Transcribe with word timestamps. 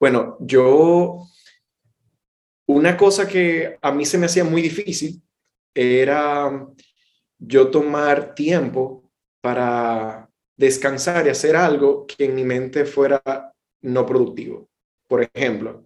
Bueno, 0.00 0.38
yo, 0.40 1.26
una 2.66 2.96
cosa 2.96 3.28
que 3.28 3.76
a 3.82 3.92
mí 3.92 4.06
se 4.06 4.16
me 4.16 4.26
hacía 4.26 4.44
muy 4.44 4.62
difícil 4.62 5.22
era 5.74 6.66
yo 7.38 7.70
tomar 7.70 8.34
tiempo 8.34 9.12
para 9.42 10.26
descansar 10.56 11.26
y 11.26 11.30
hacer 11.30 11.54
algo 11.54 12.06
que 12.06 12.24
en 12.24 12.34
mi 12.34 12.44
mente 12.44 12.86
fuera 12.86 13.22
no 13.82 14.06
productivo. 14.06 14.70
Por 15.06 15.22
ejemplo, 15.34 15.84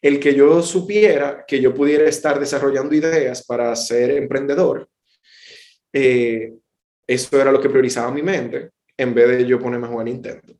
el 0.00 0.20
que 0.20 0.36
yo 0.36 0.62
supiera 0.62 1.44
que 1.44 1.60
yo 1.60 1.74
pudiera 1.74 2.08
estar 2.08 2.38
desarrollando 2.38 2.94
ideas 2.94 3.44
para 3.44 3.74
ser 3.74 4.12
emprendedor, 4.12 4.88
eh, 5.92 6.54
eso 7.08 7.40
era 7.40 7.50
lo 7.50 7.60
que 7.60 7.70
priorizaba 7.70 8.12
mi 8.12 8.22
mente 8.22 8.70
en 8.96 9.14
vez 9.14 9.36
de 9.36 9.46
yo 9.46 9.58
ponerme 9.58 9.88
a 9.88 9.90
jugar 9.90 10.06
Nintendo. 10.06 10.54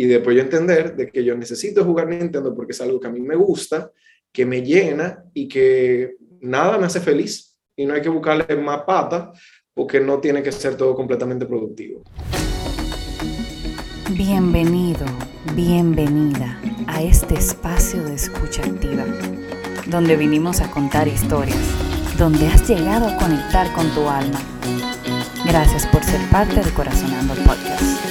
Y 0.00 0.06
después 0.06 0.36
yo 0.36 0.42
entender 0.42 0.94
de 0.94 1.10
que 1.10 1.24
yo 1.24 1.36
necesito 1.36 1.84
jugar 1.84 2.06
Nintendo 2.06 2.54
porque 2.54 2.70
es 2.70 2.80
algo 2.80 3.00
que 3.00 3.08
a 3.08 3.10
mí 3.10 3.20
me 3.20 3.34
gusta, 3.34 3.90
que 4.32 4.46
me 4.46 4.62
llena 4.62 5.24
y 5.34 5.48
que 5.48 6.14
nada 6.40 6.78
me 6.78 6.86
hace 6.86 7.00
feliz 7.00 7.58
y 7.74 7.84
no 7.84 7.94
hay 7.94 8.00
que 8.00 8.08
buscarle 8.08 8.54
más 8.54 8.82
pata 8.82 9.32
porque 9.74 9.98
no 9.98 10.20
tiene 10.20 10.40
que 10.40 10.52
ser 10.52 10.76
todo 10.76 10.94
completamente 10.94 11.46
productivo. 11.46 12.04
Bienvenido, 14.12 15.04
bienvenida 15.56 16.60
a 16.86 17.02
este 17.02 17.34
espacio 17.34 18.00
de 18.04 18.14
escucha 18.14 18.62
activa, 18.62 19.04
donde 19.88 20.14
vinimos 20.14 20.60
a 20.60 20.70
contar 20.70 21.08
historias, 21.08 21.58
donde 22.16 22.46
has 22.46 22.68
llegado 22.68 23.08
a 23.08 23.16
conectar 23.16 23.72
con 23.72 23.92
tu 23.96 24.08
alma. 24.08 24.38
Gracias 25.44 25.88
por 25.88 26.04
ser 26.04 26.20
parte 26.30 26.60
de 26.60 26.70
Corazonando 26.70 27.34
Podcast. 27.34 28.07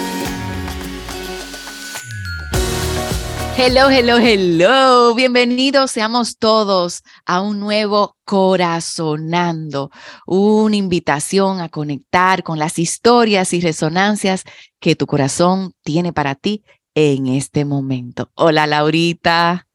Hello, 3.59 3.89
hello, 3.89 4.20
hello. 4.20 5.16
Bienvenidos 5.16 5.89
seamos 5.89 6.38
todos 6.38 7.02
a 7.25 7.41
un 7.41 7.59
nuevo 7.59 8.16
Corazonando, 8.23 9.89
una 10.27 10.75
invitación 10.75 11.59
a 11.59 11.67
conectar 11.67 12.44
con 12.44 12.59
las 12.59 12.78
historias 12.78 13.53
y 13.53 13.61
resonancias 13.61 14.44
que 14.80 14.95
tu 14.95 15.08
corazón 15.08 15.73
tiene 15.83 16.13
para 16.13 16.35
ti 16.35 16.63
en 16.94 17.25
este 17.25 17.66
momento. 17.66 18.30
Hola, 18.35 18.67
Laurita. 18.67 19.67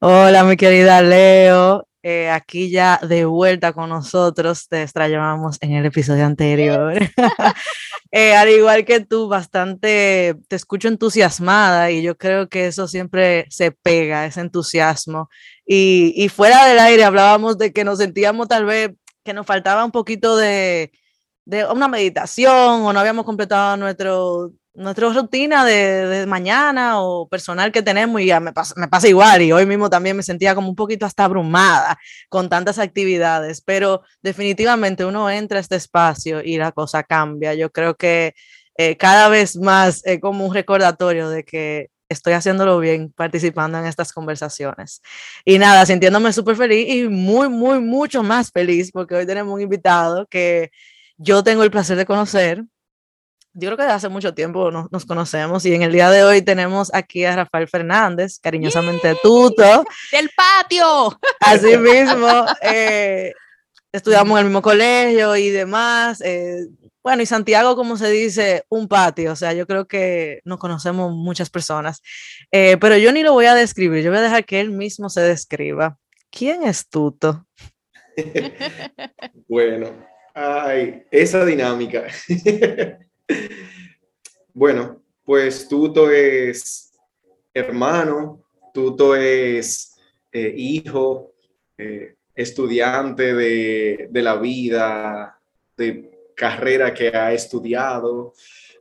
Hola, 0.00 0.42
mi 0.44 0.56
querida 0.56 1.02
Leo. 1.02 1.86
Eh, 2.08 2.30
aquí 2.30 2.70
ya 2.70 3.00
de 3.02 3.24
vuelta 3.24 3.72
con 3.72 3.88
nosotros, 3.88 4.68
te 4.68 4.82
extrañábamos 4.84 5.58
en 5.60 5.72
el 5.72 5.86
episodio 5.86 6.24
anterior. 6.24 6.94
Eh, 8.12 8.34
al 8.36 8.48
igual 8.48 8.84
que 8.84 9.00
tú, 9.00 9.26
bastante 9.28 10.36
te 10.48 10.56
escucho 10.56 10.86
entusiasmada 10.86 11.90
y 11.90 12.02
yo 12.02 12.16
creo 12.16 12.48
que 12.48 12.68
eso 12.68 12.86
siempre 12.86 13.46
se 13.50 13.72
pega, 13.72 14.24
ese 14.24 14.40
entusiasmo. 14.40 15.28
Y, 15.66 16.14
y 16.16 16.28
fuera 16.28 16.64
del 16.66 16.78
aire 16.78 17.02
hablábamos 17.04 17.58
de 17.58 17.72
que 17.72 17.82
nos 17.84 17.98
sentíamos 17.98 18.46
tal 18.46 18.64
vez 18.64 18.92
que 19.24 19.34
nos 19.34 19.44
faltaba 19.44 19.84
un 19.84 19.90
poquito 19.90 20.36
de, 20.36 20.92
de 21.44 21.66
una 21.66 21.88
meditación 21.88 22.84
o 22.84 22.92
no 22.92 23.00
habíamos 23.00 23.24
completado 23.24 23.76
nuestro 23.76 24.52
nuestra 24.76 25.08
rutina 25.10 25.64
de, 25.64 26.26
mañana 26.26 27.00
o 27.00 27.28
personal 27.28 27.72
que 27.72 27.82
tenemos 27.82 28.20
y 28.20 28.26
ya 28.26 28.40
me 28.40 28.52
pasa, 28.52 28.74
me 28.76 28.88
pasa 28.88 29.08
igual 29.08 29.42
y 29.42 29.52
hoy 29.52 29.66
mismo 29.66 29.90
también 29.90 30.16
me 30.16 30.22
sentía 30.22 30.54
como 30.54 30.68
un 30.68 30.76
poquito 30.76 31.06
hasta 31.06 31.24
abrumada 31.24 31.98
con 32.28 32.48
tantas 32.48 32.78
actividades, 32.78 33.62
pero 33.62 34.02
definitivamente 34.22 35.04
uno 35.04 35.30
entra 35.30 35.58
a 35.58 35.60
este 35.60 35.76
espacio 35.76 36.42
y 36.42 36.58
la 36.58 36.72
cosa 36.72 37.02
cambia. 37.02 37.54
Yo 37.54 37.70
creo 37.70 37.96
que 37.96 38.34
eh, 38.76 38.96
cada 38.96 39.28
vez 39.28 39.56
más 39.56 40.02
es 40.04 40.20
como 40.20 40.46
un 40.46 40.54
recordatorio 40.54 41.30
de 41.30 41.44
que 41.44 41.88
estoy 42.08 42.34
haciéndolo 42.34 42.78
bien 42.78 43.12
participando 43.12 43.78
en 43.78 43.86
estas 43.86 44.12
conversaciones. 44.12 45.02
Y 45.44 45.58
nada, 45.58 45.86
sintiéndome 45.86 46.32
súper 46.32 46.56
feliz 46.56 46.88
y 46.88 47.08
muy, 47.08 47.48
muy, 47.48 47.80
mucho 47.80 48.22
más 48.22 48.50
feliz 48.50 48.92
porque 48.92 49.14
hoy 49.14 49.26
tenemos 49.26 49.54
un 49.54 49.60
invitado 49.62 50.26
que 50.26 50.70
yo 51.16 51.42
tengo 51.42 51.62
el 51.62 51.70
placer 51.70 51.96
de 51.96 52.06
conocer 52.06 52.64
yo 53.58 53.68
creo 53.68 53.76
que 53.78 53.82
desde 53.84 53.94
hace 53.94 54.08
mucho 54.10 54.34
tiempo 54.34 54.70
nos, 54.70 55.06
conocemos 55.06 55.64
y 55.64 55.74
en 55.74 55.82
el 55.82 55.90
día 55.90 56.10
de 56.10 56.22
hoy 56.24 56.42
tenemos 56.42 56.92
aquí 56.92 57.24
a 57.24 57.36
Rafael 57.36 57.66
Fernández, 57.66 58.38
cariñosamente 58.38 59.16
Tuto. 59.22 59.84
¡Del 60.12 60.30
patio! 60.36 61.18
Así 61.40 61.78
mismo, 61.78 62.28
eh, 62.60 63.32
estudiamos 63.90 64.32
en 64.32 64.38
el 64.40 64.44
mismo 64.44 64.60
colegio 64.60 65.34
y 65.36 65.48
demás. 65.48 66.20
Eh, 66.20 66.66
bueno, 67.02 67.22
y 67.22 67.26
Santiago, 67.26 67.76
como 67.76 67.96
se 67.96 68.10
dice, 68.10 68.64
un 68.68 68.88
patio, 68.88 69.32
o 69.32 69.36
sea, 69.36 69.54
yo 69.54 69.66
creo 69.66 69.88
que 69.88 70.40
nos 70.44 70.58
conocemos 70.58 71.14
muchas 71.14 71.48
personas, 71.48 72.02
eh, 72.52 72.76
pero 72.78 72.98
yo 72.98 73.10
ni 73.10 73.22
lo 73.22 73.32
voy 73.32 73.46
a 73.46 73.54
describir, 73.54 74.04
yo 74.04 74.10
voy 74.10 74.18
a 74.18 74.22
dejar 74.22 74.44
que 74.44 74.60
él 74.60 74.70
mismo 74.70 75.08
se 75.08 75.22
describa. 75.22 75.96
¿Quién 76.30 76.64
es 76.64 76.90
Tuto? 76.90 77.46
bueno, 79.48 79.92
ay, 80.34 81.04
esa 81.10 81.42
dinámica. 81.46 82.04
Bueno, 84.52 85.02
pues 85.24 85.68
Tuto 85.68 86.10
es 86.10 86.92
hermano, 87.52 88.42
Tuto 88.72 89.14
es 89.16 89.96
eh, 90.32 90.54
hijo, 90.56 91.32
eh, 91.76 92.14
estudiante 92.34 93.34
de, 93.34 94.08
la 94.12 94.36
vida, 94.36 95.38
de 95.76 96.30
carrera 96.34 96.92
que 96.92 97.08
ha 97.08 97.32
estudiado, 97.32 98.34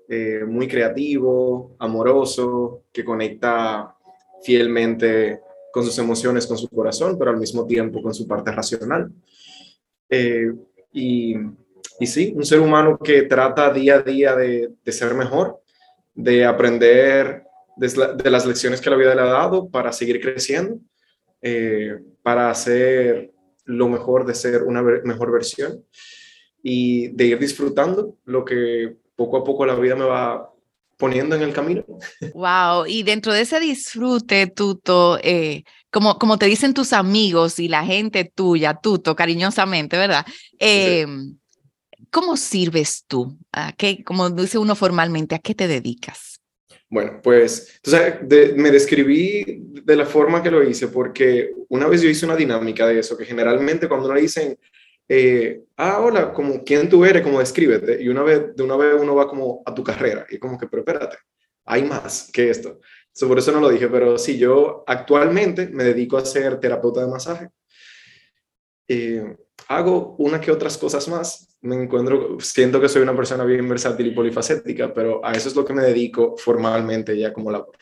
eh, 0.08 0.44
muy 0.46 0.68
creativo, 0.68 1.76
amoroso, 1.80 2.84
que 2.92 3.04
conecta 3.04 3.96
fielmente 4.44 5.40
con 5.72 5.84
sus 5.84 5.98
emociones, 5.98 6.46
con 6.46 6.58
su 6.58 6.70
corazón, 6.70 7.18
pero 7.18 7.32
al 7.32 7.38
mismo 7.38 7.66
tiempo 7.66 8.02
con 8.02 8.14
su 8.14 8.28
parte 8.28 8.52
racional. 8.52 9.12
y 10.94 11.36
y 12.00 12.08
sí, 12.08 12.34
un 12.36 12.46
ser 12.46 12.60
humano 12.60 12.98
que 12.98 13.24
trata 13.24 13.72
día 13.72 13.96
a 13.96 14.02
día 14.02 14.36
de, 14.36 14.72
ser 14.88 15.14
mejor, 15.14 15.62
de 16.14 16.46
aprender 16.46 17.44
de, 17.78 18.30
las 18.30 18.46
lecciones 18.46 18.82
que 18.82 18.90
la 18.90 18.98
vida 18.98 19.16
le 19.16 19.22
ha 19.22 19.26
dado 19.26 19.70
para 19.70 19.92
seguir 19.92 20.22
creciendo, 20.22 20.80
eh, 21.42 21.98
para 22.22 22.50
hacer 22.50 23.32
lo 23.66 23.88
mejor 23.88 24.26
de 24.26 24.36
ser 24.36 24.64
una 24.64 24.82
mejor 24.82 25.32
versión 25.32 25.84
y 26.62 27.10
de 27.10 27.26
ir 27.26 27.40
disfrutando 27.40 28.18
lo 28.26 28.44
que 28.44 28.96
poco 29.16 29.38
a 29.38 29.44
poco 29.44 29.66
la 29.66 29.76
vida 29.76 29.96
me 29.96 30.06
va 30.06 30.52
poniendo 30.98 31.36
en 31.36 31.42
el 31.42 31.54
camino. 31.54 31.84
Wow, 32.34 32.86
y 32.88 33.04
dentro 33.04 33.34
de 33.34 33.42
ese 33.42 33.60
disfrute, 33.60 34.48
Tuto, 34.48 35.20
eh, 35.22 35.64
como, 35.92 36.18
como 36.18 36.38
te 36.38 36.46
dicen 36.46 36.74
tus 36.74 36.94
amigos 36.94 37.60
y 37.60 37.68
la 37.68 37.84
gente 37.84 38.32
tuya, 38.34 38.76
Tuto, 38.76 39.16
cariñosamente, 39.16 39.98
¿verdad? 39.98 40.26
Em, 40.58 41.38
¿Cómo 42.16 42.38
sirves 42.38 43.04
tú? 43.10 43.38
¿A 43.52 43.74
qué, 43.74 44.02
como 44.02 44.30
dice 44.30 44.58
uno 44.58 44.74
formalmente, 44.74 45.36
¿a 45.36 45.40
qué 45.40 45.54
te 45.54 45.68
dedicas? 45.68 46.40
Bueno, 46.90 47.20
pues 47.22 47.82
me 48.56 48.72
describí 48.72 49.44
de 49.84 49.96
la 49.98 50.06
forma 50.06 50.42
que 50.42 50.50
lo 50.50 50.64
hice 50.64 50.88
porque 50.88 51.52
una 51.68 51.88
vez 51.90 52.02
yo 52.02 52.10
hice 52.10 52.26
una 52.26 52.38
dinámica 52.38 52.88
de 52.88 53.00
eso, 53.00 53.18
que 53.18 53.26
generalmente 53.26 53.90
cuando 53.90 54.08
uno 54.08 54.18
dicen, 54.18 54.58
eh, 55.10 55.64
ah, 55.76 56.00
hola, 56.00 56.32
como 56.32 56.64
quién 56.64 56.88
tú 56.88 57.04
eres, 57.04 57.22
como 57.22 57.40
descríbete, 57.40 58.02
y 58.02 58.08
una 58.08 58.24
vez, 58.24 58.56
de 58.56 58.64
una 58.64 58.78
vez 58.78 58.96
uno 58.98 59.14
va 59.14 59.28
como 59.28 59.62
a 59.66 59.76
tu 59.76 59.84
carrera, 59.84 60.26
y 60.30 60.38
como 60.38 60.58
que, 60.58 60.68
pero 60.68 60.84
espérate, 60.84 61.18
hay 61.66 61.84
más 61.84 62.30
que 62.32 62.50
esto. 62.50 62.80
por 63.28 63.38
eso 63.38 63.52
no 63.52 63.60
lo 63.60 63.68
dije, 63.68 63.90
pero 63.90 64.18
sí, 64.18 64.38
yo 64.38 64.86
actualmente 64.88 65.68
me 65.68 65.84
dedico 65.84 66.16
a 66.16 66.24
ser 66.24 66.62
terapeuta 66.62 67.02
de 67.02 67.12
masaje. 67.12 67.50
Eh, 68.88 69.36
hago 69.68 70.16
una 70.18 70.40
que 70.40 70.52
otras 70.52 70.78
cosas 70.78 71.08
más. 71.08 71.58
Me 71.62 71.76
encuentro, 71.76 72.38
siento 72.40 72.80
que 72.80 72.90
soy 72.90 73.02
una 73.02 73.16
persona 73.16 73.44
bien 73.44 73.68
versátil 73.68 74.08
y 74.08 74.12
polifacética, 74.12 74.94
pero 74.94 75.26
a 75.26 75.34
eso 75.34 75.50
es 75.50 75.56
lo 75.56 75.66
que 75.66 75.74
me 75.74 75.84
dedico 75.84 76.36
formalmente 76.38 77.18
ya 77.18 77.34
como 77.34 77.52
labor. 77.52 77.78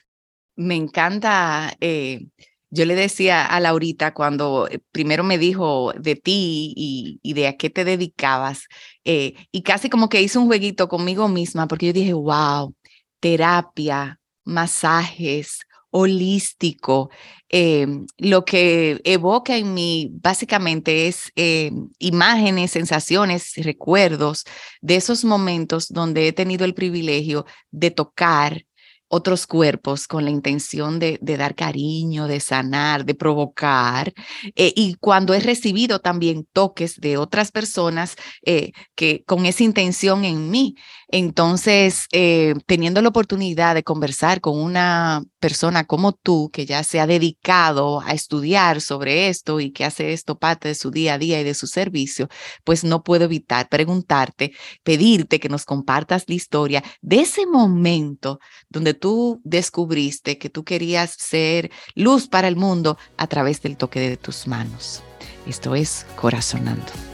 Me 0.56 0.76
encanta. 0.76 1.74
Eh, 1.82 2.28
yo 2.70 2.86
le 2.86 2.96
decía 2.96 3.46
a 3.46 3.60
Laurita 3.60 4.16
cuando 4.16 4.68
eh, 4.68 4.80
primero 4.92 5.24
me 5.24 5.38
dijo 5.38 5.94
de 5.94 6.16
ti 6.16 6.74
y, 7.22 7.34
de 7.34 7.48
a 7.48 7.56
qué 7.56 7.70
te 7.70 7.86
dedicabas, 7.86 8.68
eh, 9.06 9.36
y 9.52 9.62
casi 9.62 9.92
como 9.92 10.10
que 10.10 10.22
hice 10.24 10.40
un 10.40 10.48
jueguito 10.48 10.88
conmigo 10.88 11.28
misma, 11.28 11.68
porque 11.68 11.88
yo 11.88 11.94
dije, 11.94 12.14
wow, 12.14 12.74
terapia, 13.20 14.20
masajes, 14.44 15.60
holístico. 15.94 17.10
Em, 17.50 18.08
lo 18.18 18.46
que 18.46 19.00
evoca 19.04 19.56
en 19.56 19.74
mí 19.76 20.10
básicamente 20.22 21.08
es 21.08 21.32
em, 21.36 21.90
imágenes, 22.00 22.72
sensaciones, 22.72 23.54
recuerdos 23.58 24.44
de 24.82 24.96
esos 24.96 25.24
momentos 25.24 25.88
donde 25.90 26.28
he 26.28 26.34
tenido 26.34 26.66
el 26.66 26.74
privilegio 26.74 27.46
de 27.72 27.92
tocar 27.92 28.66
otros 29.08 29.46
cuerpos 29.46 30.08
con 30.08 30.26
la 30.26 30.32
intención 30.32 30.98
de, 30.98 31.20
dar 31.22 31.54
cariño, 31.54 32.26
de 32.28 32.40
sanar, 32.40 33.06
de 33.06 33.14
provocar. 33.14 34.12
Eh, 34.56 34.74
y 34.76 34.96
cuando 34.96 35.36
he 35.36 35.40
recibido 35.40 36.00
también 36.00 36.48
toques 36.52 37.00
de 37.00 37.18
otras 37.18 37.52
personas 37.52 38.16
eh, 38.44 38.72
que 38.96 39.24
con 39.26 39.46
esa 39.46 39.64
intención 39.64 40.26
en 40.26 40.50
mí. 40.50 40.76
Entonces, 41.16 42.08
eh, 42.12 42.56
teniendo 42.66 43.00
la 43.04 43.10
oportunidad 43.10 43.76
de 43.76 43.84
conversar 43.84 44.42
con 44.42 44.60
una 44.60 45.22
persona 45.40 45.84
como 45.84 46.14
tú, 46.14 46.50
que 46.52 46.66
ya 46.66 46.84
se 46.84 47.00
ha 47.00 47.06
dedicado 47.06 48.02
a 48.02 48.14
estudiar 48.14 48.82
sobre 48.82 49.28
esto 49.28 49.60
y 49.60 49.72
que 49.72 49.86
hace 49.86 50.12
esto 50.14 50.40
parte 50.40 50.70
de 50.70 50.74
su 50.74 50.90
día 50.90 51.14
a 51.14 51.18
día 51.20 51.40
y 51.40 51.44
de 51.44 51.54
su 51.54 51.68
servicio, 51.68 52.30
pues 52.64 52.84
no 52.84 53.04
puedo 53.04 53.26
evitar 53.26 53.70
preguntarte, 53.70 54.54
pedirte 54.82 55.40
que 55.40 55.50
nos 55.50 55.66
compartas 55.66 56.24
la 56.26 56.34
historia 56.34 56.84
de 57.04 57.20
ese 57.20 57.46
momento 57.46 58.40
donde 58.70 58.96
tú 58.96 59.40
descubriste 59.44 60.40
que 60.40 60.50
tú 60.50 60.64
querías 60.64 61.12
ser 61.12 61.70
luz 61.94 62.28
para 62.28 62.48
el 62.48 62.56
mundo 62.56 62.98
a 63.18 63.28
través 63.28 63.62
del 63.62 63.78
toque 63.78 64.00
de 64.00 64.18
tus 64.18 64.48
manos. 64.48 65.04
Esto 65.46 65.76
es 65.76 66.08
Corazonando. 66.16 67.13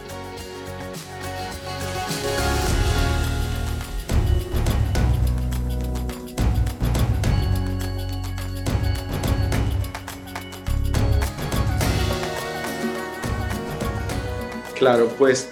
Claro, 14.80 15.14
pues 15.18 15.50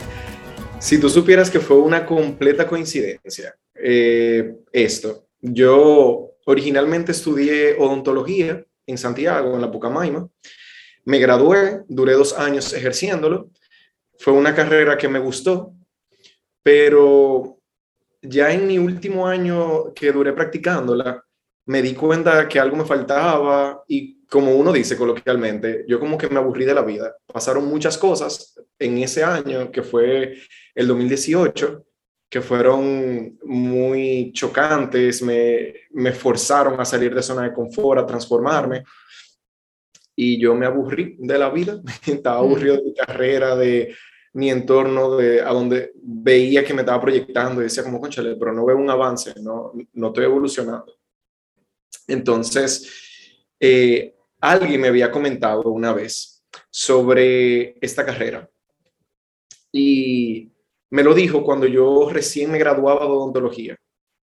si 0.79 1.01
tú 1.01 1.09
supieras 1.09 1.51
que 1.51 1.59
fue 1.59 1.77
una 1.79 2.05
completa 2.05 2.65
coincidencia 2.65 3.53
eh, 3.75 4.55
esto, 4.71 5.27
yo 5.41 6.31
originalmente 6.45 7.11
estudié 7.11 7.75
odontología 7.77 8.63
en 8.85 8.97
Santiago, 8.97 9.53
en 9.53 9.59
la 9.59 9.69
Pucamaima, 9.69 10.29
me 11.03 11.19
gradué, 11.19 11.81
duré 11.89 12.13
dos 12.13 12.39
años 12.39 12.71
ejerciéndolo, 12.71 13.51
fue 14.17 14.31
una 14.31 14.55
carrera 14.55 14.97
que 14.97 15.09
me 15.09 15.19
gustó, 15.19 15.73
pero 16.63 17.59
ya 18.21 18.53
en 18.53 18.65
mi 18.65 18.77
último 18.77 19.27
año 19.27 19.93
que 19.93 20.13
duré 20.13 20.31
practicándola, 20.31 21.21
me 21.65 21.81
di 21.81 21.93
cuenta 21.95 22.47
que 22.47 22.61
algo 22.61 22.77
me 22.77 22.85
faltaba 22.85 23.83
y 23.89 24.16
como 24.29 24.55
uno 24.55 24.73
dice 24.73 24.97
coloquialmente, 24.97 25.85
yo 25.87 25.99
como 25.99 26.17
que 26.17 26.29
me 26.29 26.37
aburrí 26.39 26.65
de 26.65 26.73
la 26.73 26.81
vida. 26.81 27.15
Pasaron 27.25 27.65
muchas 27.65 27.97
cosas 27.97 28.59
en 28.77 28.97
ese 28.97 29.23
año, 29.23 29.71
que 29.71 29.83
fue 29.83 30.37
el 30.75 30.87
2018, 30.87 31.85
que 32.29 32.41
fueron 32.41 33.37
muy 33.43 34.31
chocantes, 34.33 35.21
me, 35.21 35.73
me 35.91 36.11
forzaron 36.11 36.79
a 36.79 36.85
salir 36.85 37.15
de 37.15 37.23
zona 37.23 37.43
de 37.43 37.53
confort, 37.53 38.01
a 38.01 38.05
transformarme. 38.05 38.83
Y 40.15 40.39
yo 40.39 40.55
me 40.55 40.65
aburrí 40.65 41.15
de 41.19 41.37
la 41.37 41.49
vida, 41.49 41.79
estaba 42.05 42.39
aburrido 42.39 42.77
de 42.77 42.83
mi 42.83 42.93
carrera, 42.93 43.55
de 43.55 43.95
mi 44.33 44.49
entorno, 44.49 45.15
de 45.15 45.41
a 45.41 45.53
donde 45.53 45.93
veía 45.95 46.65
que 46.65 46.73
me 46.73 46.81
estaba 46.81 47.01
proyectando 47.01 47.61
y 47.61 47.65
decía 47.65 47.83
como, 47.83 48.01
conchale, 48.01 48.35
pero 48.35 48.51
no 48.51 48.65
veo 48.65 48.77
un 48.77 48.89
avance, 48.89 49.33
no, 49.41 49.71
no 49.93 50.07
estoy 50.07 50.25
evolucionando. 50.25 50.97
Entonces, 52.07 53.45
eh, 53.59 54.16
alguien 54.39 54.81
me 54.81 54.87
había 54.87 55.11
comentado 55.11 55.63
una 55.71 55.93
vez 55.93 56.43
sobre 56.69 57.77
esta 57.81 58.05
carrera 58.05 58.49
y 59.71 60.51
me 60.89 61.03
lo 61.03 61.13
dijo 61.13 61.43
cuando 61.43 61.67
yo 61.67 62.09
recién 62.09 62.51
me 62.51 62.57
graduaba 62.57 63.05
de 63.05 63.11
odontología. 63.11 63.77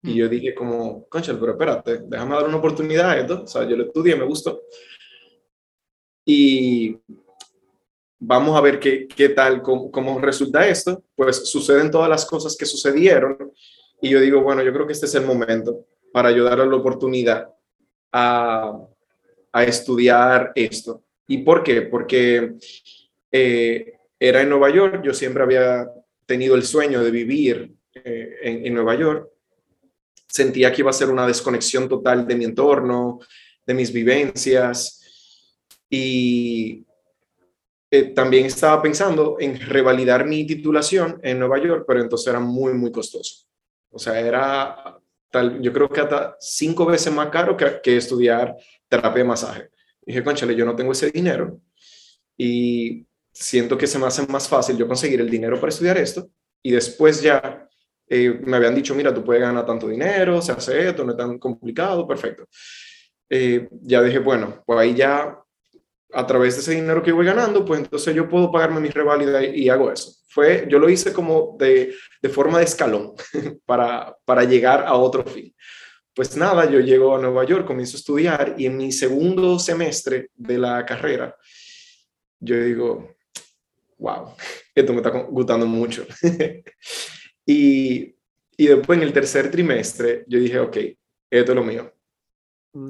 Y 0.03 0.15
yo 0.15 0.29
dije 0.29 0.53
como, 0.53 1.07
concha, 1.09 1.37
pero 1.39 1.53
espérate, 1.53 1.99
déjame 2.05 2.35
dar 2.35 2.45
una 2.45 2.57
oportunidad 2.57 3.11
a 3.11 3.17
esto. 3.17 3.43
O 3.43 3.47
sea, 3.47 3.67
yo 3.67 3.75
lo 3.75 3.85
estudié, 3.85 4.15
me 4.15 4.25
gustó. 4.25 4.61
Y 6.25 6.97
vamos 8.19 8.57
a 8.57 8.61
ver 8.61 8.79
qué, 8.79 9.07
qué 9.07 9.29
tal, 9.29 9.61
cómo, 9.61 9.91
cómo 9.91 10.19
resulta 10.19 10.67
esto. 10.67 11.03
Pues 11.15 11.49
suceden 11.49 11.91
todas 11.91 12.09
las 12.09 12.25
cosas 12.25 12.55
que 12.55 12.65
sucedieron. 12.65 13.51
Y 14.01 14.09
yo 14.09 14.19
digo, 14.19 14.41
bueno, 14.41 14.61
yo 14.63 14.71
creo 14.71 14.87
que 14.87 14.93
este 14.93 15.07
es 15.07 15.15
el 15.15 15.25
momento 15.25 15.85
para 16.13 16.29
ayudar 16.29 16.61
a 16.61 16.65
la 16.65 16.75
oportunidad 16.75 17.49
a, 18.11 18.79
a 19.51 19.63
estudiar 19.63 20.51
esto. 20.55 21.03
¿Y 21.27 21.39
por 21.39 21.63
qué? 21.63 21.81
Porque 21.81 22.53
eh, 23.31 23.93
era 24.19 24.41
en 24.41 24.49
Nueva 24.49 24.69
York, 24.69 25.01
yo 25.03 25.13
siempre 25.13 25.43
había 25.43 25.89
tenido 26.25 26.55
el 26.55 26.63
sueño 26.63 27.03
de 27.03 27.11
vivir 27.11 27.73
eh, 27.93 28.35
en, 28.41 28.73
Nueva 28.73 28.95
York. 28.95 29.29
Sentía 30.27 30.71
que 30.71 30.81
iba 30.81 30.89
a 30.89 30.93
ser 30.93 31.09
una 31.09 31.27
desconexión 31.27 31.87
total 31.87 32.27
de 32.27 32.35
mi 32.35 32.45
entorno, 32.45 33.19
de 33.65 33.73
mis 33.73 33.91
vivencias. 33.91 35.01
Y 35.89 36.85
eh, 37.91 38.03
también 38.13 38.45
estaba 38.45 38.81
pensando 38.81 39.37
en 39.39 39.59
revalidar 39.59 40.25
mi 40.25 40.45
titulación 40.45 41.19
en 41.23 41.39
Nueva 41.39 41.59
York, 41.59 41.85
pero 41.87 42.01
entonces 42.01 42.27
era 42.27 42.39
muy, 42.39 42.73
muy 42.73 42.91
costoso. 42.91 43.45
O 43.89 43.99
sea, 43.99 44.19
era 44.19 44.99
tal, 45.31 45.61
yo 45.61 45.71
creo 45.73 45.89
que 45.89 46.01
hasta 46.01 46.35
cinco 46.39 46.85
veces 46.85 47.13
más 47.13 47.29
caro 47.29 47.55
que 47.57 47.97
estudiar 47.97 48.55
terapia 48.87 49.23
de 49.23 49.27
masaje. 49.27 49.69
dije, 50.01 50.23
conchale, 50.23 50.55
yo 50.55 50.65
no 50.65 50.75
tengo 50.75 50.91
ese 50.91 51.11
dinero 51.11 51.59
y 52.37 53.05
siento 53.31 53.77
que 53.77 53.87
se 53.87 53.99
me 53.99 54.07
hace 54.07 54.25
más 54.27 54.47
fácil 54.47 54.77
yo 54.77 54.87
conseguir 54.87 55.21
el 55.21 55.29
dinero 55.29 55.59
para 55.59 55.69
estudiar 55.69 55.97
esto 55.97 56.29
y 56.61 56.71
después 56.71 57.21
ya 57.21 57.67
eh, 58.09 58.39
me 58.43 58.57
habían 58.57 58.75
dicho, 58.75 58.95
mira, 58.95 59.13
tú 59.13 59.23
puedes 59.23 59.41
ganar 59.41 59.65
tanto 59.65 59.87
dinero, 59.87 60.41
se 60.41 60.51
hace 60.51 60.89
esto, 60.89 61.03
no 61.03 61.11
es 61.11 61.17
tan 61.17 61.37
complicado, 61.37 62.07
perfecto. 62.07 62.45
Eh, 63.29 63.67
ya 63.81 64.01
dije, 64.01 64.19
bueno, 64.19 64.63
pues 64.65 64.79
ahí 64.79 64.95
ya 64.95 65.37
a 66.13 66.25
través 66.25 66.55
de 66.55 66.61
ese 66.61 66.71
dinero 66.71 67.03
que 67.03 67.11
voy 67.11 67.25
ganando, 67.25 67.65
pues 67.65 67.81
entonces 67.81 68.15
yo 68.15 68.29
puedo 68.29 68.51
pagarme 68.51 68.79
mi 68.79 68.89
reválida 68.89 69.43
y, 69.43 69.63
y 69.63 69.69
hago 69.69 69.91
eso. 69.91 70.13
Fue, 70.29 70.67
yo 70.69 70.79
lo 70.79 70.89
hice 70.89 71.11
como 71.11 71.57
de, 71.59 71.93
de 72.21 72.29
forma 72.29 72.59
de 72.59 72.65
escalón 72.65 73.13
para, 73.65 74.15
para 74.23 74.43
llegar 74.45 74.85
a 74.85 74.95
otro 74.95 75.23
fin. 75.25 75.53
Pues 76.17 76.35
nada, 76.35 76.67
yo 76.67 76.79
llego 76.79 77.15
a 77.15 77.21
Nueva 77.21 77.45
York, 77.45 77.67
comienzo 77.67 77.95
a 77.95 77.99
estudiar 77.99 78.55
y 78.57 78.65
en 78.65 78.75
mi 78.75 78.91
segundo 78.91 79.59
semestre 79.59 80.31
de 80.33 80.57
la 80.57 80.83
carrera, 80.83 81.35
yo 82.39 82.59
digo, 82.59 83.17
wow, 83.99 84.33
esto 84.73 84.93
me 84.93 84.97
está 84.97 85.11
gustando 85.11 85.67
mucho. 85.67 86.07
y, 87.45 88.15
y 88.57 88.65
después 88.65 88.97
en 88.97 89.03
el 89.03 89.13
tercer 89.13 89.51
trimestre, 89.51 90.25
yo 90.27 90.39
dije, 90.39 90.57
ok, 90.59 90.77
esto 91.29 91.51
es 91.51 91.55
lo 91.55 91.63
mío. 91.63 91.93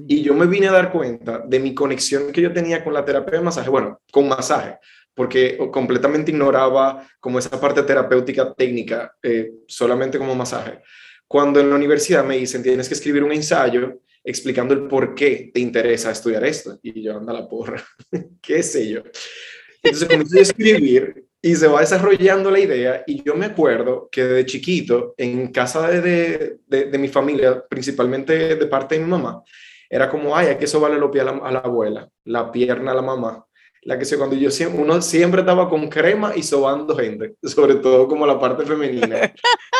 Y 0.07 0.21
yo 0.21 0.33
me 0.33 0.45
vine 0.45 0.69
a 0.69 0.71
dar 0.71 0.89
cuenta 0.89 1.39
de 1.39 1.59
mi 1.59 1.74
conexión 1.74 2.31
que 2.31 2.41
yo 2.41 2.53
tenía 2.53 2.81
con 2.81 2.94
la 2.94 3.03
terapia 3.03 3.39
de 3.39 3.44
masaje, 3.44 3.69
bueno, 3.69 4.00
con 4.09 4.29
masaje, 4.29 4.77
porque 5.13 5.57
completamente 5.69 6.31
ignoraba 6.31 7.06
como 7.19 7.39
esa 7.39 7.59
parte 7.59 7.83
terapéutica 7.83 8.53
técnica, 8.53 9.18
eh, 9.21 9.51
solamente 9.68 10.18
como 10.18 10.33
masaje 10.33 10.79
cuando 11.27 11.59
en 11.59 11.69
la 11.69 11.75
universidad 11.75 12.24
me 12.24 12.38
dicen, 12.38 12.63
tienes 12.63 12.88
que 12.88 12.94
escribir 12.94 13.24
un 13.24 13.31
ensayo 13.31 14.01
explicando 14.24 14.74
el 14.74 14.88
por 14.88 15.15
qué 15.15 15.51
te 15.53 15.59
interesa 15.59 16.12
estudiar 16.12 16.45
esto. 16.45 16.79
Y 16.81 17.01
yo, 17.01 17.18
anda 17.18 17.33
la 17.33 17.47
porra, 17.47 17.83
qué 18.41 18.63
sé 18.63 18.89
yo. 18.89 19.01
Entonces 19.84 20.07
comienzo 20.07 20.38
a 20.38 20.41
escribir 20.41 21.25
y 21.41 21.55
se 21.55 21.67
va 21.67 21.81
desarrollando 21.81 22.51
la 22.51 22.60
idea 22.60 23.03
y 23.05 23.24
yo 23.24 23.36
me 23.36 23.46
acuerdo 23.46 24.10
que 24.12 24.24
de 24.24 24.46
chiquito, 24.46 25.13
en 25.17 25.51
casa 25.51 25.88
de, 25.88 26.60
de, 26.65 26.86
de, 26.86 26.98
mi 26.98 27.07
familia, 27.07 27.63
principalmente 27.69 28.55
de 28.55 28.67
parte 28.67 28.96
de 28.96 29.03
mi 29.03 29.10
mamá, 29.10 29.43
era 29.89 30.10
como, 30.10 30.36
ay, 30.36 30.57
que 30.57 30.67
sobarle 30.67 30.98
los 30.98 31.12
pies 31.12 31.25
a 31.25 31.31
la, 31.31 31.38
a 31.38 31.51
la 31.51 31.60
abuela, 31.60 32.10
la 32.25 32.51
pierna 32.51 32.91
a 32.91 32.96
la 32.96 33.01
mamá, 33.01 33.46
la 33.84 33.98
que 33.98 34.05
sé, 34.05 34.17
cuando 34.17 34.36
yo 34.36 34.51
siempre, 34.51 34.81
uno 34.81 35.01
siempre 35.01 35.41
estaba 35.41 35.69
con 35.69 35.88
crema 35.89 36.34
y 36.36 36.43
sobando 36.43 36.96
gente, 36.96 37.36
sobre 37.43 37.75
todo 37.75 38.07
como 38.07 38.25
la 38.25 38.39
parte 38.39 38.65
femenina, 38.65 39.34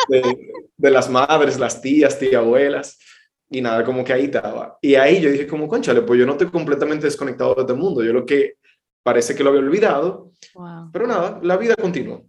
de, 0.08 0.52
de 0.76 0.90
las 0.90 1.10
madres, 1.10 1.58
las 1.58 1.80
tías, 1.80 2.18
tías, 2.18 2.42
abuelas, 2.42 2.98
y 3.50 3.60
nada, 3.60 3.84
como 3.84 4.04
que 4.04 4.12
ahí 4.12 4.24
estaba. 4.24 4.78
Y 4.82 4.94
ahí 4.94 5.20
yo 5.20 5.30
dije 5.30 5.46
como, 5.46 5.68
conchale, 5.68 6.02
pues 6.02 6.20
yo 6.20 6.26
no 6.26 6.32
estoy 6.32 6.48
completamente 6.48 7.06
desconectado 7.06 7.54
de 7.54 7.62
este 7.62 7.74
mundo, 7.74 8.02
yo 8.02 8.12
lo 8.12 8.26
que 8.26 8.56
parece 9.02 9.34
que 9.34 9.42
lo 9.42 9.50
había 9.50 9.62
olvidado, 9.62 10.32
wow. 10.54 10.90
pero 10.92 11.06
nada, 11.06 11.40
la 11.42 11.56
vida 11.56 11.74
continúa. 11.74 12.22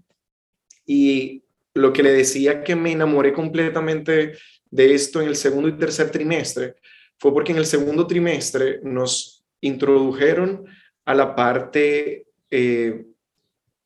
Y 0.85 1.43
lo 1.73 1.93
que 1.93 2.03
le 2.03 2.11
decía 2.11 2.63
que 2.63 2.75
me 2.75 2.91
enamoré 2.91 3.33
completamente 3.33 4.33
de 4.71 4.93
esto 4.93 5.21
en 5.21 5.27
el 5.27 5.35
segundo 5.35 5.67
y 5.67 5.77
tercer 5.77 6.09
trimestre 6.09 6.75
fue 7.17 7.33
porque 7.33 7.51
en 7.51 7.57
el 7.57 7.65
segundo 7.65 8.07
trimestre 8.07 8.79
nos 8.83 9.45
introdujeron 9.61 10.65
a 11.09 11.15
la 11.15 11.35
parte 11.35 12.27
eh, 12.51 13.03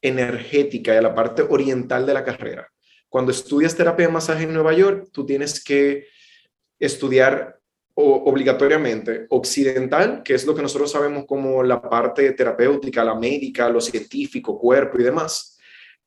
energética 0.01 0.93
y 0.93 0.97
a 0.97 1.01
la 1.01 1.15
parte 1.15 1.41
oriental 1.41 2.05
de 2.05 2.13
la 2.13 2.25
carrera. 2.25 2.69
Cuando 3.07 3.31
estudias 3.31 3.77
terapia 3.77 4.07
de 4.07 4.11
masaje 4.11 4.43
en 4.43 4.53
Nueva 4.53 4.73
York, 4.73 5.07
tú 5.13 5.25
tienes 5.25 5.63
que 5.63 6.07
estudiar 6.77 7.57
obligatoriamente 7.95 9.25
occidental, 9.29 10.21
que 10.21 10.33
es 10.33 10.45
lo 10.45 10.53
que 10.53 10.63
nosotros 10.63 10.91
sabemos 10.91 11.23
como 11.25 11.63
la 11.63 11.81
parte 11.81 12.29
terapéutica, 12.33 13.05
la 13.05 13.15
médica, 13.15 13.69
lo 13.69 13.79
científico, 13.79 14.59
cuerpo 14.59 14.99
y 14.99 15.03
demás. 15.03 15.57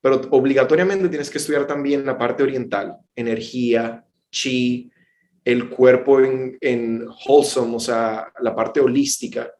Pero 0.03 0.21
obligatoriamente 0.33 1.09
tienes 1.09 1.31
que 1.31 1.39
estudiar 1.39 1.67
también 1.67 2.05
la 2.05 2.19
parte 2.19 2.43
oriental, 2.43 2.95
energía, 3.15 4.05
chi, 4.31 4.91
el 5.43 5.71
cuerpo 5.71 6.21
en, 6.21 6.59
en 6.61 7.09
wholesome, 7.27 7.77
o 7.77 7.81
sea, 7.81 8.31
la 8.41 8.55
parte 8.55 8.81
holística. 8.81 9.51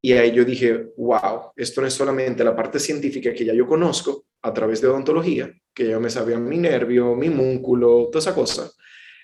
Y 0.00 0.12
ahí 0.12 0.32
yo 0.32 0.44
dije, 0.44 0.92
wow, 0.96 1.52
esto 1.56 1.80
no 1.80 1.86
es 1.86 1.94
solamente 1.94 2.44
la 2.44 2.54
parte 2.54 2.78
científica 2.78 3.32
que 3.32 3.44
ya 3.44 3.52
yo 3.52 3.66
conozco 3.66 4.26
a 4.42 4.52
través 4.52 4.80
de 4.80 4.88
odontología, 4.88 5.52
que 5.74 5.88
ya 5.88 5.98
me 5.98 6.10
sabía 6.10 6.38
mi 6.38 6.58
nervio, 6.58 7.16
mi 7.16 7.28
músculo, 7.28 8.08
toda 8.10 8.20
esa 8.20 8.34
cosa, 8.34 8.70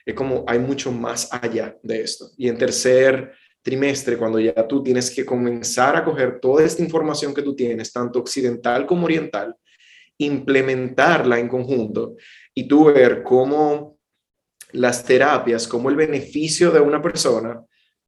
es 0.04 0.14
como 0.14 0.44
hay 0.46 0.58
mucho 0.58 0.90
más 0.90 1.28
allá 1.32 1.76
de 1.82 2.00
esto. 2.00 2.30
Y 2.36 2.48
en 2.48 2.58
tercer 2.58 3.32
trimestre, 3.62 4.18
cuando 4.18 4.38
ya 4.38 4.66
tú 4.66 4.82
tienes 4.82 5.10
que 5.10 5.24
comenzar 5.24 5.96
a 5.96 6.04
coger 6.04 6.40
toda 6.40 6.64
esta 6.64 6.82
información 6.82 7.32
que 7.32 7.42
tú 7.42 7.54
tienes, 7.54 7.92
tanto 7.92 8.18
occidental 8.18 8.84
como 8.86 9.04
oriental, 9.04 9.54
implementarla 10.18 11.38
en 11.38 11.48
conjunto 11.48 12.16
y 12.52 12.68
tú 12.68 12.84
ver 12.84 13.22
cómo 13.22 13.98
las 14.72 15.04
terapias, 15.04 15.66
cómo 15.66 15.88
el 15.88 15.96
beneficio 15.96 16.70
de 16.70 16.80
una 16.80 17.00
persona 17.00 17.64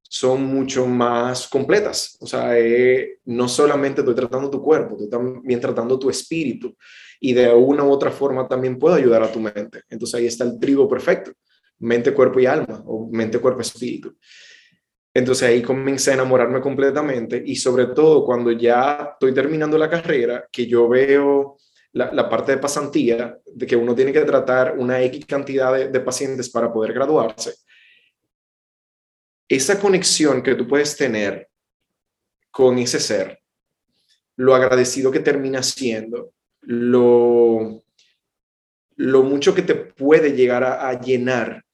son 0.08 0.44
mucho 0.44 0.86
más 0.86 1.48
completas. 1.48 2.16
O 2.20 2.26
sea, 2.26 2.58
eh, 2.58 3.18
no 3.24 3.48
solamente 3.48 4.00
estoy 4.00 4.14
tratando 4.14 4.50
tu 4.50 4.62
cuerpo, 4.62 4.94
estoy 4.94 5.10
también 5.10 5.60
tratando 5.60 5.98
tu 5.98 6.10
espíritu 6.10 6.76
y 7.20 7.32
de 7.32 7.52
una 7.52 7.84
u 7.84 7.90
otra 7.90 8.10
forma 8.10 8.46
también 8.46 8.78
puedo 8.78 8.94
ayudar 8.94 9.22
a 9.22 9.32
tu 9.32 9.40
mente. 9.40 9.82
Entonces 9.88 10.14
ahí 10.14 10.26
está 10.26 10.44
el 10.44 10.58
trigo 10.58 10.88
perfecto, 10.88 11.32
mente, 11.78 12.12
cuerpo 12.12 12.40
y 12.40 12.46
alma, 12.46 12.82
o 12.86 13.08
mente, 13.10 13.38
cuerpo, 13.38 13.60
espíritu. 13.60 14.16
Entonces 15.12 15.48
ahí 15.48 15.62
comencé 15.62 16.10
a 16.10 16.14
enamorarme 16.14 16.60
completamente 16.60 17.42
y 17.44 17.56
sobre 17.56 17.86
todo 17.86 18.24
cuando 18.24 18.52
ya 18.52 19.12
estoy 19.12 19.32
terminando 19.32 19.78
la 19.78 19.88
carrera, 19.88 20.46
que 20.52 20.66
yo 20.66 20.88
veo 20.88 21.56
la, 21.92 22.28
parte 22.28 22.52
de 22.52 22.58
pasantía, 22.58 23.38
de 23.46 23.66
que 23.66 23.76
uno 23.76 23.94
tiene 23.94 24.12
que 24.12 24.20
tratar 24.20 24.76
una 24.76 25.00
X 25.04 25.24
cantidad 25.24 25.88
de, 25.88 26.00
pacientes 26.00 26.50
para 26.50 26.70
poder 26.70 26.92
graduarse, 26.92 27.54
esa 29.48 29.80
conexión 29.80 30.42
que 30.42 30.54
tú 30.54 30.66
puedes 30.66 30.96
tener 30.96 31.48
con 32.50 32.78
ese 32.78 33.00
ser, 33.00 33.40
lo 34.36 34.54
agradecido 34.54 35.10
que 35.10 35.20
termina 35.20 35.62
siendo, 35.62 36.32
lo, 36.62 37.82
lo 38.96 39.22
mucho 39.22 39.54
que 39.54 39.62
te 39.62 39.74
puede 39.74 40.32
llegar 40.32 40.64
a, 40.64 41.00
llenar 41.00 41.64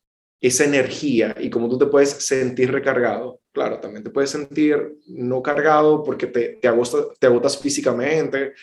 esa 0.41 0.65
energía 0.65 1.35
y 1.39 1.51
como 1.51 1.69
tú 1.69 1.79
te 1.79 1.87
puedes 1.87 2.11
sentir 2.11 2.73
recargado. 2.73 3.41
Claro, 3.53 3.81
también 3.81 4.03
te 4.03 4.11
puedes 4.11 4.31
sentir 4.31 4.97
no 5.07 5.43
cargado 5.43 6.03
porque 6.03 6.27
te, 6.27 6.59
te, 6.61 6.71
te 7.19 7.27
agotas 7.27 7.59
físicamente, 7.59 8.55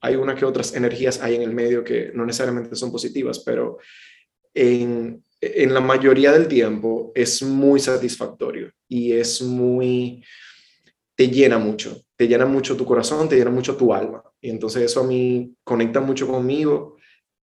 hay 0.00 0.14
una 0.16 0.34
que 0.34 0.44
otras 0.44 0.74
energías 0.74 1.20
hay 1.20 1.34
en 1.34 1.42
el 1.42 1.52
medio 1.52 1.82
que 1.82 2.12
no 2.14 2.24
necesariamente 2.24 2.76
son 2.76 2.92
positivas, 2.92 3.40
pero 3.40 3.78
en, 4.54 5.22
en 5.40 5.72
la 5.72 5.80
mayoría 5.80 6.32
del 6.32 6.48
tiempo 6.48 7.12
es 7.14 7.42
muy 7.42 7.80
satisfactorio 7.80 8.70
y 8.88 9.12
es 9.12 9.42
muy, 9.42 10.24
te 11.14 11.28
llena 11.28 11.58
mucho, 11.58 12.02
te 12.16 12.26
llena 12.26 12.46
mucho 12.46 12.76
tu 12.76 12.84
corazón, 12.84 13.28
te 13.28 13.36
llena 13.36 13.50
mucho 13.50 13.76
tu 13.76 13.92
alma. 13.92 14.22
Y 14.40 14.50
entonces 14.50 14.82
eso 14.82 15.00
a 15.00 15.06
mí 15.06 15.54
conecta 15.64 16.00
mucho 16.00 16.26
conmigo. 16.26 16.96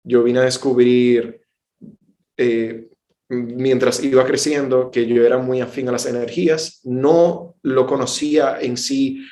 Yo 0.03 0.23
vine 0.23 0.39
a 0.39 0.43
descubrir, 0.43 1.41
eh, 2.37 2.87
mientras 3.29 4.03
iba 4.03 4.25
creciendo, 4.25 4.89
que 4.91 5.05
yo 5.05 5.25
era 5.25 5.37
muy 5.37 5.61
afín 5.61 5.89
a 5.89 5.93
las 5.93 6.05
energías. 6.05 6.81
No 6.83 7.55
lo 7.61 7.85
conocía 7.85 8.59
en 8.61 8.77
sí 8.77 9.25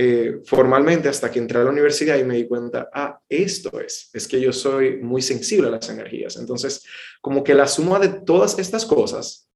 eh, 0.00 0.42
formalmente 0.44 1.08
hasta 1.08 1.28
que 1.28 1.40
entré 1.40 1.58
a 1.58 1.64
la 1.64 1.70
universidad 1.70 2.16
y 2.16 2.22
me 2.22 2.36
di 2.36 2.46
cuenta, 2.46 2.88
ah, 2.94 3.20
esto 3.28 3.80
es, 3.80 4.10
es 4.12 4.28
que 4.28 4.40
yo 4.40 4.52
soy 4.52 4.98
muy 4.98 5.20
sensible 5.20 5.66
a 5.66 5.72
las 5.72 5.88
energías. 5.88 6.36
Entonces, 6.36 6.84
como 7.20 7.42
que 7.42 7.52
la 7.52 7.66
suma 7.66 7.98
de 7.98 8.20
todas 8.20 8.56
estas 8.60 8.86
cosas 8.86 9.50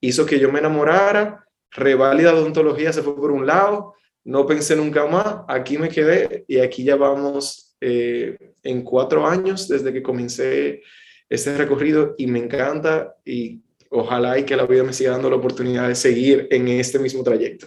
hizo 0.00 0.24
que 0.24 0.38
yo 0.38 0.52
me 0.52 0.60
enamorara, 0.60 1.44
reválida 1.72 2.32
de 2.32 2.38
odontología 2.38 2.92
se 2.92 3.02
fue 3.02 3.16
por 3.16 3.32
un 3.32 3.44
lado, 3.44 3.94
no 4.22 4.46
pensé 4.46 4.76
nunca 4.76 5.04
más, 5.06 5.38
aquí 5.48 5.78
me 5.78 5.88
quedé 5.88 6.44
y 6.46 6.60
aquí 6.60 6.84
ya 6.84 6.94
vamos 6.94 7.76
eh, 7.80 8.54
en 8.62 8.82
cuatro 8.82 9.26
años 9.26 9.66
desde 9.66 9.92
que 9.92 10.00
comencé 10.00 10.80
este 11.28 11.58
recorrido 11.58 12.14
y 12.16 12.28
me 12.28 12.38
encanta 12.38 13.16
y 13.24 13.62
ojalá 13.90 14.38
y 14.38 14.44
que 14.44 14.54
la 14.54 14.64
vida 14.64 14.84
me 14.84 14.92
siga 14.92 15.10
dando 15.10 15.28
la 15.28 15.36
oportunidad 15.36 15.88
de 15.88 15.96
seguir 15.96 16.46
en 16.52 16.68
este 16.68 17.00
mismo 17.00 17.24
trayecto. 17.24 17.66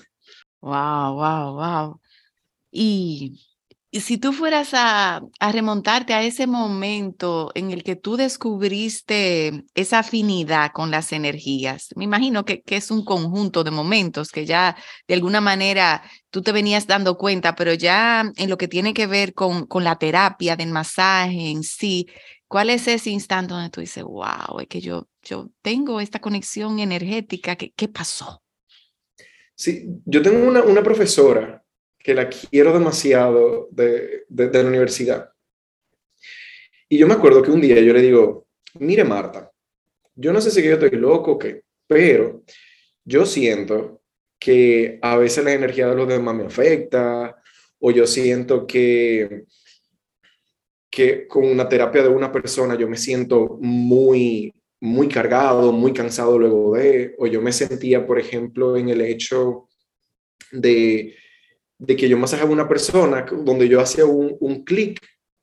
Wow, 0.62 1.16
wow, 1.16 1.56
wow. 1.56 2.01
Y, 2.72 3.48
si 3.92 4.18
tú 4.18 4.32
fueras 4.32 4.70
a, 4.74 5.22
remontarte 5.52 6.14
a 6.14 6.24
ese 6.24 6.48
momento 6.48 7.52
en 7.56 7.72
el 7.72 7.84
que 7.84 7.98
tú 7.98 8.16
descubriste 8.16 9.66
esa 9.76 10.00
afinidad 10.00 10.72
con 10.72 10.92
las 10.92 11.12
energías, 11.12 11.90
me 11.98 12.06
imagino 12.06 12.46
que, 12.46 12.64
es 12.68 12.90
un 12.90 13.04
conjunto 13.04 13.66
de 13.66 13.72
momentos 13.72 14.32
que 14.32 14.46
ya 14.46 14.78
de 15.10 15.16
alguna 15.16 15.42
manera 15.42 16.04
tú 16.30 16.42
te 16.42 16.54
venías 16.54 16.88
dando 16.88 17.18
cuenta, 17.18 17.54
pero 17.54 17.74
ya 17.74 18.32
en 18.38 18.50
lo 18.50 18.58
que 18.58 18.70
tiene 18.70 18.94
que 18.94 19.08
ver 19.08 19.34
con, 19.34 19.66
con 19.66 19.84
la 19.84 19.98
terapia 19.98 20.56
del 20.56 20.70
masaje 20.70 21.52
en 21.52 21.64
sí, 21.64 22.08
¿cuál 22.48 22.70
es 22.70 22.88
ese 22.88 23.10
instante 23.10 23.54
donde 23.54 23.72
tú 23.72 23.82
dices, 23.82 24.06
wow, 24.06 24.60
es 24.62 24.68
que 24.68 24.80
yo, 24.80 25.10
yo 25.22 25.50
tengo 25.62 26.00
esta 26.00 26.20
conexión 26.20 26.80
energética, 26.80 27.58
¿qué, 27.58 27.74
qué 27.76 27.90
pasó? 27.90 28.42
Sí, 29.54 29.86
yo 30.06 30.22
tengo 30.22 30.48
una, 30.48 30.64
una 30.64 30.82
profesora 30.82 31.61
que 32.04 32.14
la 32.14 32.30
quiero 32.30 32.74
demasiado 32.74 33.68
de, 33.72 34.26
de, 34.28 34.64
la 34.64 34.70
universidad. 34.70 35.30
Y 36.90 36.98
yo 36.98 37.08
me 37.08 37.14
acuerdo 37.14 37.42
que 37.42 37.52
un 37.52 37.62
día 37.62 37.80
yo 37.80 37.94
le 37.94 38.02
digo, 38.02 38.48
mire 38.80 39.04
Marta, 39.04 39.52
yo 40.16 40.34
no 40.34 40.42
sé 40.42 40.52
si 40.52 40.64
yo 40.64 40.74
estoy 40.74 40.92
loco 40.92 41.34
o 41.34 41.40
qué, 41.40 41.64
pero 41.88 42.44
yo 43.04 43.26
siento 43.26 44.02
que 44.40 45.00
a 45.02 45.18
veces 45.18 45.44
la 45.44 45.54
energía 45.54 45.88
de 45.88 45.96
los 45.96 46.08
demás 46.08 46.36
me 46.36 46.46
afecta, 46.46 47.42
o 47.80 47.92
yo 47.92 48.06
siento 48.06 48.66
que, 48.66 49.46
que 50.90 51.28
con 51.28 51.46
una 51.46 51.68
terapia 51.68 52.04
de 52.04 52.10
una 52.10 52.32
persona 52.32 52.76
yo 52.76 52.88
me 52.88 52.98
siento 52.98 53.58
muy, 53.62 54.54
muy 54.80 55.08
cargado, 55.08 55.72
muy 55.72 55.94
cansado 55.94 56.38
luego 56.38 56.76
de, 56.76 57.16
o 57.18 57.28
yo 57.28 57.42
me 57.42 57.52
sentía, 57.52 58.06
por 58.06 58.20
ejemplo, 58.20 58.78
en 58.78 58.90
el 58.90 59.02
hecho 59.02 59.68
de 60.52 61.16
de 61.82 61.96
que 61.96 62.08
yo 62.08 62.16
masajaba 62.16 62.52
una 62.52 62.68
persona 62.68 63.26
donde 63.44 63.68
yo 63.68 63.82
hacía 63.82 64.06
un, 64.06 64.38
un 64.40 64.64
clic 64.64 65.00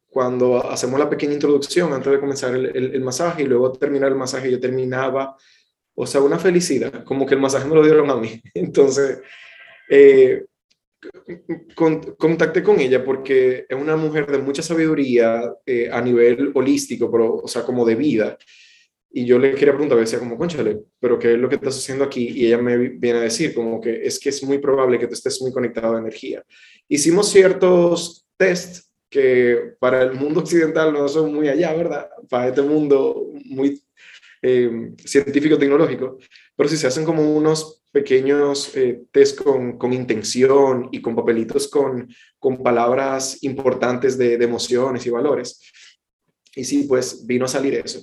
cuando 0.08 0.70
hacemos 0.70 0.98
la 0.98 1.10
pequeña 1.10 1.32
introducción 1.32 1.92
antes 1.92 2.12
de 2.12 2.20
comenzar 2.20 2.54
el, 2.54 2.94
el, 2.94 3.00
masaje 3.00 3.42
y 3.42 3.46
luego 3.46 3.72
terminar 3.72 4.12
el 4.12 4.16
masaje 4.16 4.48
yo 4.48 4.60
terminaba, 4.60 5.36
o 5.94 6.06
sea, 6.06 6.20
una 6.20 6.38
felicidad, 6.38 7.02
como 7.02 7.26
que 7.26 7.34
el 7.34 7.40
masaje 7.40 7.66
me 7.66 7.74
lo 7.74 7.82
dieron 7.82 8.08
a 8.08 8.14
mí. 8.14 8.40
Entonces, 8.54 9.18
eh, 9.90 10.44
contacté 11.74 12.62
con 12.62 12.78
ella 12.78 13.04
porque 13.04 13.66
es 13.68 13.76
una 13.76 13.96
mujer 13.96 14.30
de 14.30 14.38
mucha 14.38 14.62
sabiduría 14.62 15.42
eh, 15.66 15.90
a 15.90 16.00
nivel 16.00 16.52
holístico, 16.54 17.10
pero, 17.10 17.34
o 17.34 17.48
sea, 17.48 17.64
como 17.64 17.84
de 17.84 17.96
vida. 17.96 18.38
Y 19.10 19.24
yo 19.24 19.38
le 19.38 19.54
quería 19.54 19.72
preguntar, 19.72 19.98
decía 19.98 20.18
como, 20.18 20.36
conchale, 20.36 20.80
pero 21.00 21.18
¿qué 21.18 21.32
es 21.32 21.38
lo 21.38 21.48
que 21.48 21.54
estás 21.54 21.78
haciendo 21.78 22.04
aquí? 22.04 22.28
Y 22.28 22.46
ella 22.46 22.58
me 22.58 22.76
viene 22.76 23.18
a 23.18 23.22
decir 23.22 23.54
como 23.54 23.80
que 23.80 24.06
es 24.06 24.18
que 24.18 24.28
es 24.28 24.42
muy 24.42 24.58
probable 24.58 24.98
que 24.98 25.06
tú 25.06 25.14
estés 25.14 25.40
muy 25.40 25.50
conectado 25.50 25.96
a 25.96 26.00
energía. 26.00 26.44
Hicimos 26.88 27.30
ciertos 27.30 28.26
tests 28.36 28.90
que 29.08 29.74
para 29.78 30.02
el 30.02 30.12
mundo 30.12 30.40
occidental 30.44 30.92
no 30.92 31.08
son 31.08 31.32
muy 31.34 31.48
allá, 31.48 31.72
¿verdad? 31.72 32.08
Para 32.28 32.48
este 32.48 32.62
mundo 32.62 33.30
muy 33.46 33.82
eh, 34.42 34.92
científico-tecnológico, 35.04 36.18
pero 36.54 36.68
si 36.68 36.76
se 36.76 36.86
hacen 36.86 37.04
como 37.04 37.34
unos 37.34 37.82
pequeños 37.90 38.76
eh, 38.76 39.02
test 39.10 39.42
con, 39.42 39.78
con, 39.78 39.92
intención 39.92 40.90
y 40.92 41.00
con 41.00 41.16
papelitos 41.16 41.66
con, 41.68 42.08
con 42.38 42.62
palabras 42.62 43.42
importantes 43.42 44.18
de, 44.18 44.36
de 44.36 44.44
emociones 44.44 45.06
y 45.06 45.10
valores. 45.10 45.60
Y 46.54 46.64
sí, 46.64 46.84
pues 46.86 47.26
vino 47.26 47.46
a 47.46 47.48
salir 47.48 47.74
eso. 47.74 48.00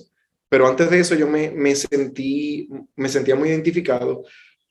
Pero 0.48 0.66
antes 0.66 0.90
de 0.90 1.00
eso 1.00 1.14
yo 1.14 1.26
me, 1.26 1.50
me, 1.50 1.74
sentí, 1.74 2.68
me 2.94 3.08
sentía 3.08 3.34
muy 3.34 3.48
identificado 3.48 4.24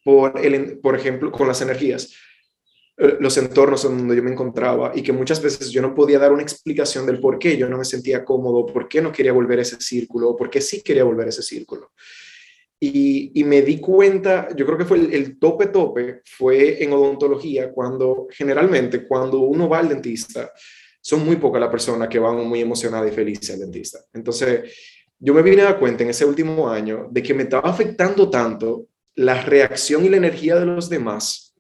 por, 0.03 0.39
el, 0.39 0.79
por 0.79 0.95
ejemplo, 0.95 1.31
con 1.31 1.47
las 1.47 1.61
energías, 1.61 2.13
eh, 2.97 3.17
los 3.19 3.37
entornos 3.37 3.83
en 3.83 3.97
donde 3.97 4.15
yo 4.15 4.23
me 4.23 4.31
encontraba 4.31 4.93
y 4.95 5.01
que 5.01 5.11
muchas 5.11 5.41
veces 5.41 5.69
yo 5.69 5.81
no 5.81 5.93
podía 5.93 6.19
dar 6.19 6.31
una 6.31 6.43
explicación 6.43 7.05
del 7.05 7.19
por 7.19 7.37
qué 7.37 7.57
yo 7.57 7.67
no 7.67 7.77
me 7.77 7.83
sentía 7.83 8.23
cómodo, 8.23 8.65
por 8.65 8.87
qué 8.87 9.01
no 9.01 9.11
quería 9.11 9.33
volver 9.33 9.59
a 9.59 9.63
ese 9.63 9.81
círculo, 9.81 10.35
por 10.35 10.49
qué 10.49 10.61
sí 10.61 10.81
quería 10.81 11.03
volver 11.03 11.25
a 11.25 11.29
ese 11.29 11.41
círculo. 11.41 11.91
Y, 12.79 13.31
y 13.33 13.43
me 13.43 13.61
di 13.61 13.79
cuenta, 13.79 14.47
yo 14.55 14.65
creo 14.65 14.77
que 14.77 14.85
fue 14.85 14.97
el, 14.97 15.13
el, 15.13 15.39
tope 15.39 15.67
tope, 15.67 16.21
fue 16.25 16.83
en 16.83 16.93
odontología, 16.93 17.71
cuando 17.71 18.27
generalmente 18.29 19.07
cuando 19.07 19.39
uno 19.39 19.67
va 19.67 19.79
al 19.79 19.89
dentista, 19.89 20.51
son 21.01 21.25
muy 21.25 21.35
pocas 21.35 21.61
las 21.61 21.69
personas 21.69 22.09
que 22.09 22.19
van 22.19 22.47
muy 22.47 22.61
emocionadas 22.61 23.11
y 23.11 23.15
felices 23.15 23.51
al 23.51 23.59
dentista. 23.59 23.99
Entonces, 24.13 24.71
yo 25.25 25.33
me 25.33 25.41
vine 25.41 25.63
a 25.63 25.65
dar 25.65 25.79
cuenta 25.79 26.03
en 26.03 26.11
ese 26.11 26.23
último 26.23 26.69
año 26.69 27.07
de 27.09 27.23
que 27.23 27.33
me 27.33 27.43
estaba 27.43 27.67
afectando 27.67 28.29
tanto 28.29 28.85
la 29.15 29.41
reacción 29.41 30.05
y 30.05 30.09
la 30.09 30.17
energía 30.17 30.55
de 30.59 30.67
los 30.67 30.87
demás 30.87 31.55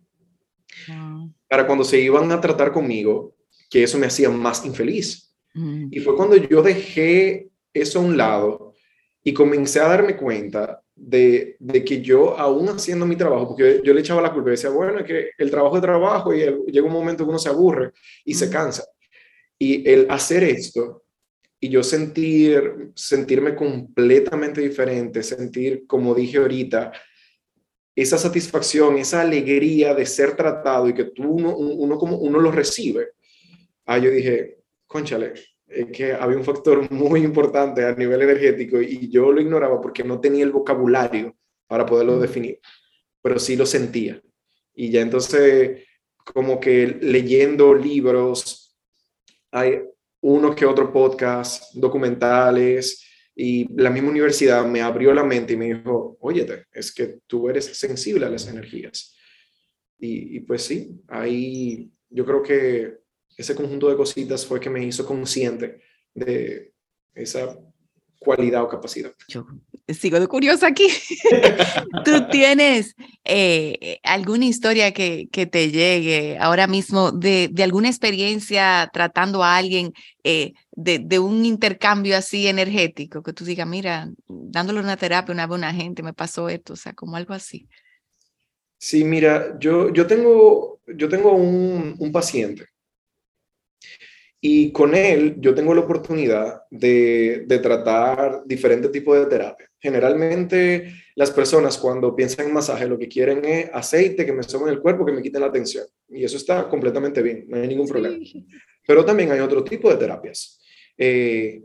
para 1.47 1.65
cuando 1.65 1.83
se 1.83 1.99
iban 1.99 2.31
a 2.31 2.39
tratar 2.39 2.71
conmigo, 2.71 3.35
que 3.69 3.81
eso 3.81 3.97
me 3.97 4.05
hacía 4.05 4.29
más 4.29 4.63
infeliz. 4.65 5.35
Mm. 5.55 5.87
Y 5.89 5.99
fue 5.99 6.15
cuando 6.15 6.35
yo 6.35 6.61
dejé 6.61 7.49
eso 7.73 7.99
a 7.99 8.03
un 8.03 8.15
lado 8.15 8.73
y 9.23 9.33
comencé 9.33 9.79
a 9.79 9.87
darme 9.87 10.15
cuenta 10.15 10.83
de, 10.93 11.55
de, 11.59 11.83
que 11.83 12.01
yo, 12.01 12.37
aún 12.37 12.69
haciendo 12.69 13.07
mi 13.07 13.15
trabajo, 13.15 13.47
porque 13.47 13.81
yo 13.83 13.93
le 13.95 14.01
echaba 14.01 14.21
la 14.21 14.31
culpa 14.31 14.49
y 14.49 14.51
decía, 14.51 14.69
bueno, 14.69 14.99
es 14.99 15.05
que 15.05 15.31
el 15.39 15.49
trabajo 15.49 15.77
es 15.77 15.81
trabajo 15.81 16.33
y 16.35 16.39
llega 16.67 16.85
un 16.85 16.93
momento 16.93 17.23
que 17.23 17.29
uno 17.31 17.39
se 17.39 17.49
aburre 17.49 17.93
y 18.23 18.35
se 18.35 18.47
cansa. 18.47 18.85
Y 19.57 19.89
el 19.89 20.05
hacer 20.11 20.43
esto 20.43 21.04
y 21.65 21.69
yo 21.69 21.81
sentir, 21.81 22.91
sentirme 22.93 23.55
completamente 23.55 24.61
diferente, 24.61 25.23
sentir, 25.23 25.87
como 25.87 26.13
dije 26.13 26.37
ahorita, 26.37 26.91
esa 27.95 28.19
satisfacción, 28.19 28.99
esa 28.99 29.21
alegría 29.21 29.95
de 29.95 30.05
ser 30.05 30.35
tratado 30.35 30.87
y 30.87 30.93
que 30.93 31.05
tú 31.05 31.23
uno, 31.23 31.57
uno 31.57 31.97
como 31.97 32.17
uno 32.17 32.39
lo 32.39 32.51
recibe. 32.51 33.13
Ah, 33.83 33.97
yo 33.97 34.11
dije, 34.11 34.59
conchale, 34.85 35.33
es 35.65 35.87
que 35.91 36.13
había 36.13 36.37
un 36.37 36.43
factor 36.43 36.91
muy 36.91 37.21
importante 37.21 37.83
a 37.83 37.95
nivel 37.95 38.21
energético 38.21 38.79
y 38.79 39.09
yo 39.09 39.31
lo 39.31 39.41
ignoraba 39.41 39.81
porque 39.81 40.03
no 40.03 40.21
tenía 40.21 40.43
el 40.43 40.51
vocabulario 40.51 41.35
para 41.65 41.83
poderlo 41.83 42.19
definir, 42.19 42.59
pero 43.23 43.39
sí 43.39 43.55
lo 43.55 43.65
sentía. 43.65 44.21
Y 44.75 44.91
ya 44.91 45.01
entonces, 45.01 45.83
como 46.31 46.59
que 46.59 46.95
leyendo 47.01 47.73
libros, 47.73 48.77
hay 49.49 49.81
uno 50.27 50.55
que 50.55 50.65
otro 50.65 50.91
podcast, 50.91 51.75
documentales, 51.75 53.05
y 53.35 53.71
la 53.79 53.91
misma 53.91 54.09
universidad 54.09 54.65
me 54.65 54.81
abrió 54.81 55.13
la 55.13 55.23
mente 55.23 55.53
y 55.53 55.57
me 55.57 55.71
dijo, 55.71 56.17
óyete, 56.19 56.65
es 56.71 56.91
que 56.91 57.19
tú 57.27 57.47
eres 57.47 57.65
sensible 57.65 58.25
a 58.25 58.29
las 58.31 58.47
energías. 58.47 59.15
Y, 59.99 60.39
pues 60.39 60.63
sí, 60.63 60.99
ahí 61.09 61.91
yo 62.09 62.25
creo 62.25 62.41
que 62.41 62.97
ese 63.37 63.53
conjunto 63.53 63.87
de 63.87 63.95
cositas 63.95 64.43
fue 64.47 64.59
que 64.59 64.69
me 64.69 64.83
hizo 64.83 65.05
consciente 65.05 65.81
de 66.15 66.73
esa 67.13 67.59
cualidad 68.17 68.63
o 68.63 68.67
capacidad. 68.67 69.13
Sigo 69.93 70.27
curiosa 70.27 70.67
aquí. 70.67 70.87
¿Tú 72.05 72.27
tienes 72.31 72.95
eh, 73.23 73.99
alguna 74.03 74.45
historia 74.45 74.91
que, 74.93 75.27
que, 75.31 75.45
te 75.45 75.69
llegue 75.71 76.37
ahora 76.39 76.67
mismo 76.67 77.11
de, 77.11 77.49
de 77.51 77.63
alguna 77.63 77.89
experiencia 77.89 78.89
tratando 78.91 79.43
a 79.43 79.57
alguien 79.57 79.93
eh, 80.23 80.53
de, 80.71 80.99
de, 80.99 81.19
un 81.19 81.45
intercambio 81.45 82.17
así 82.17 82.47
energético? 82.47 83.21
Que 83.21 83.33
tú 83.33 83.45
digas, 83.45 83.67
mira, 83.67 84.09
dándole 84.27 84.79
una 84.79 84.97
terapia 84.97 85.33
una 85.33 85.45
vez 85.45 85.51
a 85.51 85.55
una 85.55 85.73
gente 85.73 86.03
me 86.03 86.13
pasó 86.13 86.49
esto, 86.49 86.73
o 86.73 86.77
sea, 86.77 86.93
como 86.93 87.15
algo 87.15 87.33
así. 87.33 87.67
Sí, 88.77 89.03
mira, 89.03 89.57
yo, 89.59 89.93
yo 89.93 90.07
tengo, 90.07 90.81
yo 90.87 91.07
tengo 91.07 91.33
un, 91.33 91.95
un 91.97 92.11
paciente 92.11 92.65
y 94.47 94.71
con 94.71 94.93
él 94.93 95.37
yo 95.39 95.55
tengo 95.55 95.73
la 95.73 95.81
oportunidad 95.81 96.61
de, 96.69 97.45
de, 97.47 97.57
tratar 97.57 98.43
diferentes 98.45 98.91
tipos 98.91 99.17
de 99.17 99.25
terapia. 99.25 99.67
Generalmente 99.85 100.95
las 101.13 101.29
personas 101.29 101.77
cuando 101.77 102.15
piensan 102.15 102.47
en 102.47 102.53
masaje 102.53 102.87
lo 102.87 102.97
que 102.97 103.07
quieren 103.07 103.45
es 103.45 103.69
aceite 103.71 104.25
que 104.25 104.33
me 104.33 104.41
en 104.41 104.67
el 104.67 104.79
cuerpo, 104.79 105.05
que 105.05 105.11
me 105.11 105.21
quiten 105.21 105.41
la 105.41 105.51
tensión. 105.51 105.85
Y 106.09 106.23
eso 106.23 106.37
está 106.37 106.67
completamente 106.67 107.21
bien, 107.21 107.45
no 107.47 107.57
hay 107.57 107.67
ningún 107.67 107.87
problema. 107.87 108.17
Pero 108.87 109.05
también 109.05 109.31
hay 109.31 109.41
otro 109.41 109.63
tipo 109.63 109.91
de 109.91 109.97
terapias. 109.97 110.59
Eh, 110.97 111.61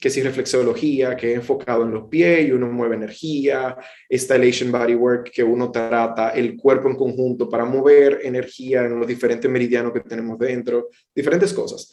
que 0.00 0.08
si 0.08 0.22
reflexología, 0.22 1.14
que 1.14 1.32
es 1.32 1.36
enfocado 1.36 1.82
en 1.82 1.90
los 1.90 2.08
pies 2.08 2.48
y 2.48 2.52
uno 2.52 2.72
mueve 2.72 2.96
energía, 2.96 3.76
esta 4.08 4.36
Elation 4.36 4.72
Bodywork, 4.72 5.30
que 5.30 5.44
uno 5.44 5.70
trata 5.70 6.30
el 6.30 6.56
cuerpo 6.56 6.88
en 6.88 6.96
conjunto 6.96 7.46
para 7.46 7.66
mover 7.66 8.20
energía 8.22 8.86
en 8.86 8.98
los 8.98 9.06
diferentes 9.06 9.50
meridianos 9.50 9.92
que 9.92 10.00
tenemos 10.00 10.38
dentro, 10.38 10.88
diferentes 11.14 11.52
cosas. 11.52 11.92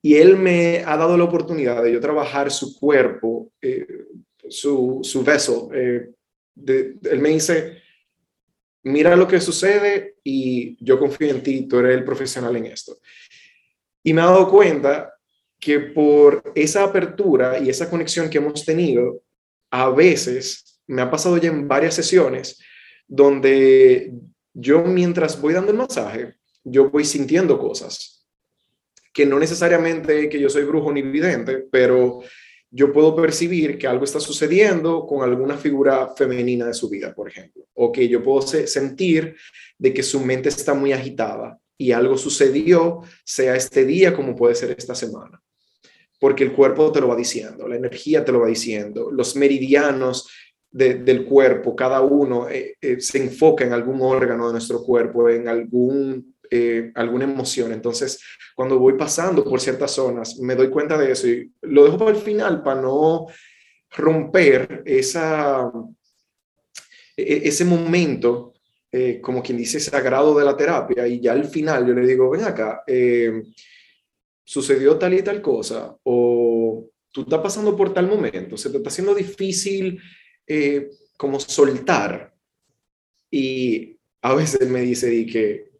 Y 0.00 0.14
él 0.14 0.38
me 0.38 0.78
ha 0.78 0.96
dado 0.96 1.18
la 1.18 1.24
oportunidad 1.24 1.82
de 1.82 1.92
yo 1.92 2.00
trabajar 2.00 2.50
su 2.50 2.78
cuerpo, 2.80 3.52
eh, 3.60 3.86
su, 4.52 5.00
su 5.02 5.24
beso. 5.24 5.70
Eh, 5.74 6.10
él 6.66 7.18
me 7.18 7.30
dice, 7.30 7.82
mira 8.84 9.16
lo 9.16 9.26
que 9.26 9.40
sucede 9.40 10.16
y 10.22 10.76
yo 10.84 10.98
confío 10.98 11.30
en 11.30 11.42
ti, 11.42 11.66
tú 11.66 11.78
eres 11.78 11.96
el 11.96 12.04
profesional 12.04 12.54
en 12.56 12.66
esto. 12.66 12.98
Y 14.02 14.12
me 14.12 14.22
ha 14.22 14.26
dado 14.26 14.50
cuenta 14.50 15.14
que 15.58 15.78
por 15.80 16.52
esa 16.54 16.84
apertura 16.84 17.58
y 17.58 17.70
esa 17.70 17.88
conexión 17.88 18.28
que 18.28 18.38
hemos 18.38 18.64
tenido, 18.64 19.22
a 19.70 19.88
veces 19.90 20.80
me 20.86 21.02
ha 21.02 21.10
pasado 21.10 21.38
ya 21.38 21.48
en 21.48 21.68
varias 21.68 21.94
sesiones 21.94 22.60
donde 23.06 24.12
yo 24.52 24.82
mientras 24.84 25.40
voy 25.40 25.54
dando 25.54 25.70
el 25.70 25.78
masaje, 25.78 26.34
yo 26.64 26.90
voy 26.90 27.04
sintiendo 27.04 27.58
cosas 27.58 28.22
que 29.12 29.26
no 29.26 29.38
necesariamente 29.38 30.28
que 30.28 30.40
yo 30.40 30.48
soy 30.48 30.64
brujo 30.64 30.92
ni 30.92 31.02
vidente, 31.02 31.66
pero 31.70 32.20
yo 32.74 32.90
puedo 32.90 33.14
percibir 33.14 33.76
que 33.76 33.86
algo 33.86 34.04
está 34.04 34.18
sucediendo 34.18 35.06
con 35.06 35.22
alguna 35.22 35.58
figura 35.58 36.08
femenina 36.16 36.66
de 36.66 36.72
su 36.72 36.88
vida, 36.88 37.14
por 37.14 37.28
ejemplo, 37.28 37.66
o 37.74 37.92
que 37.92 38.08
yo 38.08 38.22
puedo 38.22 38.40
sentir 38.40 39.36
de 39.78 39.92
que 39.92 40.02
su 40.02 40.20
mente 40.20 40.48
está 40.48 40.72
muy 40.72 40.92
agitada 40.92 41.58
y 41.76 41.92
algo 41.92 42.16
sucedió, 42.16 43.02
sea 43.24 43.54
este 43.56 43.84
día 43.84 44.14
como 44.14 44.34
puede 44.34 44.54
ser 44.54 44.74
esta 44.76 44.94
semana, 44.94 45.42
porque 46.18 46.44
el 46.44 46.54
cuerpo 46.54 46.90
te 46.90 47.02
lo 47.02 47.08
va 47.08 47.16
diciendo, 47.16 47.68
la 47.68 47.76
energía 47.76 48.24
te 48.24 48.32
lo 48.32 48.40
va 48.40 48.46
diciendo, 48.46 49.10
los 49.10 49.36
meridianos 49.36 50.30
del 50.70 51.26
cuerpo, 51.26 51.76
cada 51.76 52.00
uno 52.00 52.48
eh, 52.48 52.76
eh, 52.80 52.98
se 52.98 53.18
enfoca 53.18 53.66
en 53.66 53.74
algún 53.74 54.00
órgano 54.00 54.46
de 54.46 54.52
nuestro 54.52 54.82
cuerpo, 54.82 55.28
en 55.28 55.46
algún 55.46 56.31
eh, 56.54 56.92
alguna 56.96 57.24
emoción. 57.24 57.72
Entonces, 57.72 58.22
cuando 58.54 58.78
voy 58.78 58.92
pasando 58.98 59.42
por 59.42 59.58
ciertas 59.58 59.92
zonas, 59.92 60.38
me 60.38 60.54
doy 60.54 60.68
cuenta 60.68 60.98
de 60.98 61.10
eso 61.10 61.26
y 61.26 61.50
lo 61.62 61.84
dejo 61.84 61.96
para 61.96 62.10
el 62.10 62.18
final 62.18 62.62
para 62.62 62.82
no 62.82 63.26
romper 63.88 64.82
esa, 64.84 65.72
e, 67.16 67.22
e, 67.22 67.48
ese 67.48 67.64
momento, 67.64 68.52
eh, 68.90 69.18
como 69.22 69.42
quien 69.42 69.56
dice, 69.56 69.80
sagrado 69.80 70.38
de 70.38 70.44
la 70.44 70.54
terapia. 70.54 71.08
Y 71.08 71.20
ya 71.20 71.32
al 71.32 71.46
final 71.46 71.86
yo 71.86 71.94
le 71.94 72.06
digo, 72.06 72.28
ven 72.28 72.44
acá, 72.44 72.84
eh, 72.86 73.32
sucedió 74.44 74.98
tal 74.98 75.14
y 75.14 75.22
tal 75.22 75.40
cosa, 75.40 75.96
o 76.02 76.86
tú 77.10 77.22
estás 77.22 77.40
pasando 77.40 77.74
por 77.74 77.94
tal 77.94 78.08
momento, 78.08 78.58
se 78.58 78.68
te 78.68 78.76
está 78.76 78.90
haciendo 78.90 79.14
difícil 79.14 79.98
como 81.16 81.40
soltar. 81.40 82.34
Y 83.30 83.98
a 84.20 84.34
veces 84.34 84.68
me 84.68 84.82
dice 84.82 85.14
y 85.14 85.24
que 85.24 85.71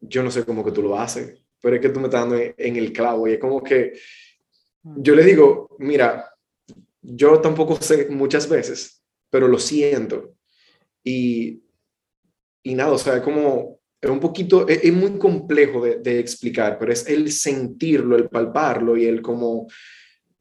yo 0.00 0.22
no 0.22 0.30
sé 0.30 0.44
cómo 0.44 0.64
que 0.64 0.72
tú 0.72 0.82
lo 0.82 0.98
haces, 0.98 1.42
pero 1.60 1.76
es 1.76 1.82
que 1.82 1.88
tú 1.88 2.00
me 2.00 2.06
estás 2.06 2.22
dando 2.22 2.36
en 2.36 2.76
el 2.76 2.92
clavo 2.92 3.26
y 3.26 3.32
es 3.32 3.38
como 3.38 3.62
que 3.62 3.94
yo 4.82 5.14
le 5.14 5.24
digo, 5.24 5.76
mira, 5.78 6.32
yo 7.02 7.40
tampoco 7.40 7.76
sé 7.80 8.08
muchas 8.10 8.48
veces, 8.48 9.02
pero 9.30 9.48
lo 9.48 9.58
siento. 9.58 10.34
Y, 11.02 11.62
y 12.62 12.74
nada, 12.74 12.92
o 12.92 12.98
sea, 12.98 13.16
es 13.16 13.22
como, 13.22 13.80
es 14.00 14.10
un 14.10 14.20
poquito, 14.20 14.68
es, 14.68 14.92
muy 14.92 15.18
complejo 15.18 15.84
de, 15.84 15.98
de, 15.98 16.18
explicar, 16.18 16.78
pero 16.78 16.92
es 16.92 17.08
el 17.08 17.32
sentirlo, 17.32 18.16
el 18.16 18.28
palparlo 18.28 18.96
y 18.96 19.06
el 19.06 19.22
como, 19.22 19.66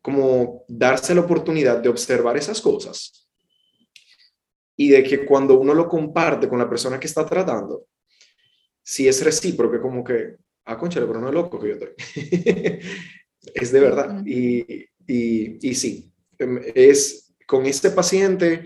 como 0.01 0.63
darse 0.67 1.15
la 1.15 1.21
oportunidad 1.21 1.79
de 1.79 1.89
observar 1.89 2.37
esas 2.37 2.61
cosas. 2.61 3.27
Y 4.75 4.89
de 4.89 5.03
que 5.03 5.25
cuando 5.25 5.59
uno 5.59 5.73
lo 5.73 5.87
comparte 5.87 6.47
con 6.47 6.59
la 6.59 6.69
persona 6.69 6.99
que 6.99 7.07
está 7.07 7.25
tratando, 7.25 7.87
si 8.87 9.05
es 9.05 9.21
recíproco, 9.21 9.81
como 9.81 10.01
que, 10.01 10.37
ah, 10.63 10.77
conchale, 10.77 11.05
pero 11.05 11.19
no 11.19 11.27
es 11.27 11.33
loco 11.33 11.59
que 11.59 11.67
yo 11.67 11.73
estoy. 11.73 11.89
es 13.53 13.71
de 13.73 13.79
verdad. 13.81 14.23
Y, 14.25 14.85
y, 15.05 15.69
y, 15.69 15.75
sí, 15.75 16.09
em, 16.39 16.61
es 16.73 17.35
con 17.45 17.65
este 17.65 17.91
paciente, 17.91 18.63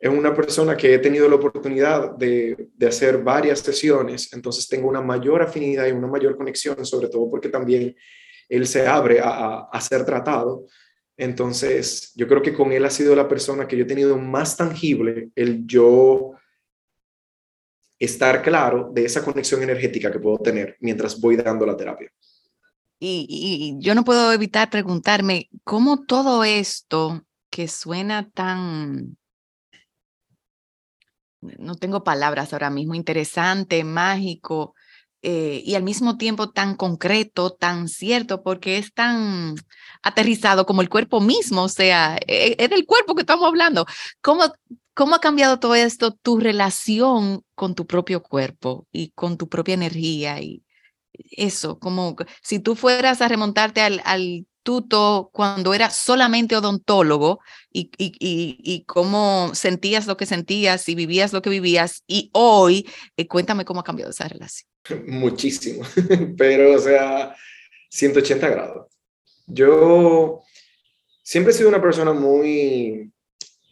es 0.00 0.10
una 0.10 0.34
persona 0.34 0.74
que 0.74 0.94
he 0.94 0.98
tenido 0.98 1.28
la 1.28 1.34
oportunidad 1.34 2.16
de, 2.16 2.70
de, 2.74 2.86
hacer 2.86 3.18
varias 3.18 3.60
sesiones, 3.60 4.32
entonces 4.32 4.66
tengo 4.66 4.88
una 4.88 5.02
mayor 5.02 5.42
afinidad 5.42 5.86
y 5.88 5.92
una 5.92 6.06
mayor 6.06 6.38
conexión, 6.38 6.82
sobre 6.86 7.08
todo 7.08 7.30
porque 7.30 7.50
también 7.50 7.94
él 8.48 8.66
se 8.66 8.86
abre 8.86 9.20
a, 9.20 9.68
a 9.70 9.80
ser 9.82 10.06
tratado. 10.06 10.64
Entonces, 11.18 12.14
yo 12.16 12.26
creo 12.26 12.40
que 12.40 12.54
con 12.54 12.72
él 12.72 12.86
ha 12.86 12.90
sido 12.90 13.14
la 13.14 13.28
persona 13.28 13.68
que 13.68 13.76
yo 13.76 13.84
he 13.84 13.86
tenido 13.86 14.16
más 14.16 14.56
tangible 14.56 15.28
el 15.36 15.66
yo 15.66 16.33
estar 18.04 18.42
claro 18.42 18.90
de 18.92 19.04
esa 19.04 19.24
conexión 19.24 19.62
energética 19.62 20.10
que 20.10 20.18
puedo 20.18 20.38
tener 20.38 20.76
mientras 20.80 21.20
voy 21.20 21.36
dando 21.36 21.66
la 21.66 21.76
terapia. 21.76 22.10
Y, 22.98 23.76
yo 23.80 23.94
no 23.94 24.04
puedo 24.04 24.32
evitar 24.32 24.70
preguntarme, 24.70 25.50
¿cómo 25.62 26.04
todo 26.04 26.42
esto 26.44 27.22
que 27.50 27.68
suena 27.68 28.30
tan, 28.30 29.18
no 31.40 31.74
tengo 31.76 32.02
palabras 32.02 32.52
ahora 32.52 32.70
mismo, 32.70 32.94
interesante, 32.94 33.84
mágico, 33.84 34.74
eh, 35.26 35.62
y 35.64 35.74
al 35.74 35.82
mismo 35.82 36.18
tiempo 36.18 36.50
tan 36.50 36.76
concreto, 36.76 37.50
tan 37.50 37.88
cierto, 37.88 38.42
porque 38.42 38.78
es 38.78 38.92
tan 38.92 39.54
aterrizado 40.02 40.66
como 40.66 40.82
el 40.82 40.90
cuerpo 40.90 41.20
mismo, 41.20 41.62
o 41.62 41.68
sea, 41.68 42.18
es, 42.26 42.68
del 42.68 42.84
cuerpo 42.84 43.14
que 43.14 43.22
estamos 43.22 43.46
hablando. 43.46 43.86
¿Cómo, 44.20 44.44
¿Cómo 44.94 45.16
ha 45.16 45.20
cambiado 45.20 45.58
todo 45.58 45.74
esto 45.74 46.12
tu 46.12 46.38
relación 46.38 47.42
con 47.54 47.74
tu 47.74 47.86
propio 47.86 48.22
cuerpo 48.22 48.86
y 48.92 49.10
con 49.10 49.36
tu 49.36 49.48
propia 49.48 49.74
energía? 49.74 50.40
Y 50.40 50.62
eso, 51.32 51.78
como 51.78 52.16
si 52.42 52.60
tú 52.60 52.76
fueras 52.76 53.20
a 53.20 53.28
remontarte 53.28 53.80
al, 53.80 54.00
al 54.04 54.46
tuto 54.62 55.30
cuando 55.32 55.74
era 55.74 55.90
solamente 55.90 56.56
odontólogo 56.56 57.40
y, 57.72 57.90
y, 57.98 58.16
y, 58.18 58.84
cómo 58.84 59.50
sentías 59.54 60.06
lo 60.06 60.16
que 60.16 60.26
sentías 60.26 60.88
y 60.88 60.94
vivías 60.94 61.32
lo 61.32 61.42
que 61.42 61.50
vivías 61.50 62.02
y 62.06 62.30
hoy, 62.32 62.88
eh, 63.16 63.28
cuéntame 63.28 63.64
cómo 63.64 63.80
ha 63.80 63.84
cambiado 63.84 64.10
esa 64.10 64.26
relación. 64.26 64.68
Muchísimo, 65.06 65.84
pero 66.38 66.72
o 66.72 66.78
sea, 66.78 67.36
180 67.90 68.48
grados. 68.48 68.86
Yo 69.46 70.40
siempre 71.22 71.52
he 71.52 71.56
sido 71.56 71.68
una 71.68 71.82
persona 71.82 72.12
muy 72.12 73.12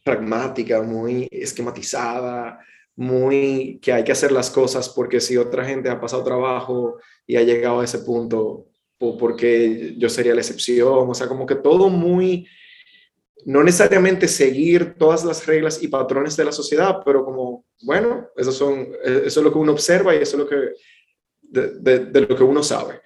pragmática, 0.03 0.83
muy 0.83 1.29
esquematizada, 1.31 2.59
muy 2.97 3.79
que 3.81 3.93
hay 3.93 4.05
que 4.05 4.13
hacer 4.13 4.33
las 4.33 4.51
cosas 4.51 4.89
porque 4.89 5.21
si 5.21 5.37
otra 5.37 5.65
gente 5.65 5.89
ha 5.89 6.01
pasado 6.01 6.25
trabajo 6.25 6.99
y 7.27 7.37
ha 7.37 7.43
llegado 7.43 7.81
a 7.81 7.85
ese 7.85 8.01
punto, 8.01 8.67
porque 8.99 9.95
yo 9.97 10.09
sería 10.09 10.35
la 10.35 10.41
excepción, 10.41 11.11
o 11.11 11.15
sea, 11.15 11.27
como 11.27 11.47
que 11.47 11.57
todo 11.57 11.89
muy, 11.89 12.47
no 13.45 13.63
necesariamente 13.63 14.29
seguir 14.29 14.95
todas 14.95 15.25
las 15.25 15.45
reglas 15.47 15.83
y 15.83 15.89
patrones 15.89 16.37
de 16.37 16.45
la 16.45 16.53
sociedad, 16.53 17.01
pero 17.05 17.25
como, 17.25 17.65
bueno, 17.83 18.29
eso, 18.37 18.53
son, 18.53 18.89
eso 19.05 19.41
es 19.41 19.45
lo 19.45 19.53
que 19.53 19.59
uno 19.59 19.73
observa 19.73 20.15
y 20.15 20.19
eso 20.19 20.37
es 20.37 20.43
lo 20.43 20.49
que, 20.49 20.57
de, 21.41 22.21
lo 22.21 22.37
que 22.37 22.45
uno 22.45 22.63
sabe. 22.63 23.01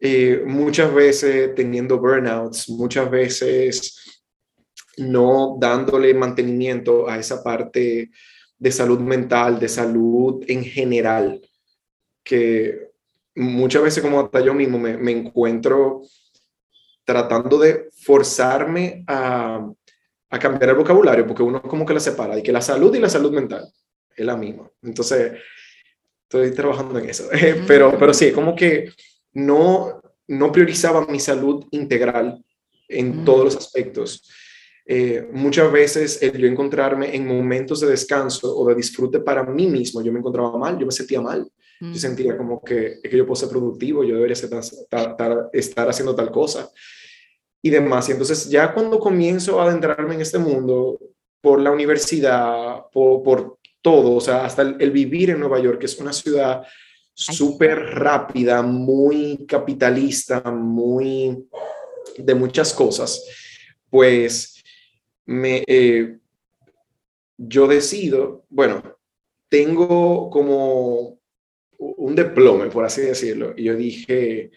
Eh, 0.00 0.42
muchas 0.46 0.92
veces 0.92 1.54
teniendo 1.54 1.98
burnouts, 1.98 2.68
muchas 2.70 3.08
veces 3.10 4.19
no 5.00 5.56
dándole 5.58 6.14
mantenimiento 6.14 7.08
a 7.08 7.18
esa 7.18 7.42
parte 7.42 8.10
de 8.58 8.72
salud 8.72 9.00
mental, 9.00 9.58
de 9.58 9.68
salud 9.68 10.44
en 10.46 10.64
general, 10.64 11.40
que 12.22 12.90
muchas 13.34 13.82
veces 13.82 14.02
como 14.02 14.20
hasta 14.20 14.40
yo 14.40 14.54
mismo 14.54 14.78
me, 14.78 14.96
me 14.96 15.12
encuentro 15.12 16.02
tratando 17.04 17.58
de 17.58 17.88
forzarme 17.92 19.02
a, 19.06 19.68
a, 20.28 20.38
cambiar 20.38 20.70
el 20.70 20.76
vocabulario, 20.76 21.26
porque 21.26 21.42
uno 21.42 21.62
como 21.62 21.86
que 21.86 21.94
la 21.94 22.00
separa, 22.00 22.38
y 22.38 22.42
que 22.42 22.52
la 22.52 22.60
salud 22.60 22.94
y 22.94 23.00
la 23.00 23.08
salud 23.08 23.32
mental 23.32 23.64
es 24.14 24.26
la 24.26 24.36
misma. 24.36 24.70
Entonces, 24.82 25.32
estoy 26.24 26.52
trabajando 26.52 26.98
en 26.98 27.08
eso. 27.08 27.28
pero, 27.66 27.98
pero 27.98 28.14
sí, 28.14 28.30
como 28.30 28.54
que 28.54 28.92
no, 29.32 30.00
no 30.28 30.52
priorizaba 30.52 31.06
mi 31.06 31.18
salud 31.18 31.64
integral 31.70 32.44
en 32.88 33.24
todos 33.24 33.44
los 33.44 33.56
aspectos. 33.56 34.30
Eh, 34.92 35.28
muchas 35.30 35.70
veces 35.70 36.20
el 36.20 36.36
yo 36.36 36.48
encontrarme 36.48 37.14
en 37.14 37.24
momentos 37.24 37.78
de 37.78 37.86
descanso 37.86 38.58
o 38.58 38.68
de 38.68 38.74
disfrute 38.74 39.20
para 39.20 39.44
mí 39.44 39.68
mismo, 39.68 40.02
yo 40.02 40.10
me 40.10 40.18
encontraba 40.18 40.58
mal, 40.58 40.76
yo 40.80 40.84
me 40.84 40.90
sentía 40.90 41.20
mal. 41.20 41.48
Yo 41.80 41.90
mm. 41.90 41.94
sentía 41.94 42.36
como 42.36 42.60
que, 42.60 42.98
que 43.00 43.16
yo 43.16 43.24
puedo 43.24 43.36
ser 43.36 43.50
productivo, 43.50 44.02
yo 44.02 44.16
debería 44.16 44.34
estar, 45.52 45.88
haciendo 45.88 46.16
tal 46.16 46.32
cosa 46.32 46.68
y 47.62 47.70
demás. 47.70 48.08
Y 48.08 48.12
entonces 48.12 48.50
ya 48.50 48.74
cuando 48.74 48.98
comienzo 48.98 49.60
a 49.60 49.66
adentrarme 49.66 50.16
en 50.16 50.22
este 50.22 50.38
mundo, 50.38 50.98
por 51.40 51.60
la 51.60 51.70
universidad, 51.70 52.86
por, 52.92 53.22
por 53.22 53.58
todo, 53.80 54.16
o 54.16 54.20
sea, 54.20 54.44
hasta 54.44 54.62
el, 54.62 54.90
vivir 54.90 55.30
en 55.30 55.38
Nueva 55.38 55.60
York, 55.60 55.78
que 55.78 55.86
es 55.86 55.98
una 56.00 56.12
ciudad 56.12 56.64
súper 57.14 57.78
rápida, 57.78 58.60
muy 58.60 59.46
capitalista, 59.46 60.42
muy 60.50 61.46
de 62.18 62.34
muchas 62.34 62.74
cosas, 62.74 63.24
pues 63.88 64.59
me, 65.30 65.62
eh, 65.66 66.18
yo 67.36 67.68
decido, 67.68 68.46
bueno, 68.48 68.82
tengo 69.48 70.28
como 70.28 71.20
un 71.78 72.16
diploma, 72.16 72.68
por 72.68 72.84
así 72.84 73.02
decirlo. 73.02 73.54
Y 73.56 73.64
yo 73.64 73.76
dije, 73.76 74.50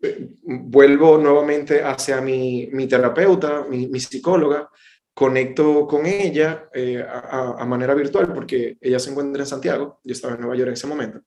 eh, 0.00 0.28
vuelvo 0.42 1.18
nuevamente 1.18 1.82
hacia 1.82 2.20
mi, 2.20 2.68
mi 2.72 2.86
terapeuta, 2.86 3.64
mi, 3.68 3.98
psicóloga, 3.98 4.70
conecto 5.12 5.88
con 5.88 6.06
ella 6.06 6.68
eh, 6.72 7.04
a, 7.04 7.64
manera 7.64 7.94
virtual 7.94 8.32
porque 8.32 8.76
ella 8.80 9.00
se 9.00 9.10
encuentra 9.10 9.42
en 9.42 9.48
Santiago, 9.48 10.00
yo 10.04 10.12
estaba 10.12 10.34
en 10.34 10.40
Nueva 10.40 10.56
York 10.56 10.68
en 10.68 10.74
ese 10.74 10.86
momento. 10.86 11.20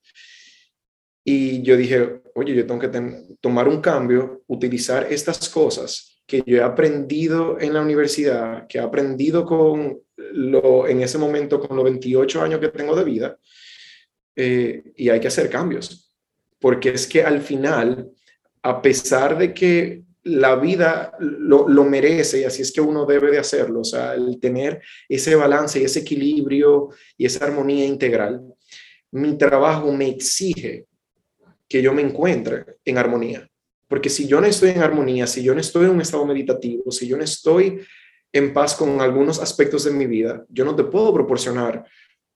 Y 1.25 1.61
yo 1.63 1.75
dije, 1.75 2.21
oye, 2.33 2.55
yo 2.55 2.65
tengo 2.65 2.79
que 2.79 3.35
tomar 3.41 3.67
un 3.67 3.81
cambio, 3.81 4.43
utilizar 4.47 5.11
estas 5.11 5.49
cosas 5.49 6.08
que 6.29 6.43
yo 6.45 6.57
he 6.57 6.61
aprendido 6.61 7.59
en 7.59 7.73
la 7.73 7.81
universidad, 7.81 8.67
que 8.67 8.77
he 8.77 8.81
aprendido 8.81 9.43
con 9.43 9.99
lo, 10.15 10.87
en 10.87 11.01
ese 11.01 11.17
momento 11.17 11.59
con 11.59 11.75
los 11.75 11.83
28 11.83 12.41
años 12.43 12.59
que 12.59 12.67
tengo 12.67 12.95
de 12.95 13.03
vida, 13.03 13.37
eh, 14.35 14.83
y 14.95 15.09
hay 15.09 15.19
que 15.19 15.27
hacer 15.27 15.49
cambios, 15.49 16.13
porque 16.59 16.89
es 16.89 17.07
que 17.07 17.23
al 17.23 17.41
final, 17.41 18.11
a 18.61 18.79
pesar 18.79 19.39
de 19.39 19.55
que 19.55 20.03
la 20.23 20.55
vida 20.55 21.13
lo, 21.19 21.83
merece 21.83 22.41
y 22.41 22.43
así 22.43 22.61
es 22.61 22.71
que 22.71 22.81
uno 22.81 23.07
debe 23.07 23.31
de 23.31 23.39
hacerlo, 23.39 23.79
o 23.81 23.83
sea, 23.83 24.13
el 24.13 24.39
tener 24.39 24.83
ese 25.07 25.33
balance 25.33 25.79
y 25.79 25.85
ese 25.85 26.01
equilibrio 26.01 26.89
y 27.17 27.25
esa 27.25 27.45
armonía 27.45 27.85
integral, 27.85 28.43
mi 29.11 29.35
trabajo 29.35 29.91
me 29.91 30.09
exige 30.09 30.85
que 31.67 31.81
yo 31.81 31.91
me 31.91 32.03
encuentre 32.03 32.77
en 32.85 32.99
armonía. 32.99 33.48
Porque 33.89 34.09
si 34.09 34.27
yo 34.27 34.39
no 34.39 34.47
estoy 34.47 34.69
en 34.69 34.83
armonía, 34.83 35.27
si 35.27 35.43
yo 35.43 35.53
no 35.53 35.59
estoy 35.59 35.85
en 35.85 35.91
un 35.91 36.01
estado 36.01 36.25
meditativo, 36.25 36.91
si 36.91 37.07
yo 37.07 37.17
no 37.17 37.23
estoy 37.23 37.81
en 38.31 38.53
paz 38.53 38.75
con 38.75 39.01
algunos 39.01 39.39
aspectos 39.39 39.83
de 39.83 39.91
mi 39.91 40.05
vida, 40.05 40.45
yo 40.47 40.63
no 40.63 40.75
te 40.75 40.83
puedo 40.83 41.11
proporcionar 41.11 41.83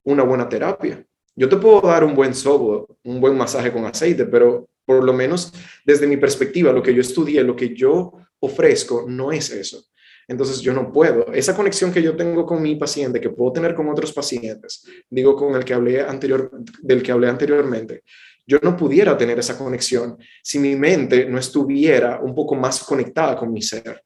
una 0.04 0.24
buena 0.24 0.50
terapia. 0.50 1.06
Yo 1.36 1.48
te 1.48 1.58
puedo 1.58 1.82
dar 1.82 2.04
un 2.04 2.16
buen 2.16 2.34
sobo, 2.34 2.98
un 3.04 3.22
buen 3.22 3.38
masaje 3.38 3.72
con 3.72 3.86
aceite, 3.86 4.26
pero 4.26 4.68
por 4.84 5.04
lo 5.04 5.13
menos 5.13 5.54
desde 5.86 6.08
mi 6.08 6.18
perspectiva, 6.18 6.74
lo 6.74 6.82
que 6.82 6.94
yo 6.94 7.02
estudié, 7.02 7.44
lo 7.44 7.56
que 7.56 7.76
yo 7.76 8.13
ofrezco, 8.39 9.06
no 9.08 9.32
es 9.32 9.52
eso. 9.52 9.86
Entonces 10.28 10.62
yo 10.62 10.74
no 10.74 10.92
puedo. 10.92 11.28
Esa 11.34 11.56
conexión 11.56 11.92
que 11.92 12.02
yo 12.02 12.16
tengo 12.16 12.46
con 12.46 12.62
mi 12.62 12.76
paciente, 12.76 13.22
que 13.22 13.30
puedo 13.30 13.52
tener 13.52 13.76
con 13.76 13.89
otros 13.89 14.12
pacientes, 14.12 14.86
digo 15.10 15.36
con 15.36 15.56
el 15.56 15.63
que 15.63 15.74
hablé 15.74 16.02
anterior, 16.02 16.50
del 16.82 17.04
que 17.04 17.12
hablé 17.12 17.28
anteriormente, 17.28 18.04
yo 18.46 18.60
no 18.62 18.76
pudiera 18.76 19.18
tener 19.18 19.40
esa 19.40 19.58
conexión 19.58 20.18
si 20.42 20.60
mi 20.60 20.76
mente 20.76 21.26
no 21.26 21.40
estuviera 21.40 22.20
un 22.20 22.36
poco 22.36 22.56
más 22.56 22.84
conectada 22.84 23.36
con 23.36 23.52
mi 23.52 23.62
ser. 23.62 24.04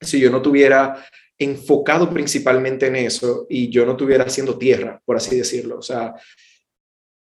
Si 0.00 0.18
yo 0.18 0.30
no 0.30 0.40
tuviera 0.40 1.04
enfocado 1.38 2.10
principalmente 2.10 2.86
en 2.86 2.96
eso 2.96 3.46
y 3.48 3.70
yo 3.70 3.84
no 3.84 3.92
estuviera 3.92 4.24
haciendo 4.24 4.58
tierra, 4.58 5.00
por 5.04 5.16
así 5.16 5.36
decirlo. 5.36 5.78
O 5.78 5.82
sea, 5.82 6.14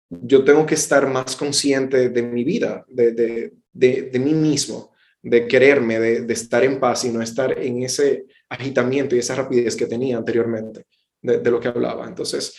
yo 0.10 0.44
tengo 0.44 0.66
que 0.66 0.76
estar 0.76 1.08
más 1.08 1.36
consciente 1.36 2.10
de 2.10 2.22
mi 2.22 2.44
vida, 2.44 2.86
de, 2.88 3.12
de, 3.12 3.54
de, 3.74 4.20
mí 4.20 4.34
mismo, 4.34 4.94
de 5.22 5.48
quererme, 5.48 6.00
de, 6.00 6.34
estar 6.34 6.64
en 6.64 6.80
paz 6.80 7.06
y 7.06 7.10
no 7.10 7.22
estar 7.22 7.58
en 7.60 7.84
ese 7.84 8.26
agitamiento 8.50 9.16
y 9.16 9.20
esa 9.20 9.36
rapidez 9.36 9.76
que 9.76 9.86
tenía 9.86 10.18
anteriormente, 10.18 10.86
de, 11.22 11.52
lo 11.52 11.60
que 11.60 11.68
hablaba. 11.68 12.08
Entonces, 12.08 12.56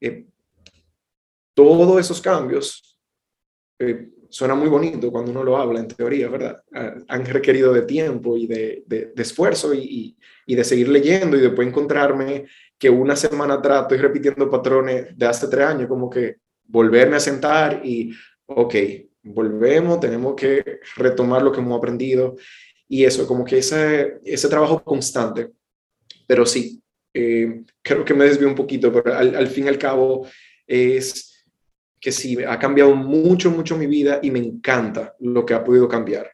eh, 0.00 0.26
todos 1.54 2.00
esos 2.00 2.20
cambios 2.20 2.97
eh, 3.78 4.08
suena 4.28 4.54
muy 4.54 4.68
bonito 4.68 5.10
cuando 5.10 5.30
uno 5.30 5.42
lo 5.42 5.56
habla 5.56 5.80
en 5.80 5.88
teoría, 5.88 6.28
¿verdad? 6.28 6.62
Ah, 6.72 6.94
han 7.08 7.24
requerido 7.24 7.72
de 7.72 7.82
tiempo 7.82 8.36
y 8.36 8.46
de, 8.46 8.84
de, 8.86 9.12
esfuerzo 9.16 9.74
y, 9.74 10.16
y, 10.46 10.54
de 10.54 10.64
seguir 10.64 10.88
leyendo 10.88 11.36
y 11.36 11.40
después 11.40 11.66
encontrarme 11.66 12.46
que 12.78 12.90
una 12.90 13.16
semana 13.16 13.54
atrás 13.54 13.82
estoy 13.82 13.98
repitiendo 13.98 14.50
patrones 14.50 15.16
de 15.16 15.26
hace 15.26 15.48
tres 15.48 15.66
años, 15.66 15.88
como 15.88 16.10
que 16.10 16.36
volverme 16.64 17.16
a 17.16 17.20
sentar 17.20 17.80
y, 17.84 18.12
ok, 18.46 18.74
volvemos, 19.22 20.00
tenemos 20.00 20.34
que 20.34 20.80
retomar 20.96 21.42
lo 21.42 21.52
que 21.52 21.60
hemos 21.60 21.76
aprendido 21.76 22.36
y 22.88 23.04
eso, 23.04 23.26
como 23.26 23.44
que 23.44 23.58
ese, 23.58 24.18
ese 24.24 24.48
trabajo 24.48 24.82
constante. 24.82 25.50
Pero 26.26 26.46
sí, 26.46 26.82
eh, 27.14 27.62
creo 27.82 28.04
que 28.04 28.14
me 28.14 28.24
desvío 28.24 28.48
un 28.48 28.54
poquito, 28.54 28.92
pero 28.92 29.14
al, 29.14 29.34
al 29.34 29.46
fin 29.48 29.64
y 29.64 29.68
al 29.68 29.78
cabo 29.78 30.26
es 30.66 31.37
que 32.00 32.12
sí, 32.12 32.38
ha 32.46 32.58
cambiado 32.58 32.94
mucho, 32.94 33.50
mucho 33.50 33.76
mi 33.76 33.86
vida 33.86 34.20
y 34.22 34.30
me 34.30 34.38
encanta 34.38 35.14
lo 35.20 35.44
que 35.44 35.54
ha 35.54 35.64
podido 35.64 35.88
cambiar. 35.88 36.30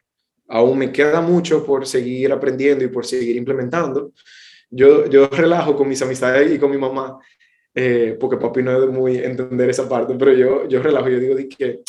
Aún 0.47 0.77
me 0.77 0.91
queda 0.91 1.21
mucho 1.21 1.65
por 1.65 1.87
seguir 1.87 2.31
aprendiendo 2.31 2.83
y 2.83 2.89
por 2.89 3.05
seguir 3.05 3.35
implementando. 3.35 4.13
Yo, 4.69 5.07
yo 5.07 5.27
relajo 5.27 5.75
con 5.75 5.87
mis 5.87 6.01
amistades 6.01 6.53
y 6.53 6.59
con 6.59 6.71
mi 6.71 6.77
mamá, 6.77 7.17
eh, 7.73 8.17
porque 8.19 8.37
papi 8.37 8.63
no 8.63 8.83
es 8.83 8.89
muy 8.89 9.17
entender 9.17 9.69
esa 9.69 9.87
parte, 9.87 10.15
pero 10.17 10.33
yo, 10.33 10.67
yo 10.67 10.81
relajo, 10.81 11.09
yo 11.09 11.19
digo 11.19 11.35
que 11.57 11.81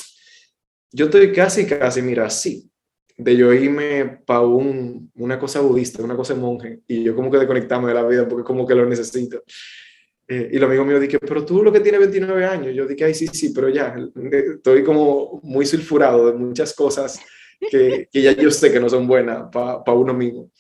yo 0.93 1.07
estoy 1.07 1.33
casi, 1.33 1.67
casi, 1.67 2.01
mira, 2.03 2.31
sí, 2.31 2.71
de 3.17 3.37
yo 3.37 3.53
irme 3.53 4.21
para 4.25 4.41
un, 4.41 5.11
una 5.17 5.39
cosa 5.39 5.61
budista, 5.61 6.03
una 6.03 6.17
cosa 6.17 6.35
monje, 6.35 6.81
y 6.87 7.03
yo 7.03 7.15
como 7.15 7.31
que 7.31 7.39
desconectarme 7.39 7.89
de 7.89 7.95
la 7.95 8.07
vida 8.07 8.29
porque 8.29 8.45
como 8.45 8.67
que 8.67 8.75
lo 8.75 8.87
necesito. 8.87 9.43
Eh, 10.29 10.51
y 10.53 10.59
lo 10.59 10.67
amigo 10.67 10.85
mío 10.85 10.99
dije, 10.99 11.19
pero 11.21 11.45
tú 11.45 11.63
lo 11.63 11.73
que 11.73 11.81
tienes 11.81 12.01
29 12.01 12.45
años. 12.45 12.75
Yo 12.75 12.87
dije, 12.87 13.05
ay, 13.05 13.15
sí, 13.15 13.29
sí, 13.29 13.51
pero 13.51 13.69
ya, 13.69 13.95
estoy 14.55 14.83
como 14.83 15.41
muy 15.43 15.65
sulfurado 15.67 16.27
de 16.27 16.33
muchas 16.33 16.75
cosas 16.75 17.21
que, 17.71 18.09
que 18.11 18.23
ya 18.23 18.33
yo 18.33 18.51
sé 18.51 18.73
que 18.73 18.81
no 18.81 18.89
son 18.89 19.07
buenas 19.07 19.49
para 19.53 19.93
uno 19.93 20.13
mismo. 20.13 20.51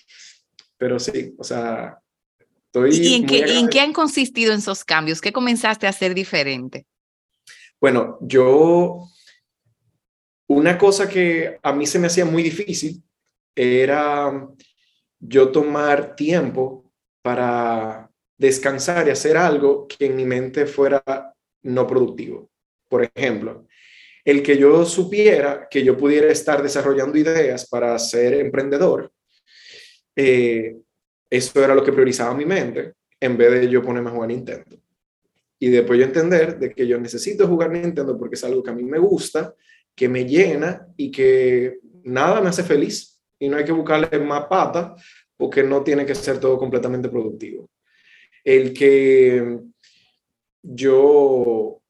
Pero 0.78 0.98
sí, 0.98 1.34
o 1.36 1.42
sea, 1.42 1.98
estoy... 2.66 2.90
¿Y 2.94 3.14
en 3.14 3.26
qué, 3.26 3.58
¿en 3.58 3.68
qué 3.68 3.80
han 3.80 3.92
consistido 3.92 4.52
en 4.52 4.58
esos 4.58 4.84
cambios? 4.84 5.20
¿Qué 5.20 5.32
comenzaste 5.32 5.86
a 5.86 5.90
hacer 5.90 6.14
diferente? 6.14 6.86
Bueno, 7.80 8.18
yo, 8.20 9.08
una 10.46 10.78
cosa 10.78 11.08
que 11.08 11.58
a 11.62 11.72
mí 11.72 11.86
se 11.86 11.98
me 11.98 12.06
hacía 12.06 12.24
muy 12.24 12.42
difícil 12.42 13.02
era 13.54 14.48
yo 15.18 15.50
tomar 15.50 16.14
tiempo 16.14 16.92
para 17.22 18.05
descansar 18.38 19.08
y 19.08 19.10
hacer 19.10 19.36
algo 19.36 19.86
que 19.86 20.06
en 20.06 20.16
mi 20.16 20.24
mente 20.24 20.66
fuera 20.66 21.02
no 21.62 21.86
productivo. 21.86 22.50
Por 22.88 23.08
ejemplo, 23.14 23.66
el 24.24 24.42
que 24.42 24.58
yo 24.58 24.84
supiera 24.84 25.68
que 25.70 25.84
yo 25.84 25.96
pudiera 25.96 26.30
estar 26.30 26.62
desarrollando 26.62 27.18
ideas 27.18 27.68
para 27.68 27.98
ser 27.98 28.34
emprendedor, 28.34 29.10
eh, 30.14 30.76
eso 31.30 31.64
era 31.64 31.74
lo 31.74 31.84
que 31.84 31.92
priorizaba 31.92 32.34
mi 32.34 32.44
mente 32.44 32.94
en 33.20 33.36
vez 33.36 33.52
de 33.52 33.68
yo 33.68 33.82
ponerme 33.82 34.10
a 34.10 34.12
jugar 34.12 34.28
Nintendo. 34.28 34.78
Y 35.58 35.68
después 35.68 35.98
yo 35.98 36.04
entender 36.04 36.58
de 36.58 36.72
que 36.72 36.86
yo 36.86 37.00
necesito 37.00 37.48
jugar 37.48 37.70
Nintendo 37.70 38.16
porque 38.18 38.34
es 38.34 38.44
algo 38.44 38.62
que 38.62 38.70
a 38.70 38.74
mí 38.74 38.84
me 38.84 38.98
gusta, 38.98 39.54
que 39.94 40.08
me 40.08 40.26
llena 40.26 40.86
y 40.96 41.10
que 41.10 41.78
nada 42.04 42.40
me 42.40 42.50
hace 42.50 42.62
feliz 42.62 43.18
y 43.38 43.48
no 43.48 43.56
hay 43.56 43.64
que 43.64 43.72
buscarle 43.72 44.18
más 44.18 44.46
pata 44.46 44.94
porque 45.36 45.62
no 45.62 45.82
tiene 45.82 46.04
que 46.04 46.14
ser 46.14 46.38
todo 46.38 46.58
completamente 46.58 47.08
productivo. 47.08 47.68
El 48.46 48.72
que 48.72 49.58
yo, 50.62 51.82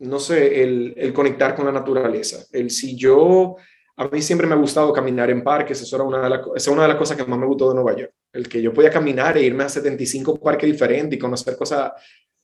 no 0.00 0.20
sé, 0.20 0.62
el, 0.62 0.94
el 0.96 1.12
conectar 1.12 1.54
con 1.54 1.64
la 1.64 1.72
naturaleza, 1.72 2.44
el 2.52 2.70
si 2.70 2.94
yo 2.94 3.56
a 3.96 4.06
mí 4.08 4.22
siempre 4.22 4.46
me 4.46 4.54
ha 4.54 4.58
gustado 4.58 4.92
caminar 4.92 5.28
en 5.30 5.42
parques, 5.42 5.80
eso 5.80 5.96
era 5.96 6.04
una 6.04 6.28
de, 6.28 6.34
esa 6.36 6.52
es 6.54 6.68
una 6.68 6.82
de 6.82 6.88
las 6.88 6.96
cosas 6.96 7.16
que 7.16 7.24
más 7.24 7.38
me 7.38 7.46
gustó 7.46 7.68
de 7.68 7.74
Nueva 7.74 7.96
York, 7.96 8.12
el 8.32 8.48
que 8.48 8.62
yo 8.62 8.72
podía 8.72 8.90
caminar 8.90 9.36
e 9.36 9.42
irme 9.42 9.64
a 9.64 9.68
75 9.68 10.38
parques 10.38 10.70
diferentes 10.70 11.16
y 11.16 11.18
conocer 11.18 11.56
cosas 11.56 11.92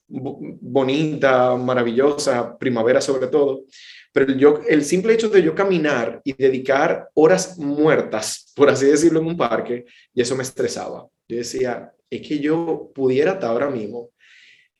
bonitas, 0.08 1.58
maravillosas, 1.58 2.56
primavera 2.58 3.00
sobre 3.00 3.28
todo. 3.28 3.64
Pero 4.12 4.32
yo, 4.32 4.60
el 4.68 4.84
simple 4.84 5.14
hecho 5.14 5.28
de 5.28 5.42
yo 5.42 5.54
caminar 5.54 6.20
y 6.24 6.32
dedicar 6.32 7.08
horas 7.14 7.56
muertas, 7.56 8.52
por 8.56 8.68
así 8.68 8.86
decirlo, 8.86 9.20
en 9.20 9.26
un 9.26 9.36
parque, 9.36 9.84
y 10.12 10.22
eso 10.22 10.34
me 10.34 10.42
estresaba. 10.42 11.06
Yo 11.28 11.36
decía, 11.36 11.93
es 12.10 12.26
que 12.26 12.38
yo 12.38 12.90
pudiera 12.94 13.32
estar 13.32 13.50
ahora 13.50 13.70
mismo 13.70 14.10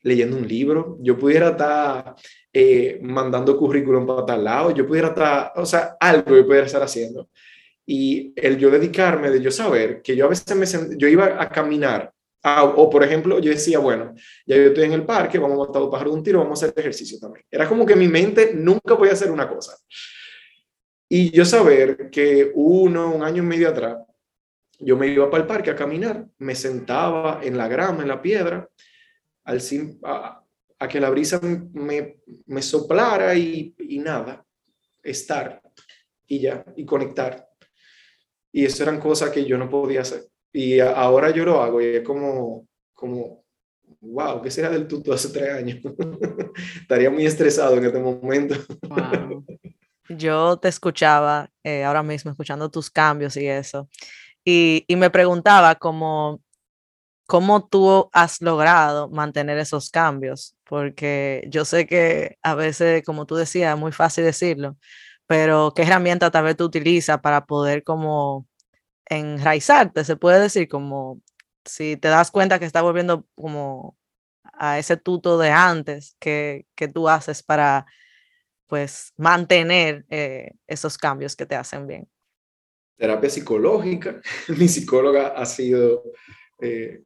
leyendo 0.01 0.37
un 0.37 0.47
libro, 0.47 0.97
yo 1.01 1.17
pudiera 1.17 1.49
estar 1.49 2.15
eh, 2.53 2.99
mandando 3.01 3.57
currículum 3.57 4.05
para 4.05 4.25
tal 4.25 4.43
lado, 4.43 4.71
yo 4.71 4.85
pudiera 4.85 5.09
estar, 5.09 5.51
o 5.55 5.65
sea, 5.65 5.97
algo 5.99 6.35
yo 6.35 6.45
pudiera 6.45 6.67
estar 6.67 6.83
haciendo. 6.83 7.29
Y 7.87 8.33
el 8.35 8.57
yo 8.57 8.69
dedicarme, 8.69 9.31
de 9.31 9.41
yo 9.41 9.51
saber 9.51 10.01
que 10.01 10.15
yo 10.15 10.25
a 10.25 10.29
veces 10.29 10.55
me 10.55 10.97
yo 10.97 11.07
iba 11.07 11.41
a 11.41 11.49
caminar, 11.49 12.13
o 12.75 12.89
por 12.89 13.03
ejemplo, 13.03 13.39
yo 13.39 13.49
decía, 13.49 13.79
bueno, 13.79 14.13
ya 14.45 14.55
yo 14.55 14.63
estoy 14.67 14.85
en 14.85 14.93
el 14.93 15.05
parque, 15.05 15.39
vamos 15.39 15.57
a 15.57 15.67
matar 15.67 15.81
un 15.81 15.89
pájaro 15.89 16.11
de 16.11 16.17
un 16.17 16.23
tiro, 16.23 16.39
vamos 16.39 16.61
a 16.61 16.67
hacer 16.67 16.79
ejercicio 16.79 17.17
también. 17.19 17.43
Era 17.49 17.67
como 17.67 17.85
que 17.85 17.95
mi 17.95 18.07
mente 18.07 18.51
nunca 18.53 18.95
podía 18.95 19.13
hacer 19.13 19.31
una 19.31 19.49
cosa. 19.49 19.75
Y 21.09 21.31
yo 21.31 21.45
saber 21.45 22.09
que 22.11 22.51
uno, 22.53 23.11
un 23.11 23.23
año 23.23 23.41
y 23.41 23.45
medio 23.45 23.69
atrás, 23.69 23.97
yo 24.79 24.97
me 24.97 25.07
iba 25.07 25.29
para 25.29 25.43
el 25.43 25.47
parque 25.47 25.71
a 25.71 25.75
caminar, 25.75 26.25
me 26.37 26.55
sentaba 26.55 27.39
en 27.43 27.57
la 27.57 27.67
grama, 27.67 28.01
en 28.01 28.07
la 28.07 28.21
piedra, 28.21 28.69
al, 29.43 29.61
a, 30.03 30.43
a 30.79 30.87
que 30.87 30.99
la 30.99 31.09
brisa 31.09 31.39
me, 31.41 32.17
me 32.45 32.61
soplara 32.61 33.35
y, 33.35 33.73
y, 33.77 33.99
nada, 33.99 34.45
estar 35.03 35.61
y 36.27 36.39
ya, 36.39 36.65
y 36.75 36.85
conectar. 36.85 37.47
Y 38.51 38.65
eso 38.65 38.83
eran 38.83 38.99
cosas 38.99 39.31
que 39.31 39.45
yo 39.45 39.57
no 39.57 39.69
podía 39.69 40.01
hacer. 40.01 40.25
Y 40.51 40.79
ahora 40.79 41.31
yo 41.31 41.43
lo 41.43 41.61
hago 41.61 41.81
y 41.81 41.97
es 41.97 42.03
como, 42.03 42.67
como 42.93 43.45
wow, 44.01 44.41
¿qué 44.41 44.51
será 44.51 44.69
del 44.69 44.87
tuto 44.87 45.13
hace 45.13 45.29
tres 45.29 45.51
años? 45.51 45.79
Estaría 46.81 47.09
muy 47.09 47.25
estresado 47.25 47.77
en 47.77 47.85
este 47.85 47.99
momento. 47.99 48.55
Yo 50.09 50.57
te 50.57 50.67
escuchaba 50.67 51.49
eh, 51.63 51.83
ahora 51.83 52.03
mismo, 52.03 52.31
escuchando 52.31 52.69
tus 52.69 52.89
cambios 52.89 53.35
y 53.37 53.47
eso. 53.47 53.89
Y, 54.45 54.85
me 54.95 55.09
preguntaba 55.09 55.75
¿Cómo 57.27 57.67
tú 57.67 58.09
has 58.13 58.41
logrado 58.41 59.09
mantener 59.09 59.57
esos 59.57 59.89
cambios? 59.89 60.55
Porque 60.63 61.43
yo 61.49 61.65
sé 61.65 61.87
que 61.87 62.37
a 62.43 62.53
veces, 62.55 63.03
como 63.03 63.25
tú 63.25 63.35
decías, 63.35 63.73
es 63.73 63.79
muy 63.79 63.91
fácil 63.91 64.25
decirlo, 64.25 64.77
pero 65.27 65.73
¿qué 65.75 65.83
herramienta 65.83 66.29
tal 66.31 66.43
vez 66.45 66.55
tú 66.57 66.65
utilizas 66.65 67.19
para 67.21 67.45
poder 67.45 67.83
como 67.83 68.47
enraizarte? 69.07 70.05
Se 70.05 70.17
puede 70.17 70.39
decir 70.41 70.69
como 70.69 71.21
si 71.65 71.97
te 71.97 72.09
das 72.09 72.31
cuenta 72.31 72.59
que 72.59 72.65
estás 72.65 72.83
volviendo 72.83 73.27
como 73.35 73.97
a 74.53 74.79
ese 74.79 74.97
tuto 74.97 75.37
de 75.39 75.51
antes 75.51 76.15
que, 76.19 76.67
que 76.75 76.87
tú 76.87 77.09
haces 77.09 77.43
para 77.43 77.85
pues 78.67 79.13
mantener 79.17 80.05
eh, 80.09 80.51
esos 80.67 80.97
cambios 80.97 81.35
que 81.35 81.45
te 81.47 81.55
hacen 81.55 81.87
bien. 81.87 82.09
Terapia 82.97 83.29
psicológica. 83.29 84.21
Mi 84.57 84.67
psicóloga 84.67 85.29
ha 85.29 85.45
sido 85.45 86.03
eh, 86.61 87.03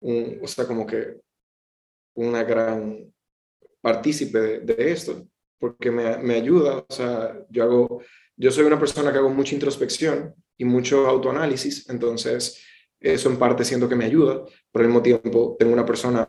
o 0.00 0.46
sea, 0.46 0.66
como 0.66 0.86
que 0.86 1.16
una 2.14 2.42
gran 2.44 3.12
partícipe 3.80 4.60
de, 4.60 4.92
esto, 4.92 5.26
porque 5.58 5.90
me, 5.90 6.18
me, 6.18 6.34
ayuda, 6.34 6.84
o 6.88 6.92
sea, 6.92 7.38
yo 7.48 7.64
hago, 7.64 8.02
yo 8.36 8.50
soy 8.50 8.64
una 8.64 8.78
persona 8.78 9.12
que 9.12 9.18
hago 9.18 9.30
mucha 9.30 9.54
introspección 9.54 10.34
y 10.56 10.64
mucho 10.64 11.06
autoanálisis, 11.06 11.88
entonces 11.88 12.64
eso 13.00 13.30
en 13.30 13.38
parte 13.38 13.64
siento 13.64 13.88
que 13.88 13.94
me 13.94 14.04
ayuda, 14.04 14.44
pero 14.72 14.84
al 14.84 14.88
mismo 14.88 15.02
tiempo 15.02 15.56
tengo 15.58 15.72
una 15.72 15.86
persona 15.86 16.26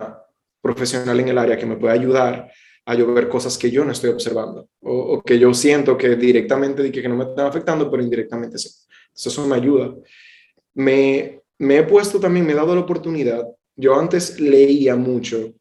profesional 0.62 1.20
en 1.20 1.30
el 1.30 1.38
área 1.38 1.58
que 1.58 1.66
me 1.66 1.78
puede 1.78 1.94
ayudar 1.94 2.52
a 2.90 2.96
yo 2.96 3.14
ver 3.14 3.30
cosas 3.30 3.58
que 3.58 3.70
yo 3.70 3.86
no 3.86 3.92
estoy 3.92 4.10
observando 4.10 4.68
o, 4.82 5.22
que 5.22 5.38
yo 5.38 5.54
siento 5.54 5.98
que 5.98 6.16
directamente 6.16 6.92
que, 6.92 7.02
que 7.02 7.10
no 7.10 7.16
me 7.16 7.26
están 7.26 7.46
afectando, 7.46 7.90
pero 7.90 8.02
indirectamente 8.02 8.58
sí. 8.58 8.70
Entonces 9.08 9.34
eso 9.34 9.48
me 9.48 9.56
ayuda. 9.56 9.94
Me, 10.74 11.42
me 11.58 11.78
he 11.78 11.84
puesto 11.84 12.20
también, 12.20 12.46
me 12.46 12.54
he 12.54 12.56
dado 12.56 12.74
la 12.74 12.82
oportunidad 12.82 13.46
yo 13.80 13.98
antes 13.98 14.42
leía 14.42 14.98
mucho 14.98 15.54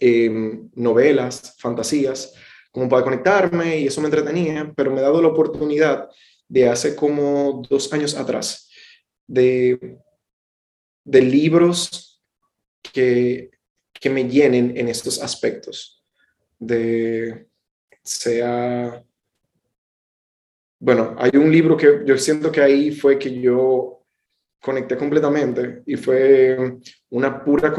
em, 0.00 0.68
novelas, 0.74 1.54
fantasías, 1.58 2.34
como 2.72 2.88
para 2.88 3.04
conectarme 3.04 3.78
y 3.78 3.86
eso 3.86 4.00
me 4.00 4.08
entretenía, 4.08 4.72
pero 4.76 4.90
me 4.90 4.98
he 4.98 5.02
dado 5.02 5.22
la 5.22 5.28
oportunidad 5.28 6.08
de 6.48 6.68
hace 6.68 6.96
como 6.96 7.62
dos 7.70 7.92
años 7.92 8.16
atrás 8.16 8.68
de, 9.28 9.98
de 11.04 11.20
libros 11.22 12.20
que, 12.82 13.50
que 13.92 14.10
me 14.10 14.28
llenen 14.28 14.76
en 14.76 14.88
estos 14.88 15.22
aspectos, 15.22 15.97
de 16.58 17.46
sea 18.02 19.04
bueno, 20.80 21.16
hay 21.18 21.32
un 21.34 21.50
libro 21.50 21.76
que 21.76 22.02
yo 22.04 22.16
siento 22.16 22.52
que 22.52 22.60
ahí 22.60 22.92
fue 22.92 23.18
que 23.18 23.40
yo 23.40 24.04
conecté 24.60 24.96
completamente 24.96 25.82
y 25.86 25.96
fue 25.96 26.78
una 27.10 27.42
pura 27.44 27.74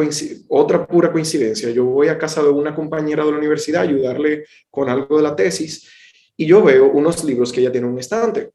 otra 0.49 0.85
pura 0.85 1.11
coincidencia. 1.11 1.69
Yo 1.69 1.85
voy 1.85 2.09
a 2.09 2.17
casa 2.17 2.43
de 2.43 2.49
una 2.49 2.75
compañera 2.75 3.23
de 3.23 3.31
la 3.31 3.37
universidad 3.37 3.81
a 3.81 3.85
ayudarle 3.85 4.45
con 4.69 4.89
algo 4.89 5.17
de 5.17 5.23
la 5.23 5.35
tesis 5.35 5.89
y 6.35 6.45
yo 6.45 6.61
veo 6.61 6.91
unos 6.91 7.23
libros 7.23 7.53
que 7.53 7.61
ella 7.61 7.71
tiene 7.71 7.87
en 7.87 7.93
un 7.93 7.99
estante. 7.99 8.51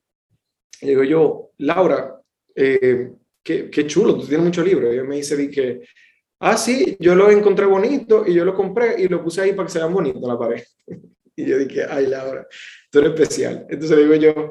Y 0.80 0.88
digo 0.88 1.04
yo, 1.04 1.50
Laura, 1.58 2.20
eh, 2.54 3.12
qué, 3.42 3.70
qué, 3.70 3.86
chulo, 3.86 4.14
tú 4.14 4.26
tienes 4.26 4.44
muchos 4.44 4.66
libros. 4.66 4.92
Ella 4.92 5.04
me 5.04 5.16
dice, 5.16 5.50
que, 5.50 5.82
ah, 6.40 6.56
sí, 6.56 6.96
yo 7.00 7.14
lo 7.14 7.30
encontré 7.30 7.66
bonito 7.66 8.24
y 8.26 8.34
yo 8.34 8.44
lo 8.44 8.54
compré 8.54 9.00
y 9.00 9.08
lo 9.08 9.22
puse 9.22 9.40
ahí 9.40 9.52
para 9.52 9.66
que 9.66 9.72
se 9.72 9.78
vean 9.78 9.92
bonitos 9.92 10.22
en 10.22 10.28
la 10.28 10.38
pared. 10.38 10.62
y 11.36 11.46
yo 11.46 11.58
dije, 11.58 11.84
ay, 11.88 12.06
Laura, 12.06 12.46
tú 12.90 12.98
eres 12.98 13.12
especial. 13.12 13.66
Entonces 13.68 13.96
digo 13.98 14.14
yo, 14.14 14.50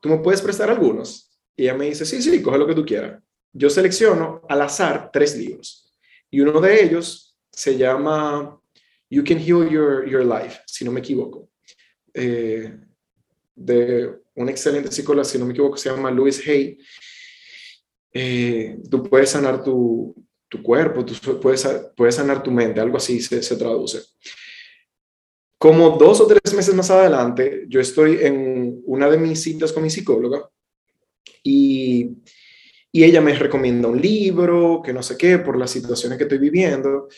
¿tú 0.00 0.08
me 0.08 0.18
puedes 0.18 0.42
prestar 0.42 0.70
algunos? 0.70 1.30
Y 1.56 1.64
ella 1.64 1.74
me 1.74 1.86
dice, 1.86 2.04
sí, 2.04 2.22
sí, 2.22 2.42
coge 2.42 2.58
lo 2.58 2.66
que 2.66 2.74
tú 2.74 2.84
quieras. 2.84 3.22
Yo 3.52 3.70
selecciono 3.70 4.42
al 4.48 4.62
azar 4.62 5.10
tres 5.12 5.36
libros. 5.36 5.92
Y 6.30 6.40
uno 6.40 6.60
de 6.60 6.84
ellos 6.84 7.36
se 7.50 7.76
llama 7.76 8.60
You 9.10 9.24
Can 9.24 9.38
Heal 9.38 9.68
Your, 9.68 10.08
Your 10.08 10.24
Life, 10.24 10.60
si 10.66 10.84
no 10.84 10.92
me 10.92 11.00
equivoco. 11.00 11.50
Eh, 12.14 12.78
de 13.54 14.20
un 14.34 14.48
excelente 14.48 14.92
psicólogo, 14.92 15.24
si 15.24 15.38
no 15.38 15.46
me 15.46 15.52
equivoco, 15.52 15.76
se 15.76 15.90
llama 15.90 16.10
Louis 16.10 16.46
Hay. 16.46 16.78
Eh, 18.12 18.78
tú 18.88 19.02
puedes 19.02 19.30
sanar 19.30 19.62
tu, 19.62 20.14
tu 20.48 20.62
cuerpo, 20.62 21.04
tú 21.04 21.40
puedes, 21.40 21.66
puedes 21.96 22.14
sanar 22.14 22.42
tu 22.42 22.50
mente, 22.50 22.80
algo 22.80 22.96
así 22.96 23.20
se, 23.20 23.42
se 23.42 23.56
traduce. 23.56 24.00
Como 25.58 25.90
dos 25.90 26.20
o 26.20 26.26
tres 26.26 26.54
meses 26.54 26.74
más 26.74 26.90
adelante, 26.90 27.64
yo 27.68 27.80
estoy 27.80 28.18
en 28.20 28.80
una 28.86 29.10
de 29.10 29.18
mis 29.18 29.42
citas 29.42 29.72
con 29.72 29.82
mi 29.82 29.90
psicóloga 29.90 30.48
y, 31.42 32.16
y 32.92 33.04
ella 33.04 33.20
me 33.20 33.34
recomienda 33.34 33.88
un 33.88 34.00
libro, 34.00 34.80
que 34.82 34.92
no 34.92 35.02
sé 35.02 35.16
qué, 35.16 35.38
por 35.38 35.58
las 35.58 35.70
situaciones 35.70 36.16
que 36.16 36.24
estoy 36.24 36.38
viviendo. 36.38 37.08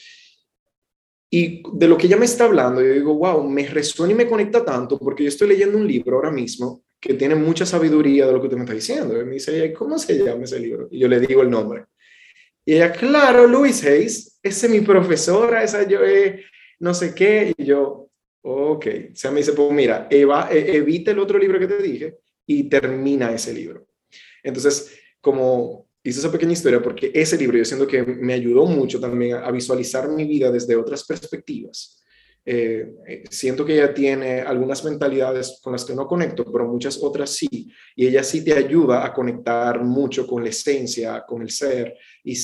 Y 1.32 1.62
de 1.74 1.86
lo 1.86 1.96
que 1.96 2.06
ella 2.08 2.16
me 2.16 2.24
está 2.24 2.44
hablando, 2.44 2.82
yo 2.82 2.92
digo, 2.92 3.14
wow, 3.14 3.48
me 3.48 3.66
resuena 3.68 4.12
y 4.12 4.16
me 4.16 4.26
conecta 4.26 4.64
tanto 4.64 4.98
porque 4.98 5.22
yo 5.22 5.28
estoy 5.28 5.48
leyendo 5.48 5.78
un 5.78 5.86
libro 5.86 6.16
ahora 6.16 6.32
mismo 6.32 6.82
que 6.98 7.14
tiene 7.14 7.36
mucha 7.36 7.64
sabiduría 7.64 8.26
de 8.26 8.32
lo 8.32 8.40
que 8.40 8.46
usted 8.48 8.56
me 8.56 8.64
está 8.64 8.74
diciendo. 8.74 9.20
Y 9.20 9.24
me 9.24 9.34
dice, 9.34 9.72
¿cómo 9.72 9.98
se 9.98 10.18
llama 10.18 10.44
ese 10.44 10.58
libro? 10.58 10.88
Y 10.90 10.98
yo 10.98 11.08
le 11.08 11.20
digo 11.20 11.42
el 11.42 11.50
nombre. 11.50 11.86
Y 12.70 12.74
ella, 12.74 12.92
claro, 12.92 13.48
Luis 13.48 13.84
Hayes, 13.84 14.38
esa 14.44 14.66
es 14.66 14.72
mi 14.72 14.80
profesora, 14.80 15.64
esa 15.64 15.88
yo 15.88 16.04
es 16.04 16.36
no 16.78 16.94
sé 16.94 17.12
qué. 17.12 17.52
Y 17.56 17.64
yo, 17.64 18.08
ok. 18.42 18.86
O 19.12 19.16
sea, 19.16 19.32
me 19.32 19.40
dice, 19.40 19.54
pues 19.54 19.72
mira, 19.72 20.06
eva, 20.08 20.48
e, 20.52 20.76
evita 20.76 21.10
el 21.10 21.18
otro 21.18 21.36
libro 21.36 21.58
que 21.58 21.66
te 21.66 21.82
dije 21.82 22.18
y 22.46 22.68
termina 22.68 23.34
ese 23.34 23.52
libro. 23.52 23.88
Entonces, 24.40 24.96
como 25.20 25.88
hice 26.04 26.20
esa 26.20 26.30
pequeña 26.30 26.52
historia, 26.52 26.80
porque 26.80 27.10
ese 27.12 27.36
libro 27.36 27.58
yo 27.58 27.64
siento 27.64 27.88
que 27.88 28.04
me 28.04 28.34
ayudó 28.34 28.66
mucho 28.66 29.00
también 29.00 29.34
a, 29.34 29.50
visualizar 29.50 30.08
mi 30.08 30.24
vida 30.24 30.52
desde 30.52 30.76
otras 30.76 31.04
perspectivas. 31.04 32.00
Eh, 32.44 32.88
eh, 33.08 33.24
siento 33.30 33.64
que 33.64 33.74
ella 33.74 33.92
tiene 33.92 34.42
algunas 34.42 34.84
mentalidades 34.84 35.58
con 35.60 35.72
las 35.72 35.84
que 35.84 35.94
no 35.96 36.06
conecto, 36.06 36.44
pero 36.52 36.68
muchas 36.68 37.02
otras 37.02 37.30
sí. 37.30 37.68
Y 37.96 38.06
ella 38.06 38.22
sí 38.22 38.44
te 38.44 38.54
ayuda 38.54 39.04
a 39.04 39.12
conectar 39.12 39.82
mucho 39.82 40.24
con 40.24 40.44
la 40.44 40.50
esencia, 40.50 41.24
con 41.26 41.42
el 41.42 41.50
ser. 41.50 41.96
Y 42.24 42.36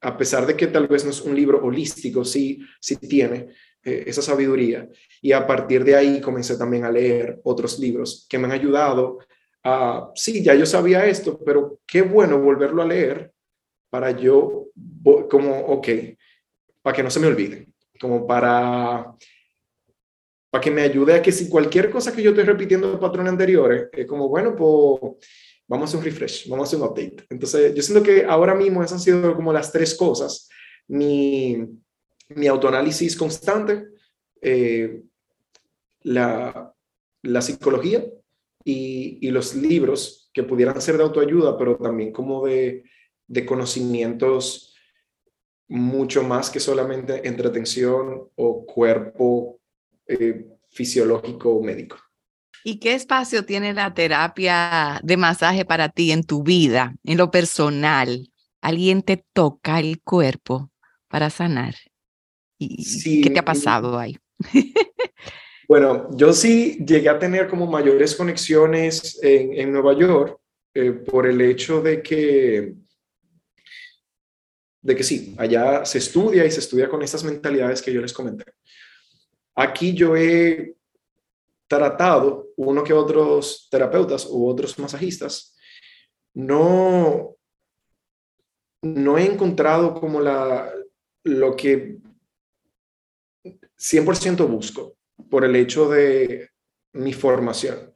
a 0.00 0.16
pesar 0.16 0.46
de 0.46 0.56
que 0.56 0.66
tal 0.66 0.88
vez 0.88 1.04
no 1.04 1.10
es 1.10 1.20
un 1.20 1.34
libro 1.34 1.62
holístico, 1.62 2.24
sí, 2.24 2.60
sí 2.80 2.96
tiene 2.96 3.48
eh, 3.82 4.04
esa 4.06 4.22
sabiduría. 4.22 4.88
Y 5.22 5.32
a 5.32 5.46
partir 5.46 5.84
de 5.84 5.96
ahí 5.96 6.20
comencé 6.20 6.56
también 6.56 6.84
a 6.84 6.92
leer 6.92 7.40
otros 7.44 7.78
libros 7.78 8.26
que 8.28 8.38
me 8.38 8.46
han 8.46 8.52
ayudado 8.52 9.18
a, 9.62 10.10
sí, 10.14 10.42
ya 10.42 10.54
yo 10.54 10.66
sabía 10.66 11.06
esto, 11.06 11.38
pero 11.44 11.80
qué 11.86 12.02
bueno 12.02 12.40
volverlo 12.40 12.82
a 12.82 12.86
leer 12.86 13.32
para 13.90 14.10
yo, 14.12 14.68
como, 15.28 15.60
ok, 15.66 15.88
para 16.82 16.96
que 16.96 17.02
no 17.02 17.10
se 17.10 17.20
me 17.20 17.26
olvide, 17.26 17.68
como 18.00 18.26
para 18.26 19.14
para 20.50 20.62
que 20.62 20.70
me 20.70 20.82
ayude 20.82 21.14
a 21.14 21.22
que 21.22 21.30
si 21.30 21.48
cualquier 21.48 21.90
cosa 21.90 22.14
que 22.14 22.22
yo 22.22 22.30
estoy 22.30 22.44
repitiendo 22.44 22.90
de 22.90 22.98
patrones 22.98 23.32
anteriores, 23.32 23.88
es 23.92 24.06
como, 24.06 24.28
bueno, 24.28 24.54
pues 24.56 25.14
vamos 25.70 25.84
a 25.84 25.88
hacer 25.88 25.98
un 26.00 26.04
refresh, 26.04 26.48
vamos 26.48 26.64
a 26.64 26.66
hacer 26.66 26.80
un 26.80 26.86
update. 26.86 27.26
Entonces, 27.30 27.72
yo 27.76 27.82
siento 27.82 28.02
que 28.02 28.24
ahora 28.24 28.56
mismo 28.56 28.82
esas 28.82 28.94
han 28.94 29.00
sido 29.00 29.36
como 29.36 29.52
las 29.52 29.70
tres 29.70 29.94
cosas. 29.94 30.48
Mi, 30.88 31.64
mi 32.30 32.48
autoanálisis 32.48 33.14
constante, 33.14 33.86
eh, 34.42 35.00
la, 36.02 36.74
la, 37.22 37.40
psicología 37.40 38.04
y, 38.64 39.18
y, 39.20 39.30
los 39.30 39.54
libros 39.54 40.28
que 40.32 40.42
pudieran 40.42 40.80
ser 40.82 40.96
de 40.96 41.04
autoayuda, 41.04 41.56
pero 41.56 41.76
también 41.76 42.10
como 42.12 42.44
de, 42.46 42.82
de 43.28 43.46
conocimientos 43.46 44.74
mucho 45.68 46.24
más 46.24 46.50
que 46.50 46.58
solamente 46.58 47.28
entretención 47.28 48.28
o 48.34 48.66
cuerpo 48.66 49.60
eh, 50.08 50.48
fisiológico 50.68 51.50
o 51.50 51.62
médico. 51.62 51.96
¿Y 52.64 52.78
qué 52.78 52.94
espacio 52.94 53.44
tiene 53.44 53.72
la 53.72 53.94
terapia 53.94 55.00
de 55.02 55.16
masaje 55.16 55.64
para 55.64 55.88
ti 55.88 56.12
en 56.12 56.24
tu 56.24 56.42
vida, 56.42 56.94
en 57.04 57.16
lo 57.16 57.30
personal? 57.30 58.30
¿Alguien 58.60 59.02
te 59.02 59.24
toca 59.32 59.80
el 59.80 60.02
cuerpo 60.02 60.70
para 61.08 61.30
sanar? 61.30 61.74
¿Y 62.58 63.22
qué 63.22 63.30
te 63.30 63.38
ha 63.38 63.44
pasado 63.44 63.98
ahí? 63.98 64.18
bueno, 65.68 66.08
yo 66.14 66.32
sí 66.32 66.78
llegué 66.86 67.08
a 67.08 67.18
tener 67.18 67.48
como 67.48 67.66
mayores 67.66 68.14
conexiones 68.14 69.18
en, 69.22 69.54
en 69.54 69.72
Nueva 69.72 69.98
York 69.98 70.38
eh, 70.74 70.92
por 70.92 71.26
el 71.26 71.40
hecho 71.40 71.80
de 71.80 72.02
que, 72.02 72.74
de 74.82 74.96
que 74.96 75.02
sí, 75.02 75.34
allá 75.38 75.84
se 75.86 75.98
estudia 75.98 76.44
y 76.44 76.50
se 76.50 76.60
estudia 76.60 76.88
con 76.90 77.02
estas 77.02 77.24
mentalidades 77.24 77.80
que 77.80 77.92
yo 77.92 78.02
les 78.02 78.12
comenté. 78.12 78.44
Aquí 79.54 79.94
yo 79.94 80.14
he 80.16 80.74
tratado 81.70 82.48
uno 82.56 82.82
que 82.82 82.92
otros 82.92 83.68
terapeutas 83.70 84.26
u 84.28 84.48
otros 84.48 84.76
masajistas, 84.80 85.56
no, 86.34 87.36
no 88.82 89.18
he 89.18 89.24
encontrado 89.24 89.94
como 89.94 90.20
la, 90.20 90.68
lo 91.22 91.54
que 91.54 91.98
100% 93.44 94.48
busco 94.48 94.96
por 95.30 95.44
el 95.44 95.54
hecho 95.54 95.88
de 95.88 96.50
mi 96.94 97.12
formación. 97.12 97.94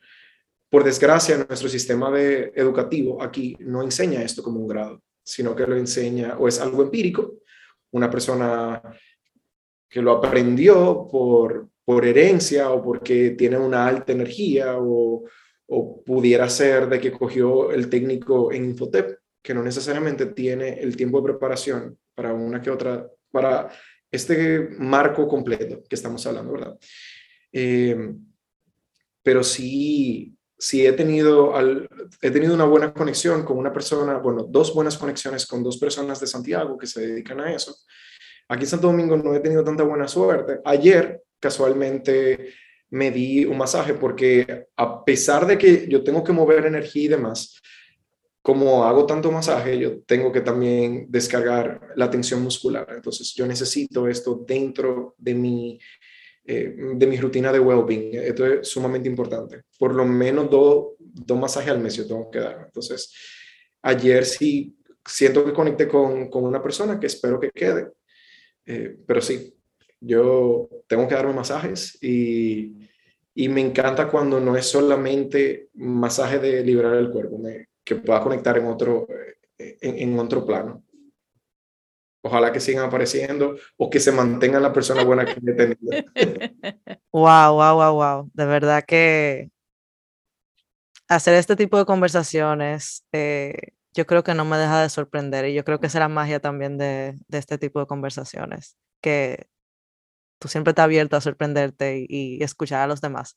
Por 0.70 0.84
desgracia, 0.84 1.44
nuestro 1.48 1.68
sistema 1.68 2.12
de 2.12 2.52
educativo 2.54 3.20
aquí 3.20 3.56
no 3.58 3.82
enseña 3.82 4.22
esto 4.22 4.40
como 4.40 4.60
un 4.60 4.68
grado, 4.68 5.02
sino 5.24 5.56
que 5.56 5.66
lo 5.66 5.76
enseña 5.76 6.37
o 6.38 6.46
es 6.46 6.60
algo 6.60 6.84
empírico. 6.84 7.38
Una 7.90 8.08
persona 8.08 8.80
que 9.88 10.00
lo 10.00 10.12
aprendió 10.12 11.08
por, 11.10 11.68
por 11.85 12.05
herencia 12.05 12.70
o 12.70 12.83
porque 12.83 13.31
tiene 13.31 13.59
una 13.59 13.87
alta 13.87 14.12
energía 14.12 14.77
o, 14.79 15.25
o 15.66 16.03
pudiera 16.03 16.49
ser 16.49 16.88
de 16.88 17.01
que 17.01 17.12
cogió 17.12 17.70
el 17.70 17.88
técnico 17.88 18.53
en 18.53 18.64
Infotep, 18.64 19.18
que 19.42 19.55
no 19.55 19.62
necesariamente 19.62 20.27
tiene 20.27 20.81
el 20.81 20.97
tiempo 20.97 21.18
de 21.20 21.33
preparación 21.33 21.99
para 22.14 22.33
una 22.33 22.62
que 22.62 22.70
otra, 22.70 23.07
para 23.31 23.68
este 24.11 24.68
marco 24.79 25.27
completo 25.29 25.83
que 25.88 25.97
estamos 25.97 26.27
hablando, 26.27 26.53
¿verdad? 26.53 26.79
Eh, 27.53 28.14
pero 29.23 29.42
sí, 29.42 30.37
sí 30.59 30.87
he 30.87 30.92
tenido, 30.92 31.53
he 32.20 32.31
tenido 32.31 32.55
una 32.55 32.64
buena 32.64 32.92
conexión 32.92 33.44
con 33.44 33.59
una 33.59 33.73
persona, 33.73 34.18
bueno, 34.18 34.44
dos 34.49 34.75
buenas 34.75 34.97
conexiones 34.99 35.47
con 35.47 35.62
dos 35.62 35.79
personas 35.79 36.20
de 36.20 36.27
Santiago 36.27 36.79
que 36.79 36.87
se 36.87 37.07
dedican 37.07 37.40
a 37.40 37.53
eso. 37.53 37.75
Aquí 38.49 38.64
en 38.64 38.68
Santo 38.68 38.88
Domingo 38.88 39.16
no 39.16 39.35
he 39.35 39.40
tenido 39.40 39.64
tanta 39.64 39.83
buena 39.83 40.07
suerte. 40.07 40.61
Ayer, 40.64 41.23
casualmente, 41.44 42.54
me 42.88 43.11
di 43.11 43.44
un 43.44 43.59
masaje 43.59 43.92
porque 43.92 44.68
a 44.76 45.04
pesar 45.04 45.46
de 45.46 45.59
que 45.59 45.87
yo 45.88 46.02
tengo 46.02 46.24
que 46.24 46.33
mover 46.33 46.64
energía 46.64 47.04
y 47.04 47.09
demás, 47.09 47.61
como 48.40 48.85
hago 48.85 49.04
tanto 49.04 49.30
masaje, 49.30 49.78
yo 49.78 50.00
tengo 50.04 50.33
que 50.33 50.40
también 50.40 51.07
descargar 51.11 51.92
la 51.96 52.09
tensión 52.09 52.42
muscular. 52.42 52.87
Entonces, 52.94 53.35
yo 53.35 53.46
necesito 53.46 54.09
esto 54.09 54.42
dentro 54.46 55.14
de 55.18 55.35
mi, 55.35 55.78
eh, 56.46 56.74
de 56.94 57.07
mi 57.07 57.18
rutina 57.18 57.52
de 57.52 57.61
well-being. 57.61 58.14
Esto 58.14 58.46
es 58.46 58.66
sumamente 58.68 59.09
importante. 59.09 59.64
Por 59.78 59.94
lo 59.94 60.07
menos 60.07 60.50
dos, 60.50 60.94
dos 60.98 61.38
masajes 61.38 61.70
al 61.70 61.80
mes 61.80 61.96
yo 61.96 62.07
tengo 62.07 62.30
que 62.30 62.38
dar. 62.38 62.62
Entonces, 62.64 63.12
ayer 63.83 64.24
sí 64.24 64.76
siento 65.07 65.44
que 65.44 65.52
conecté 65.52 65.88
con, 65.88 66.30
con 66.30 66.44
una 66.44 66.62
persona 66.62 66.98
que 66.98 67.07
espero 67.09 67.38
que 67.38 67.50
quede 67.50 67.88
eh, 68.66 68.96
pero 69.07 69.20
sí, 69.20 69.54
yo 70.04 70.68
tengo 70.86 71.08
que 71.08 71.14
darme 71.14 71.32
masajes 71.32 71.98
y, 72.02 72.88
y, 73.34 73.48
me 73.48 73.60
encanta 73.60 74.08
cuando 74.08 74.40
no 74.40 74.56
es 74.56 74.66
solamente 74.66 75.68
masaje 75.74 76.38
de 76.38 76.62
liberar 76.62 76.94
el 76.94 77.10
cuerpo, 77.10 77.40
que 77.82 77.96
pueda 77.96 78.20
conectar 78.20 78.56
en 78.58 78.66
otro, 78.66 79.06
eh, 79.58 79.76
en, 79.80 80.18
otro 80.18 80.44
plano. 80.44 80.82
Ojalá 82.22 82.52
que 82.52 82.60
sigan 82.60 82.86
apareciendo 82.86 83.56
o 83.76 83.90
que 83.90 84.00
se 84.00 84.12
mantenga 84.12 84.58
la 84.58 84.72
persona 84.72 85.04
buena 85.04 85.24
que 85.24 85.32
he 85.32 85.52
tenido. 85.54 86.04
Wow, 87.12 87.54
wow, 87.54 87.74
wow, 87.76 87.94
wow. 87.94 88.30
De 88.32 88.44
verdad 88.46 88.84
que 88.84 89.50
hacer 91.06 91.34
este 91.34 91.54
tipo 91.54 91.78
de 91.78 91.84
conversaciones 91.84 93.04
eh, 93.12 93.54
yo 93.94 94.06
creo 94.06 94.24
que 94.24 94.34
no 94.34 94.44
me 94.44 94.58
deja 94.58 94.82
de 94.82 94.90
sorprender 94.90 95.46
y 95.46 95.54
yo 95.54 95.64
creo 95.64 95.78
que 95.78 95.86
es 95.86 95.94
la 95.94 96.08
magia 96.08 96.40
también 96.40 96.76
de, 96.76 97.16
de 97.28 97.38
este 97.38 97.58
tipo 97.58 97.78
de 97.78 97.86
conversaciones, 97.86 98.76
que 99.00 99.46
tú 100.38 100.49
siempre 100.49 100.73
estás 100.73 100.85
abierto 100.85 101.16
a 101.16 101.20
sorprenderte 101.20 102.07
y, 102.09 102.42
escuchar 102.42 102.83
a 102.83 102.87
los 102.87 103.01
demás. 103.01 103.37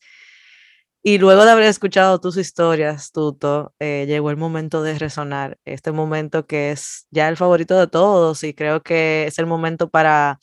Y 1.04 1.20
luego 1.20 1.46
de 1.46 1.52
haber 1.52 1.66
escuchado 1.66 2.20
tus 2.20 2.38
historias, 2.38 3.12
Tuto, 3.12 3.74
eh, 3.80 4.06
llegó 4.08 4.30
el 4.30 4.38
momento 4.38 4.84
de 4.84 5.00
resonar, 5.00 5.58
este 5.66 5.92
momento 5.92 6.46
que 6.48 6.72
es 6.72 7.08
ya 7.12 7.30
el 7.30 7.38
favorito 7.38 7.78
de 7.80 7.88
todos 7.88 8.44
y 8.44 8.54
creo 8.54 8.82
que 8.84 9.26
es 9.28 9.40
el 9.40 9.46
momento 9.46 9.90
para 9.90 10.40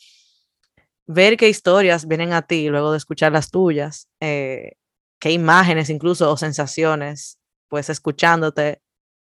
ver 1.07 1.37
qué 1.37 1.49
historias 1.49 2.09
vienen 2.09 2.33
a 2.33 2.43
ti 2.43 2.69
luego 2.69 2.93
de 2.93 2.99
escuchar 2.99 3.33
las 3.33 3.51
tuyas, 3.51 4.09
eh, 4.21 4.73
qué 5.21 5.33
imágenes 5.33 5.91
incluso 5.91 6.31
o 6.31 6.37
sensaciones, 6.37 7.39
pues 7.69 7.91
escuchándote 7.91 8.81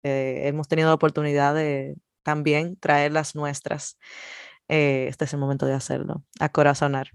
eh, 0.04 0.48
hemos 0.48 0.68
tenido 0.68 0.88
la 0.88 0.94
oportunidad 0.94 1.54
de 1.54 1.96
también 2.22 2.76
traer 2.76 3.12
las 3.12 3.34
nuestras. 3.34 3.98
Eh, 4.68 5.06
este 5.08 5.26
es 5.26 5.32
el 5.32 5.40
momento 5.40 5.66
de 5.66 5.74
hacerlo, 5.74 6.24
a 6.40 6.48
corazonar. 6.48 7.10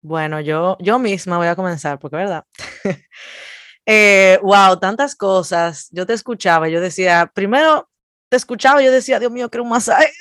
Bueno, 0.00 0.40
yo, 0.40 0.76
yo 0.80 0.98
misma 0.98 1.36
voy 1.38 1.48
a 1.48 1.56
comenzar, 1.56 1.98
porque 1.98 2.16
verdad. 2.16 2.44
wow, 4.42 4.72
eh, 4.74 4.78
tantas 4.80 5.14
cosas. 5.16 5.88
Yo 5.90 6.06
te 6.06 6.14
escuchaba, 6.14 6.68
yo 6.68 6.80
decía, 6.80 7.30
primero 7.34 7.88
te 8.30 8.36
escuchaba 8.36 8.82
yo 8.82 8.92
decía, 8.92 9.18
Dios 9.18 9.32
mío, 9.32 9.50
quiero 9.50 9.64
un 9.64 9.70
masaje. 9.70 10.12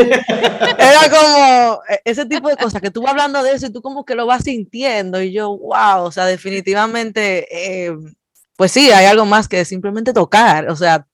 Era 0.00 1.10
como 1.10 1.82
e, 1.88 2.00
ese 2.04 2.26
tipo 2.26 2.48
de 2.48 2.56
cosas 2.56 2.80
que 2.80 2.90
tú 2.90 3.02
vas 3.02 3.12
hablando 3.12 3.42
de 3.42 3.52
eso 3.52 3.66
y 3.66 3.72
tú 3.72 3.82
como 3.82 4.04
que 4.04 4.14
lo 4.14 4.26
vas 4.26 4.44
sintiendo 4.44 5.22
y 5.22 5.32
yo, 5.32 5.56
wow, 5.56 6.04
o 6.04 6.12
sea, 6.12 6.26
definitivamente, 6.26 7.46
eh, 7.86 7.96
pues 8.56 8.72
sí, 8.72 8.90
hay 8.90 9.06
algo 9.06 9.24
más 9.26 9.48
que 9.48 9.64
simplemente 9.64 10.12
tocar. 10.12 10.68
O 10.70 10.76
sea, 10.76 11.06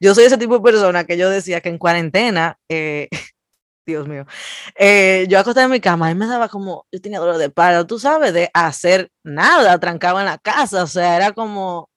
yo 0.00 0.14
soy 0.14 0.24
ese 0.24 0.38
tipo 0.38 0.56
de 0.56 0.62
persona 0.62 1.04
que 1.04 1.16
yo 1.16 1.30
decía 1.30 1.60
que 1.60 1.70
en 1.70 1.78
cuarentena, 1.78 2.58
eh, 2.68 3.08
Dios 3.86 4.08
mío, 4.08 4.26
eh, 4.76 5.26
yo 5.28 5.38
acosté 5.38 5.62
en 5.62 5.70
mi 5.70 5.80
cama 5.80 6.10
y 6.10 6.14
me 6.14 6.26
daba 6.26 6.48
como, 6.48 6.86
yo 6.92 7.00
tenía 7.00 7.20
dolor 7.20 7.38
de 7.38 7.50
paro, 7.50 7.86
tú 7.86 7.98
sabes, 7.98 8.32
de 8.32 8.50
hacer 8.54 9.10
nada, 9.24 9.78
trancaba 9.78 10.20
en 10.20 10.26
la 10.26 10.38
casa, 10.38 10.82
o 10.84 10.86
sea, 10.86 11.16
era 11.16 11.32
como, 11.32 11.90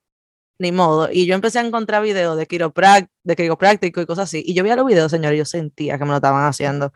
ni 0.59 0.71
modo. 0.71 1.09
Y 1.11 1.25
yo 1.25 1.35
empecé 1.35 1.59
a 1.59 1.65
encontrar 1.65 2.03
videos 2.03 2.37
de, 2.37 2.47
de 3.23 3.35
quiropráctico 3.35 4.01
y 4.01 4.05
cosas 4.05 4.25
así. 4.25 4.43
Y 4.45 4.53
yo 4.53 4.63
veía 4.63 4.75
los 4.75 4.85
videos, 4.85 5.11
señor, 5.11 5.33
y 5.33 5.37
yo 5.37 5.45
sentía 5.45 5.97
que 5.97 6.05
me 6.05 6.11
lo 6.11 6.17
estaban 6.17 6.45
haciendo. 6.45 6.93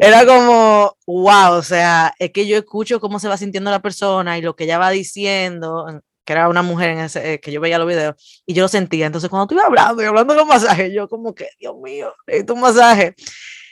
Era 0.00 0.26
como, 0.26 0.96
wow, 1.06 1.54
o 1.54 1.62
sea, 1.62 2.14
es 2.18 2.30
que 2.30 2.46
yo 2.46 2.56
escucho 2.56 3.00
cómo 3.00 3.18
se 3.18 3.28
va 3.28 3.36
sintiendo 3.36 3.70
la 3.70 3.82
persona 3.82 4.38
y 4.38 4.42
lo 4.42 4.56
que 4.56 4.64
ella 4.64 4.78
va 4.78 4.90
diciendo. 4.90 5.86
que 6.24 6.32
era 6.32 6.48
una 6.48 6.62
mujer 6.62 6.90
en 6.90 6.98
ese, 7.00 7.34
eh, 7.34 7.40
que 7.40 7.50
yo 7.52 7.60
veía 7.60 7.78
los 7.78 7.88
videos, 7.88 8.42
y 8.46 8.54
yo 8.54 8.62
lo 8.62 8.68
sentía. 8.68 9.06
Entonces, 9.06 9.28
cuando 9.30 9.52
ibas 9.54 9.66
hablando 9.66 10.02
y 10.02 10.06
hablando 10.06 10.34
de 10.34 10.40
los 10.40 10.48
masajes, 10.48 10.92
yo 10.92 11.08
como 11.08 11.34
que, 11.34 11.48
Dios 11.58 11.74
mío, 11.82 12.14
necesito 12.26 12.54
un 12.54 12.60
masaje. 12.60 13.14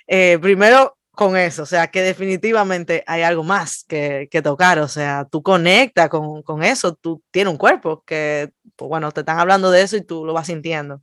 Eh, 0.08 0.38
primero, 0.40 0.98
con 1.20 1.36
eso, 1.36 1.64
o 1.64 1.66
sea, 1.66 1.88
que 1.88 2.00
definitivamente 2.00 3.04
hay 3.06 3.20
algo 3.20 3.42
más 3.42 3.84
que, 3.86 4.26
que 4.30 4.40
tocar, 4.40 4.78
o 4.78 4.88
sea, 4.88 5.26
tú 5.30 5.42
conectas 5.42 6.08
con, 6.08 6.42
con, 6.42 6.62
eso, 6.62 6.94
tú 6.94 7.22
tienes 7.30 7.52
un 7.52 7.58
cuerpo 7.58 8.02
que, 8.06 8.52
pues, 8.80 8.88
bueno, 8.88 9.12
te 9.12 9.20
están 9.20 9.38
hablando 9.38 9.70
de 9.70 9.82
eso 9.82 9.96
y 9.98 10.00
tú 10.00 10.24
lo 10.24 10.32
vas 10.32 10.46
sintiendo. 10.46 11.02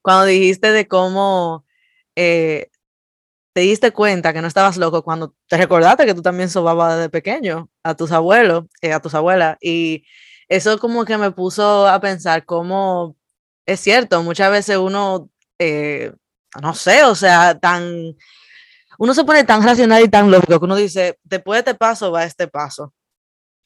Cuando 0.00 0.24
dijiste 0.24 0.72
de 0.72 0.88
cómo 0.88 1.66
eh, 2.16 2.70
te 3.52 3.60
diste 3.60 3.92
cuenta 3.92 4.32
que 4.32 4.40
no 4.40 4.48
estabas 4.48 4.78
loco 4.78 5.02
cuando 5.04 5.34
te 5.46 5.58
recordaste 5.58 6.06
que 6.06 6.14
tú 6.14 6.22
también 6.22 6.48
sobabas 6.48 6.96
desde 6.96 7.10
pequeño 7.10 7.68
a 7.82 7.94
tus 7.94 8.12
abuelos, 8.12 8.64
eh, 8.80 8.94
a 8.94 9.00
tus 9.00 9.14
abuelas, 9.14 9.58
y 9.60 10.04
eso 10.48 10.78
como 10.78 11.04
que 11.04 11.18
me 11.18 11.32
puso 11.32 11.86
a 11.86 12.00
pensar 12.00 12.46
cómo 12.46 13.14
es 13.66 13.80
cierto, 13.80 14.22
muchas 14.22 14.50
veces 14.50 14.78
uno, 14.78 15.28
eh, 15.58 16.12
no 16.62 16.74
sé, 16.74 17.04
o 17.04 17.14
sea, 17.14 17.58
tan, 17.58 18.16
uno 18.98 19.14
se 19.14 19.24
pone 19.24 19.44
tan 19.44 19.62
racional 19.62 20.02
y 20.02 20.08
tan 20.08 20.30
lógico 20.30 20.58
que 20.58 20.64
uno 20.64 20.76
dice, 20.76 21.18
después 21.24 21.58
de 21.62 21.70
este 21.72 21.78
paso 21.78 22.10
va 22.10 22.24
este 22.24 22.48
paso. 22.48 22.94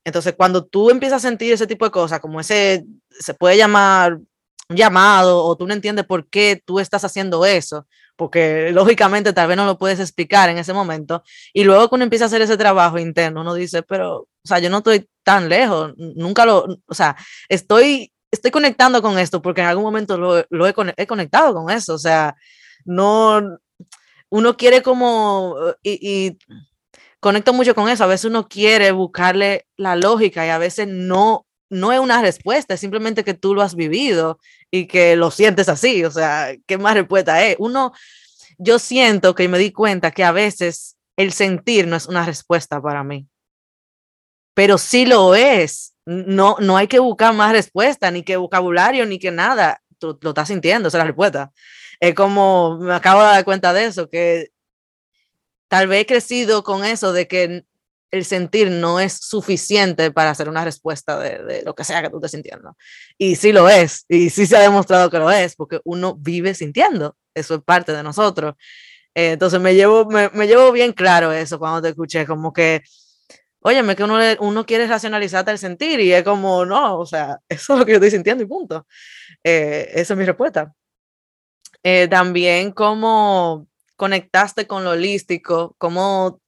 Entonces, 0.07 0.35
cuando 0.37 0.65
tú 0.65 0.89
empiezas 0.91 1.25
a 1.25 1.29
sentir 1.29 1.53
ese 1.53 1.67
tipo 1.67 1.85
de 1.85 1.91
cosas, 1.91 2.21
como 2.21 2.39
ese, 2.39 2.87
se 3.11 3.35
puede 3.35 3.57
llamar 3.57 4.19
un 4.69 4.77
llamado, 4.77 5.45
o 5.45 5.57
tú 5.57 5.67
no 5.67 5.75
entiendes 5.75 6.07
por 6.07 6.29
qué 6.29 6.63
tú 6.65 6.79
estás 6.79 7.05
haciendo 7.05 7.45
eso, 7.45 7.89
porque 8.15 8.71
lógicamente 8.71 9.33
tal 9.33 9.49
vez 9.49 9.57
no 9.57 9.67
lo 9.67 9.79
puedes 9.79 9.99
explicar 9.99 10.49
en 10.49 10.59
ese 10.59 10.73
momento. 10.73 11.25
Y 11.53 11.65
luego 11.65 11.89
cuando 11.89 12.05
empieza 12.05 12.27
a 12.27 12.29
hacer 12.29 12.41
ese 12.41 12.57
trabajo 12.57 13.01
interno, 13.01 13.41
uno 13.41 13.53
dice, 13.55 13.83
pero, 13.83 14.19
o 14.19 14.29
sea, 14.45 14.61
yo 14.61 14.71
no 14.71 14.79
estoy 14.79 15.09
tan 15.25 15.49
lejos, 15.49 15.93
nunca 15.97 16.47
lo, 16.47 16.79
o 16.87 16.95
sea, 16.95 17.17
estoy, 17.49 18.13
estoy 18.31 18.53
conectando 18.53 19.03
con 19.03 19.19
esto 19.19 19.43
porque 19.43 19.63
en 19.63 19.67
algún 19.67 19.85
momento 19.85 20.17
lo, 20.17 20.39
he, 20.69 21.07
conectado 21.07 21.53
con 21.53 21.69
eso, 21.69 21.95
o 21.95 21.99
sea, 21.99 22.37
no, 22.85 23.59
uno 24.31 24.57
quiere 24.57 24.83
como, 24.83 25.57
y 25.83 26.39
conecto 27.21 27.53
mucho 27.53 27.75
con 27.75 27.89
eso, 27.89 28.05
a 28.05 28.09
veces 28.09 28.27
uno 28.27 28.49
quiere 28.49 28.93
buscarle 28.93 29.67
la 29.77 29.97
lógica 29.97 30.47
y 30.47 30.51
a 30.51 30.59
veces 30.59 30.89
no 30.89 31.47
no 31.69 31.93
es 31.93 31.99
una 31.99 32.23
respuesta, 32.23 32.75
es 32.75 32.81
simplemente 32.81 33.25
que 33.25 33.35
tú 33.35 33.55
lo 33.55 33.63
has 33.63 33.75
vivido 33.75 34.39
y 34.71 34.87
que 34.87 35.17
lo 35.17 35.31
sientes 35.31 35.69
así, 35.69 36.05
o 36.05 36.11
sea, 36.11 36.55
¿qué 36.67 36.79
más 36.79 36.95
respuesta 36.95 37.45
es? 37.45 37.57
Uno, 37.59 37.93
yo 38.59 38.79
siento 38.79 39.35
que 39.35 39.49
me 39.49 39.59
di 39.59 39.73
cuenta 39.73 40.11
que 40.13 40.25
a 40.25 40.33
veces 40.33 40.97
el 41.17 41.33
sentir 41.33 41.87
no 41.87 41.97
es 41.97 42.07
una 42.07 42.25
respuesta 42.25 42.81
para 42.81 43.03
mí, 43.03 43.27
pero 44.55 44.79
sí 44.79 45.07
lo 45.07 45.35
es. 45.35 45.95
No, 46.07 46.57
no 46.61 46.77
hay 46.77 46.87
que 46.87 46.99
buscar 46.99 47.35
más 47.35 47.53
respuesta, 47.53 48.11
ni 48.11 48.23
que 48.23 48.37
vocabulario, 48.37 49.05
ni 49.05 49.19
que 49.19 49.31
nada. 49.31 49.83
Tú 49.99 50.19
lo 50.23 50.31
estás 50.31 50.49
sintiendo, 50.49 50.89
esa 50.89 50.99
es 50.99 51.01
la 51.01 51.07
respuesta. 51.07 51.53
Es 52.01 52.15
como, 52.15 52.79
me 52.79 52.95
acabo 52.95 53.21
de 53.21 53.27
dar 53.27 53.45
cuenta 53.45 53.73
de 53.73 53.87
eso, 53.87 54.09
que 54.09 54.51
tal 55.69 55.89
vez 55.89 56.03
he 56.03 56.07
crecido 56.07 56.63
con 56.63 56.85
eso 56.85 57.13
de 57.13 57.29
que 57.29 57.65
el 58.11 58.25
sentir 58.25 58.71
no 58.71 59.01
es 59.01 59.15
suficiente 59.15 60.11
para 60.11 60.31
hacer 60.31 60.49
una 60.49 60.65
respuesta 60.65 61.19
de, 61.19 61.63
lo 61.63 61.75
que 61.75 61.85
sea 61.85 62.03
que 62.03 62.11
tú 62.11 62.17
estés 62.17 62.33
sintiendo. 62.33 62.77
Y 63.19 63.37
sí 63.37 63.53
lo 63.53 63.69
es, 63.69 64.05
y 64.09 64.31
sí 64.31 64.47
se 64.47 64.57
ha 64.57 64.61
demostrado 64.61 65.11
que 65.11 65.19
lo 65.19 65.31
es, 65.31 65.57
porque 65.57 65.81
uno 65.85 66.15
vive 66.17 66.55
sintiendo, 66.55 67.17
eso 67.35 67.57
es 67.57 67.63
parte 67.63 67.93
de 67.93 68.03
nosotros. 68.03 68.55
Eh, 69.15 69.33
entonces 69.33 69.61
me 69.61 69.75
llevo, 69.75 70.07
me, 70.07 70.47
llevo 70.47 70.73
bien 70.73 70.93
claro 70.93 71.33
eso 71.33 71.59
cuando 71.59 71.83
te 71.83 71.89
escuché, 71.89 72.27
como 72.27 72.53
que, 72.53 72.83
óyeme, 73.61 73.97
que 73.97 74.05
uno, 74.05 74.19
uno 74.41 74.67
quiere 74.67 74.87
racionalizarte 74.87 75.51
el 75.51 75.59
sentir 75.59 76.01
y 76.01 76.13
es 76.13 76.23
como, 76.23 76.65
no, 76.65 76.99
o 76.99 77.07
sea, 77.07 77.39
eso 77.49 77.75
es 77.75 77.79
lo 77.79 77.87
que 77.87 77.93
yo 77.93 77.97
estoy 77.97 78.11
sintiendo 78.11 78.45
y 78.45 78.47
punto. 78.47 78.87
Eh, 79.43 79.91
esa 79.95 80.15
es 80.15 80.19
mi 80.19 80.25
respuesta. 80.25 80.73
Eh, 81.83 82.09
también 82.09 82.73
cómo 82.73 83.69
conectaste 83.97 84.67
con 84.67 84.85
lo 84.85 84.91
holístico, 84.91 85.75
cómo 85.79 86.41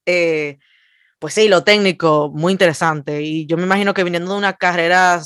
pues 1.19 1.35
sí, 1.35 1.49
lo 1.49 1.65
técnico, 1.65 2.31
muy 2.33 2.53
interesante. 2.53 3.23
Y 3.23 3.47
yo 3.47 3.57
me 3.57 3.65
imagino 3.65 3.95
que 3.95 4.05
viniendo 4.05 4.33
de 4.33 4.39
una 4.39 4.55
carrera 4.55 5.21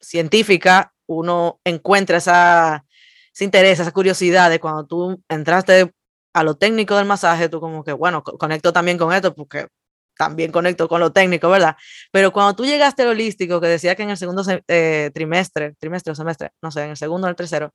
científica, 0.00 0.92
uno 1.06 1.60
encuentra 1.64 2.18
esa, 2.18 2.84
ese 3.32 3.44
interés, 3.44 3.80
esa 3.80 3.92
curiosidad 3.92 4.50
de 4.50 4.60
cuando 4.60 4.86
tú 4.86 5.22
entraste 5.28 5.92
a 6.34 6.42
lo 6.42 6.56
técnico 6.56 6.96
del 6.96 7.06
masaje, 7.06 7.48
tú 7.48 7.60
como 7.60 7.84
que, 7.84 7.92
bueno, 7.92 8.22
conecto 8.22 8.72
también 8.72 8.98
con 8.98 9.12
esto 9.12 9.34
porque 9.34 9.68
también 10.16 10.50
conecto 10.50 10.88
con 10.88 11.00
lo 11.00 11.12
técnico, 11.12 11.48
¿verdad? 11.48 11.76
Pero 12.10 12.32
cuando 12.32 12.56
tú 12.56 12.64
llegaste 12.66 13.02
al 13.02 13.08
holístico, 13.08 13.60
que 13.60 13.68
decía 13.68 13.94
que 13.94 14.02
en 14.02 14.10
el 14.10 14.16
segundo 14.16 14.42
eh, 14.66 15.10
trimestre, 15.14 15.74
trimestre 15.78 16.12
o 16.12 16.16
semestre, 16.16 16.50
no 16.60 16.72
sé, 16.72 16.82
en 16.82 16.90
el 16.90 16.96
segundo 16.96 17.28
o 17.28 17.30
el 17.30 17.36
tercero, 17.36 17.72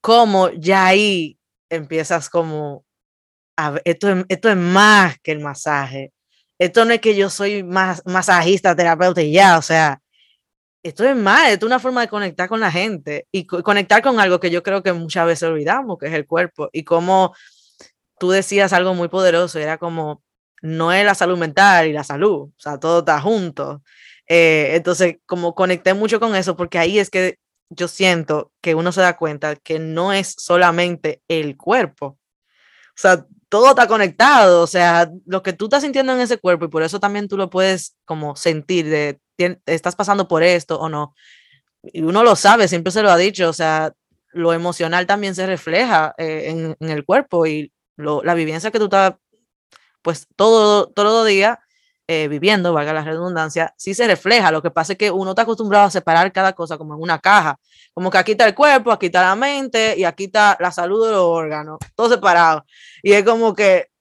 como 0.00 0.50
ya 0.50 0.86
ahí 0.86 1.38
empiezas 1.70 2.28
como, 2.28 2.84
esto, 3.84 4.24
esto 4.28 4.48
es 4.48 4.56
más 4.56 5.18
que 5.20 5.32
el 5.32 5.40
masaje, 5.40 6.12
esto 6.58 6.84
no 6.84 6.92
es 6.92 7.00
que 7.00 7.16
yo 7.16 7.30
soy 7.30 7.62
más 7.62 8.02
masajista, 8.04 8.76
terapeuta 8.76 9.22
y 9.22 9.32
ya, 9.32 9.58
o 9.58 9.62
sea, 9.62 10.00
esto 10.82 11.04
es 11.04 11.16
más, 11.16 11.48
esto 11.50 11.66
es 11.66 11.68
una 11.68 11.78
forma 11.78 12.02
de 12.02 12.08
conectar 12.08 12.48
con 12.48 12.60
la 12.60 12.70
gente 12.70 13.26
y 13.32 13.46
conectar 13.46 14.02
con 14.02 14.18
algo 14.20 14.40
que 14.40 14.50
yo 14.50 14.62
creo 14.62 14.82
que 14.82 14.92
muchas 14.92 15.26
veces 15.26 15.48
olvidamos, 15.48 15.98
que 15.98 16.06
es 16.06 16.14
el 16.14 16.26
cuerpo. 16.26 16.70
Y 16.72 16.84
como 16.84 17.34
tú 18.18 18.30
decías 18.30 18.72
algo 18.72 18.94
muy 18.94 19.08
poderoso, 19.08 19.58
era 19.58 19.78
como, 19.78 20.22
no 20.62 20.92
es 20.92 21.04
la 21.04 21.14
salud 21.14 21.38
mental 21.38 21.88
y 21.88 21.92
la 21.92 22.04
salud, 22.04 22.50
o 22.50 22.52
sea, 22.58 22.78
todo 22.78 23.00
está 23.00 23.20
junto. 23.20 23.82
Eh, 24.26 24.72
entonces, 24.74 25.16
como 25.26 25.54
conecté 25.54 25.94
mucho 25.94 26.20
con 26.20 26.36
eso, 26.36 26.56
porque 26.56 26.78
ahí 26.78 26.98
es 26.98 27.10
que 27.10 27.38
yo 27.70 27.88
siento 27.88 28.52
que 28.60 28.74
uno 28.74 28.92
se 28.92 29.00
da 29.00 29.16
cuenta 29.16 29.56
que 29.56 29.78
no 29.78 30.12
es 30.12 30.34
solamente 30.38 31.22
el 31.28 31.56
cuerpo. 31.56 32.06
O 32.06 32.96
sea, 32.96 33.26
todo 33.50 33.70
está 33.70 33.88
conectado, 33.88 34.62
o 34.62 34.66
sea, 34.66 35.10
lo 35.26 35.42
que 35.42 35.52
tú 35.52 35.66
estás 35.66 35.82
sintiendo 35.82 36.12
en 36.12 36.20
ese 36.20 36.38
cuerpo 36.38 36.64
y 36.64 36.68
por 36.68 36.84
eso 36.84 37.00
también 37.00 37.28
tú 37.28 37.36
lo 37.36 37.50
puedes 37.50 37.96
como 38.04 38.36
sentir 38.36 38.88
de, 38.88 39.20
estás 39.66 39.96
pasando 39.96 40.28
por 40.28 40.42
esto 40.44 40.78
o 40.78 40.88
no. 40.88 41.14
Y 41.82 42.02
uno 42.02 42.22
lo 42.22 42.36
sabe, 42.36 42.68
siempre 42.68 42.92
se 42.92 43.02
lo 43.02 43.10
ha 43.10 43.16
dicho, 43.16 43.48
o 43.48 43.52
sea, 43.52 43.92
lo 44.32 44.52
emocional 44.52 45.06
también 45.06 45.34
se 45.34 45.46
refleja 45.46 46.14
eh, 46.16 46.76
en, 46.78 46.90
el 46.90 47.04
cuerpo 47.04 47.44
y 47.46 47.72
la 47.96 48.34
vivencia 48.34 48.70
que 48.70 48.78
tú 48.78 48.84
estás, 48.84 49.14
pues 50.00 50.28
todo, 50.36 50.86
todo 50.86 51.24
día 51.24 51.60
eh, 52.12 52.26
viviendo, 52.26 52.72
valga 52.72 52.92
la 52.92 53.04
redundancia, 53.04 53.72
sí 53.76 53.94
se 53.94 54.04
refleja. 54.04 54.50
Lo 54.50 54.60
que 54.60 54.72
pasa 54.72 54.94
es 54.94 54.98
que 54.98 55.12
uno 55.12 55.30
está 55.30 55.42
acostumbrado 55.42 55.86
a 55.86 55.90
separar 55.92 56.32
cada 56.32 56.54
cosa 56.54 56.76
como 56.76 56.96
en 56.96 57.00
una 57.00 57.20
caja. 57.20 57.56
Como 57.94 58.10
que 58.10 58.18
aquí 58.18 58.32
está 58.32 58.48
el 58.48 58.54
cuerpo, 58.56 58.90
aquí 58.90 59.06
está 59.06 59.22
la 59.22 59.36
mente 59.36 59.94
y 59.96 60.02
aquí 60.02 60.24
está 60.24 60.56
la 60.58 60.72
salud 60.72 61.06
de 61.06 61.12
los 61.12 61.22
órganos, 61.22 61.78
todo 61.94 62.08
separado. 62.08 62.64
Y 63.04 63.12
es 63.12 63.22
como 63.22 63.54
que, 63.54 63.92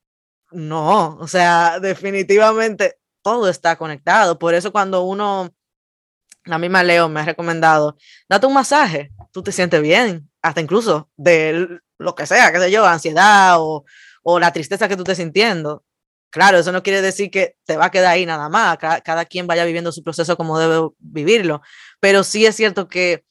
no, 0.49 1.17
o 1.19 1.27
sea, 1.27 1.79
definitivamente 1.79 2.97
todo 3.21 3.47
está 3.47 3.75
conectado. 3.75 4.39
Por 4.39 4.55
eso 4.55 4.71
cuando 4.71 5.03
uno, 5.03 5.51
la 6.45 6.57
misma 6.57 6.81
Leo 6.81 7.09
me 7.09 7.19
ha 7.19 7.25
recomendado, 7.25 7.95
date 8.27 8.47
un 8.47 8.55
masaje, 8.55 9.11
tú 9.31 9.43
te 9.43 9.51
sientes 9.51 9.83
bien, 9.83 10.31
hasta 10.41 10.61
incluso 10.61 11.11
de 11.15 11.79
lo 11.99 12.15
que 12.15 12.25
sea, 12.25 12.51
qué 12.51 12.57
sé 12.57 12.71
yo, 12.71 12.87
ansiedad 12.87 13.57
o, 13.59 13.85
o 14.23 14.39
la 14.39 14.51
tristeza 14.51 14.87
que 14.87 14.95
tú 14.95 15.03
estés 15.03 15.17
sintiendo 15.17 15.83
Claro, 16.31 16.59
eso 16.59 16.71
no 16.71 16.83
quiere 16.83 17.01
decir 17.01 17.31
que 17.31 17.55
te 17.65 17.75
va 17.75 17.85
a 17.85 17.91
quedar 17.91 18.13
ahí 18.13 18.25
nada 18.25 18.49
más, 18.49 18.77
cada, 18.77 19.25
quien 19.25 19.47
vaya 19.47 19.65
viviendo 19.65 19.91
su 19.91 20.03
proceso 20.03 20.37
como 20.37 20.59
debe 20.59 20.89
vivirlo, 20.99 21.61
pero 21.99 22.23
sí 22.23 22.45
es 22.45 22.55
cierto 22.55 22.87
que 22.87 23.25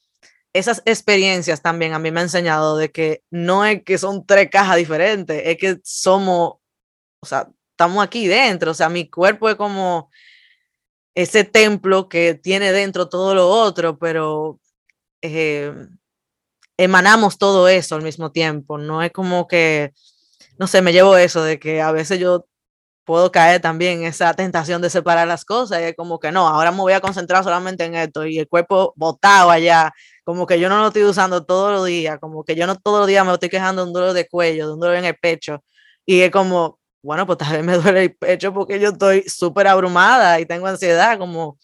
esas 0.53 0.82
experiencias 0.84 1.62
también 1.62 1.92
a 1.94 2.01
mí 2.01 2.11
me 2.11 2.20
han 2.20 2.26
enseñado 2.26 2.76
de 2.76 2.90
que 2.90 3.22
no 3.30 3.64
es 3.64 3.84
que 3.84 3.99
son 3.99 4.26
tres 4.26 4.49
cajas 4.51 4.76
diferentes, 4.76 5.42
es 5.44 5.57
que 5.59 5.78
somos, 5.84 6.55
o 7.20 7.26
sea, 7.26 7.49
estamos 7.70 8.05
aquí 8.05 8.26
dentro, 8.26 8.72
o 8.72 8.74
sea, 8.74 8.88
mi 8.88 9.09
cuerpo 9.09 9.49
es 9.49 9.55
como 9.57 10.11
ese 11.14 11.44
templo 11.44 12.09
que 12.09 12.34
tiene 12.34 12.72
dentro 12.72 13.09
todo 13.09 13.34
lo 13.34 13.49
otro, 13.49 13.99
pero 13.99 14.61
eh, 15.22 15.72
emanamos 16.76 17.38
todo 17.38 17.68
eso 17.68 17.94
al 17.94 18.03
mismo 18.03 18.32
tiempo, 18.32 18.78
no 18.78 19.03
es 19.03 19.12
como 19.12 19.46
que, 19.46 19.92
no 20.59 20.66
sé, 20.66 20.82
me 20.82 20.92
llevo 20.92 21.16
eso 21.16 21.44
de 21.44 21.61
que 21.61 21.80
a 21.80 21.92
veces 21.92 22.18
yo 22.18 22.47
puedo 23.09 23.32
caer 23.32 23.59
también 23.62 24.02
en 24.02 24.09
esa 24.09 24.34
tentación 24.34 24.82
de 24.82 24.90
separar 24.90 25.26
las 25.26 25.46
cosas 25.46 25.80
y 25.80 25.84
es 25.84 25.96
como 25.96 26.20
que 26.20 26.30
no, 26.30 26.46
ahora 26.46 26.70
me 26.72 26.80
voy 26.80 26.92
a 26.92 27.00
concentrar 27.00 27.42
solamente 27.42 27.86
en 27.86 27.94
esto 27.94 28.26
y 28.26 28.38
el 28.38 28.46
cuerpo 28.46 28.92
botado 28.96 29.50
allá, 29.50 29.90
como 30.24 30.46
que 30.46 30.61
yo 30.61 30.68
no 30.68 30.78
lo 30.78 30.88
estoy 30.88 31.04
usando 31.04 31.42
todos 31.46 31.72
los 31.72 31.86
días, 31.86 32.18
como 32.20 32.44
que 32.44 32.54
yo 32.54 32.66
no 32.66 32.76
todos 32.76 32.98
los 33.00 33.09
días 33.09 33.24
me 33.24 33.32
estoy 33.32 33.48
quejando 33.48 33.80
de 33.82 33.88
un 33.88 33.94
dolor 33.94 34.12
de 34.12 34.28
cuello, 34.28 34.66
de 34.66 34.74
un 34.74 34.80
dolor 34.80 34.96
en 34.96 35.06
el 35.06 35.16
pecho 35.16 35.64
y 36.04 36.20
es 36.20 36.30
como, 36.30 36.78
bueno, 37.02 37.26
pues 37.26 37.38
tal 37.38 37.52
vez 37.52 37.64
me 37.64 37.78
duele 37.82 38.02
el 38.02 38.14
pecho 38.14 38.52
porque 38.52 38.78
yo 38.78 38.90
estoy 38.90 39.22
súper 39.26 39.68
abrumada 39.68 40.38
y 40.38 40.44
tengo 40.44 40.66
ansiedad, 40.66 41.18
como 41.18 41.59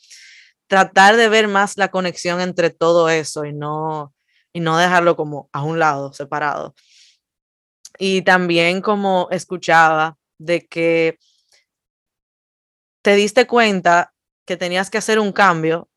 tratar 0.66 1.16
de 1.16 1.28
ver 1.28 1.46
más 1.48 1.76
la 1.76 1.88
conexión 1.90 2.40
entre 2.40 2.70
todo 2.70 3.10
eso 3.10 3.44
y 3.44 3.52
no, 3.52 4.14
y 4.54 4.60
no 4.60 4.78
dejarlo 4.78 5.14
como 5.14 5.50
a 5.52 5.62
un 5.62 5.78
lado, 5.78 6.14
separado. 6.14 6.74
Y 7.98 8.22
también 8.22 8.80
como 8.80 9.28
escuchaba 9.30 10.16
de 10.38 10.66
que 10.66 11.18
te 13.04 13.14
diste 13.16 13.46
cuenta 13.46 14.14
que 14.46 14.56
tenías 14.56 14.88
que 14.88 14.96
hacer 14.96 15.18
un 15.18 15.30
cambio 15.30 15.90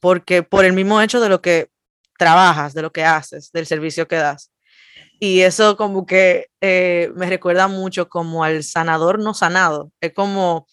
porque 0.00 0.42
por 0.42 0.64
el 0.64 0.72
mismo 0.72 1.02
hecho 1.02 1.20
de 1.20 1.28
lo 1.28 1.42
que 1.42 1.70
trabajas, 2.18 2.72
de 2.72 2.80
lo 2.80 2.90
que 2.90 3.04
haces, 3.04 3.52
del 3.52 3.66
servicio 3.66 4.08
que 4.08 4.16
das. 4.16 4.50
Y 5.20 5.42
eso 5.42 5.76
como 5.76 6.06
que 6.06 6.48
eh, 6.62 7.10
me 7.14 7.26
recuerda 7.26 7.68
mucho 7.68 8.08
como 8.08 8.44
al 8.44 8.64
sanador 8.64 9.18
no 9.18 9.34
sanado. 9.34 9.92
Es 10.00 10.14
como 10.14 10.66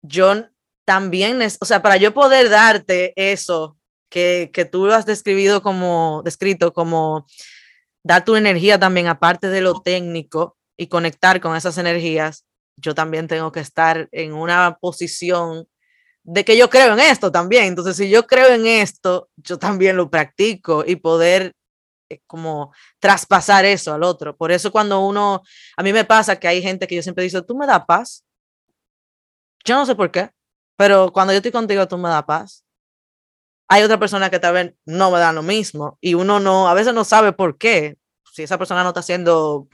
yo 0.00 0.46
también, 0.86 1.42
es, 1.42 1.58
o 1.60 1.66
sea, 1.66 1.82
para 1.82 1.98
yo 1.98 2.14
poder 2.14 2.48
darte 2.48 3.12
eso 3.16 3.76
que, 4.08 4.50
que 4.54 4.64
tú 4.64 4.90
has 4.90 5.04
describido 5.04 5.62
como, 5.62 6.22
descrito 6.24 6.72
como 6.72 7.26
dar 8.02 8.24
tu 8.24 8.34
energía 8.34 8.78
también, 8.78 9.08
aparte 9.08 9.48
de 9.48 9.60
lo 9.60 9.82
técnico 9.82 10.56
y 10.78 10.86
conectar 10.86 11.42
con 11.42 11.54
esas 11.54 11.76
energías, 11.76 12.43
yo 12.76 12.94
también 12.94 13.28
tengo 13.28 13.52
que 13.52 13.60
estar 13.60 14.08
en 14.12 14.32
una 14.32 14.76
posición 14.80 15.68
de 16.24 16.44
que 16.44 16.56
yo 16.56 16.70
creo 16.70 16.94
en 16.94 17.00
esto 17.00 17.30
también. 17.30 17.64
Entonces, 17.64 17.96
si 17.96 18.10
yo 18.10 18.26
creo 18.26 18.48
en 18.48 18.66
esto, 18.66 19.28
yo 19.36 19.58
también 19.58 19.96
lo 19.96 20.10
practico 20.10 20.84
y 20.86 20.96
poder 20.96 21.54
eh, 22.08 22.20
como 22.26 22.72
traspasar 22.98 23.64
eso 23.64 23.94
al 23.94 24.02
otro. 24.02 24.36
Por 24.36 24.52
eso 24.52 24.72
cuando 24.72 25.00
uno, 25.00 25.42
a 25.76 25.82
mí 25.82 25.92
me 25.92 26.04
pasa 26.04 26.36
que 26.38 26.48
hay 26.48 26.62
gente 26.62 26.86
que 26.86 26.96
yo 26.96 27.02
siempre 27.02 27.24
dice, 27.24 27.42
tú 27.42 27.54
me 27.56 27.66
das 27.66 27.84
paz. 27.86 28.24
Yo 29.64 29.76
no 29.76 29.86
sé 29.86 29.94
por 29.94 30.10
qué, 30.10 30.30
pero 30.76 31.12
cuando 31.12 31.32
yo 31.32 31.38
estoy 31.38 31.52
contigo, 31.52 31.88
tú 31.88 31.96
me 31.98 32.08
das 32.08 32.24
paz. 32.24 32.64
Hay 33.68 33.82
otra 33.82 33.98
persona 33.98 34.28
que 34.30 34.38
tal 34.38 34.54
vez 34.54 34.74
no 34.84 35.10
me 35.10 35.18
da 35.18 35.32
lo 35.32 35.42
mismo 35.42 35.98
y 36.00 36.14
uno 36.14 36.38
no, 36.38 36.68
a 36.68 36.74
veces 36.74 36.92
no 36.92 37.04
sabe 37.04 37.32
por 37.32 37.56
qué. 37.56 37.96
Si 38.32 38.42
esa 38.42 38.58
persona 38.58 38.82
no 38.82 38.90
está 38.90 39.00
haciendo 39.00 39.66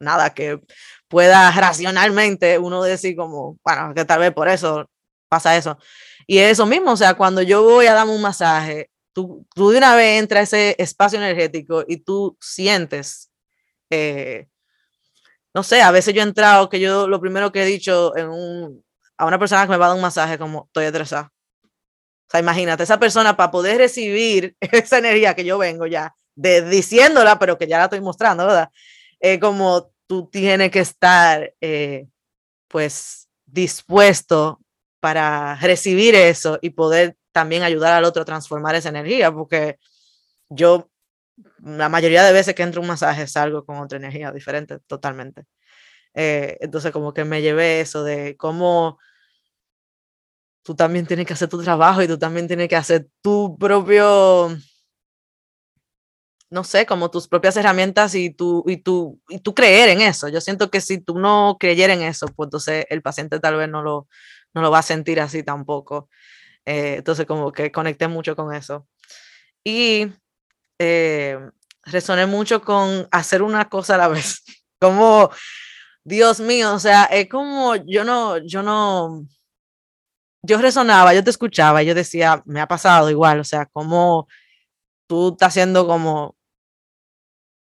nada 0.00 0.34
que 0.34 0.60
pueda 1.08 1.50
racionalmente 1.50 2.58
uno 2.58 2.82
decir 2.82 3.16
como, 3.16 3.58
bueno, 3.64 3.94
que 3.94 4.04
tal 4.04 4.20
vez 4.20 4.32
por 4.32 4.48
eso 4.48 4.88
pasa 5.28 5.56
eso. 5.56 5.78
Y 6.26 6.38
eso 6.38 6.66
mismo, 6.66 6.92
o 6.92 6.96
sea, 6.96 7.14
cuando 7.14 7.42
yo 7.42 7.62
voy 7.62 7.86
a 7.86 7.94
darme 7.94 8.12
un 8.12 8.22
masaje, 8.22 8.90
tú, 9.12 9.46
tú 9.54 9.70
de 9.70 9.78
una 9.78 9.94
vez 9.96 10.20
entras 10.20 10.52
ese 10.52 10.74
espacio 10.78 11.18
energético 11.18 11.84
y 11.86 11.98
tú 11.98 12.36
sientes, 12.40 13.30
eh, 13.90 14.48
no 15.54 15.62
sé, 15.62 15.80
a 15.82 15.90
veces 15.90 16.14
yo 16.14 16.20
he 16.20 16.24
entrado, 16.24 16.68
que 16.68 16.80
yo 16.80 17.08
lo 17.08 17.20
primero 17.20 17.52
que 17.52 17.62
he 17.62 17.66
dicho 17.66 18.16
en 18.16 18.28
un, 18.28 18.84
a 19.16 19.26
una 19.26 19.38
persona 19.38 19.62
que 19.62 19.70
me 19.70 19.76
va 19.76 19.86
a 19.86 19.88
dar 19.88 19.96
un 19.96 20.02
masaje, 20.02 20.38
como 20.38 20.66
estoy 20.66 20.84
estresada. 20.86 21.32
O 22.26 22.30
sea, 22.30 22.40
imagínate, 22.40 22.82
esa 22.82 22.98
persona 22.98 23.36
para 23.36 23.50
poder 23.50 23.78
recibir 23.78 24.56
esa 24.60 24.98
energía 24.98 25.34
que 25.34 25.44
yo 25.44 25.58
vengo 25.58 25.86
ya, 25.86 26.14
de, 26.34 26.62
diciéndola, 26.68 27.38
pero 27.38 27.56
que 27.56 27.66
ya 27.66 27.78
la 27.78 27.84
estoy 27.84 28.00
mostrando, 28.00 28.46
¿verdad? 28.46 28.68
Eh, 29.20 29.40
como 29.40 29.90
tú 30.06 30.28
tienes 30.30 30.70
que 30.70 30.80
estar, 30.80 31.54
eh, 31.60 32.06
pues, 32.68 33.28
dispuesto 33.46 34.60
para 35.00 35.56
recibir 35.56 36.14
eso 36.14 36.58
y 36.62 36.70
poder 36.70 37.16
también 37.32 37.62
ayudar 37.62 37.94
al 37.94 38.04
otro 38.04 38.22
a 38.22 38.24
transformar 38.26 38.74
esa 38.74 38.88
energía, 38.90 39.32
porque 39.32 39.78
yo 40.50 40.90
la 41.62 41.88
mayoría 41.88 42.24
de 42.24 42.32
veces 42.32 42.54
que 42.54 42.62
entro 42.62 42.80
a 42.80 42.82
un 42.82 42.88
masaje 42.88 43.26
salgo 43.26 43.64
con 43.64 43.78
otra 43.78 43.98
energía 43.98 44.32
diferente 44.32 44.78
totalmente. 44.86 45.44
Eh, 46.14 46.58
entonces 46.60 46.92
como 46.92 47.14
que 47.14 47.24
me 47.24 47.42
llevé 47.42 47.80
eso 47.80 48.04
de 48.04 48.36
cómo 48.36 48.98
tú 50.64 50.74
también 50.74 51.06
tienes 51.06 51.26
que 51.26 51.32
hacer 51.34 51.48
tu 51.48 51.62
trabajo 51.62 52.02
y 52.02 52.08
tú 52.08 52.18
también 52.18 52.48
tienes 52.48 52.68
que 52.68 52.76
hacer 52.76 53.06
tu 53.22 53.56
propio, 53.56 54.48
no 56.50 56.64
sé, 56.64 56.86
como 56.86 57.10
tus 57.10 57.28
propias 57.28 57.56
herramientas 57.56 58.14
y 58.14 58.30
tú, 58.30 58.64
y, 58.66 58.78
tú, 58.78 59.20
y 59.28 59.40
tú 59.40 59.54
creer 59.54 59.88
en 59.90 60.00
eso. 60.00 60.28
Yo 60.28 60.40
siento 60.40 60.70
que 60.70 60.80
si 60.80 60.98
tú 60.98 61.18
no 61.18 61.56
creyera 61.58 61.92
en 61.92 62.02
eso, 62.02 62.26
pues 62.28 62.46
entonces 62.46 62.86
el 62.90 63.02
paciente 63.02 63.40
tal 63.40 63.56
vez 63.56 63.68
no 63.68 63.82
lo, 63.82 64.08
no 64.54 64.62
lo 64.62 64.70
va 64.70 64.80
a 64.80 64.82
sentir 64.82 65.20
así 65.20 65.42
tampoco. 65.42 66.08
Eh, 66.64 66.96
entonces 66.98 67.26
como 67.26 67.52
que 67.52 67.72
conecté 67.72 68.08
mucho 68.08 68.36
con 68.36 68.54
eso. 68.54 68.86
Y 69.64 70.06
eh, 70.78 71.38
resoné 71.84 72.26
mucho 72.26 72.62
con 72.62 73.08
hacer 73.10 73.42
una 73.42 73.68
cosa 73.68 73.96
a 73.96 73.98
la 73.98 74.08
vez. 74.08 74.42
Como, 74.80 75.30
Dios 76.04 76.40
mío, 76.40 76.74
o 76.74 76.78
sea, 76.78 77.04
es 77.06 77.28
como 77.28 77.74
yo 77.76 78.04
no, 78.04 78.38
yo 78.38 78.62
no, 78.62 79.26
yo 80.42 80.58
resonaba, 80.58 81.14
yo 81.14 81.24
te 81.24 81.30
escuchaba, 81.30 81.82
yo 81.82 81.94
decía, 81.94 82.42
me 82.46 82.60
ha 82.60 82.68
pasado 82.68 83.10
igual, 83.10 83.40
o 83.40 83.44
sea, 83.44 83.66
como 83.66 84.28
tú 85.08 85.30
estás 85.30 85.48
haciendo 85.48 85.86
como, 85.86 86.35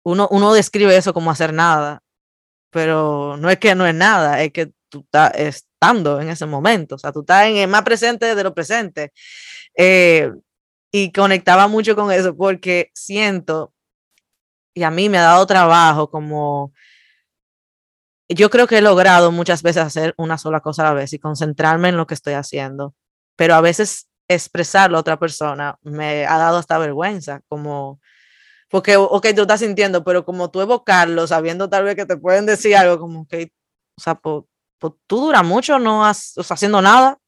uno, 0.04 0.28
uno 0.32 0.54
describe 0.54 0.96
eso 0.96 1.14
como 1.14 1.32
hacer 1.32 1.54
nada, 1.54 2.02
pero 2.72 3.38
no 3.38 3.50
es 3.50 3.60
que 3.60 3.76
no 3.76 3.86
es 3.86 3.96
nada, 3.96 4.42
es 4.44 4.52
que 4.52 4.72
tú 4.90 5.02
estás 5.02 5.34
estando 5.36 6.22
en 6.22 6.30
ese 6.30 6.46
momento, 6.46 6.96
o 6.96 6.98
sea, 6.98 7.12
tú 7.12 7.22
estás 7.22 7.48
en 7.48 7.58
el 7.58 7.68
más 7.68 7.84
presente 7.84 8.36
de 8.36 8.44
lo 8.44 8.54
presente. 8.54 9.12
Eh, 9.78 10.32
y 10.92 11.12
conectaba 11.12 11.68
mucho 11.68 11.96
con 11.96 12.12
eso 12.12 12.36
porque 12.36 12.92
siento, 12.94 13.74
y 14.74 14.84
a 14.84 14.92
mí 14.92 15.10
me 15.10 15.18
ha 15.18 15.24
dado 15.24 15.48
trabajo 15.48 16.10
como, 16.10 16.74
yo 18.30 18.50
creo 18.50 18.68
que 18.68 18.78
he 18.80 18.82
logrado 18.82 19.32
muchas 19.32 19.64
veces 19.64 19.84
hacer 19.84 20.14
una 20.18 20.38
sola 20.38 20.62
cosa 20.62 20.84
a 20.84 20.86
la 20.86 20.94
vez 20.94 21.14
y 21.14 21.20
concentrarme 21.20 21.90
en 21.90 21.98
lo 21.98 22.08
que 22.08 22.14
estoy 22.14 22.34
haciendo, 22.34 22.96
pero 23.36 23.56
a 23.56 23.62
veces 23.62 24.10
expresarlo 24.28 24.98
a 24.98 25.02
otra 25.02 25.20
persona 25.20 25.78
me 25.82 26.26
ha 26.26 26.38
dado 26.38 26.58
hasta 26.58 26.78
vergüenza, 26.78 27.42
como, 27.48 28.00
porque, 28.72 28.96
ok, 28.96 29.28
tú 29.36 29.42
estás 29.42 29.60
sintiendo, 29.60 30.04
pero 30.04 30.24
como 30.24 30.50
tú 30.50 30.62
evocarlo, 30.62 31.28
sabiendo 31.28 31.70
tal 31.70 31.84
vez 31.84 31.96
que 31.96 32.06
te 32.06 32.16
pueden 32.16 32.46
decir 32.46 32.76
algo, 32.76 33.00
como 33.00 33.28
que, 33.28 33.52
o 33.98 34.02
sea, 34.02 34.16
pues, 34.16 34.46
pues 34.80 34.94
tú 35.08 35.20
dura 35.20 35.44
mucho 35.44 35.78
no 35.78 36.06
has, 36.06 36.34
haciendo 36.50 36.82
nada. 36.82 37.20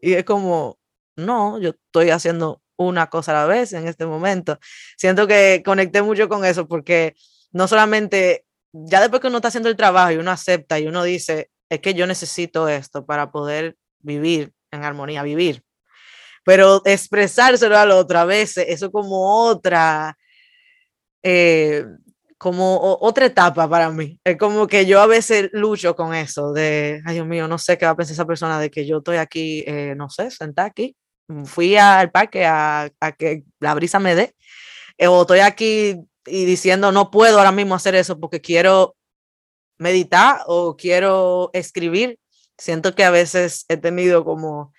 Y 0.00 0.14
es 0.14 0.24
como, 0.24 0.78
no, 1.14 1.58
yo 1.60 1.70
estoy 1.70 2.10
haciendo 2.10 2.62
una 2.76 3.08
cosa 3.08 3.32
a 3.32 3.42
la 3.42 3.46
vez 3.46 3.74
en 3.74 3.86
este 3.86 4.06
momento. 4.06 4.58
Siento 4.96 5.26
que 5.26 5.62
conecté 5.64 6.00
mucho 6.00 6.26
con 6.28 6.44
eso 6.44 6.66
porque 6.66 7.14
no 7.52 7.68
solamente, 7.68 8.46
ya 8.72 9.00
después 9.00 9.20
que 9.20 9.28
uno 9.28 9.38
está 9.38 9.48
haciendo 9.48 9.68
el 9.68 9.76
trabajo 9.76 10.12
y 10.12 10.16
uno 10.16 10.30
acepta 10.30 10.78
y 10.78 10.86
uno 10.86 11.02
dice, 11.04 11.50
es 11.68 11.80
que 11.80 11.92
yo 11.92 12.06
necesito 12.06 12.68
esto 12.68 13.04
para 13.04 13.30
poder 13.30 13.76
vivir 14.00 14.52
en 14.70 14.84
armonía, 14.84 15.22
vivir. 15.22 15.62
Pero 16.44 16.80
expresárselo 16.86 17.76
a 17.76 17.84
la 17.84 17.96
otra 17.96 18.24
vez, 18.24 18.56
eso 18.56 18.90
como 18.90 19.44
otra, 19.44 20.16
eh, 21.28 21.84
como 22.38 22.98
otra 23.00 23.26
etapa 23.26 23.68
para 23.68 23.90
mí. 23.90 24.20
Es 24.22 24.36
como 24.36 24.68
que 24.68 24.86
yo 24.86 25.00
a 25.00 25.06
veces 25.06 25.50
lucho 25.52 25.96
con 25.96 26.14
eso 26.14 26.52
de, 26.52 27.02
ay 27.04 27.14
Dios 27.14 27.26
mío, 27.26 27.48
no 27.48 27.58
sé 27.58 27.76
qué 27.76 27.84
va 27.84 27.92
a 27.92 27.96
pensar 27.96 28.12
esa 28.14 28.26
persona 28.26 28.60
de 28.60 28.70
que 28.70 28.86
yo 28.86 28.98
estoy 28.98 29.16
aquí, 29.16 29.64
eh, 29.66 29.94
no 29.96 30.08
sé, 30.08 30.30
sentada 30.30 30.68
aquí. 30.68 30.94
Mm, 31.26 31.44
fui 31.44 31.76
al 31.76 32.12
parque 32.12 32.46
a, 32.46 32.88
a 33.00 33.12
que 33.12 33.42
la 33.58 33.74
brisa 33.74 33.98
me 33.98 34.14
dé. 34.14 34.36
Eh, 34.98 35.08
o 35.08 35.22
estoy 35.22 35.40
aquí 35.40 35.96
y 36.26 36.44
diciendo, 36.44 36.92
no 36.92 37.10
puedo 37.10 37.38
ahora 37.38 37.52
mismo 37.52 37.74
hacer 37.74 37.96
eso 37.96 38.20
porque 38.20 38.40
quiero 38.40 38.94
meditar 39.78 40.42
o 40.46 40.76
quiero 40.76 41.50
escribir. 41.54 42.20
Siento 42.56 42.94
que 42.94 43.04
a 43.04 43.10
veces 43.10 43.64
he 43.68 43.76
tenido 43.78 44.24
como 44.24 44.72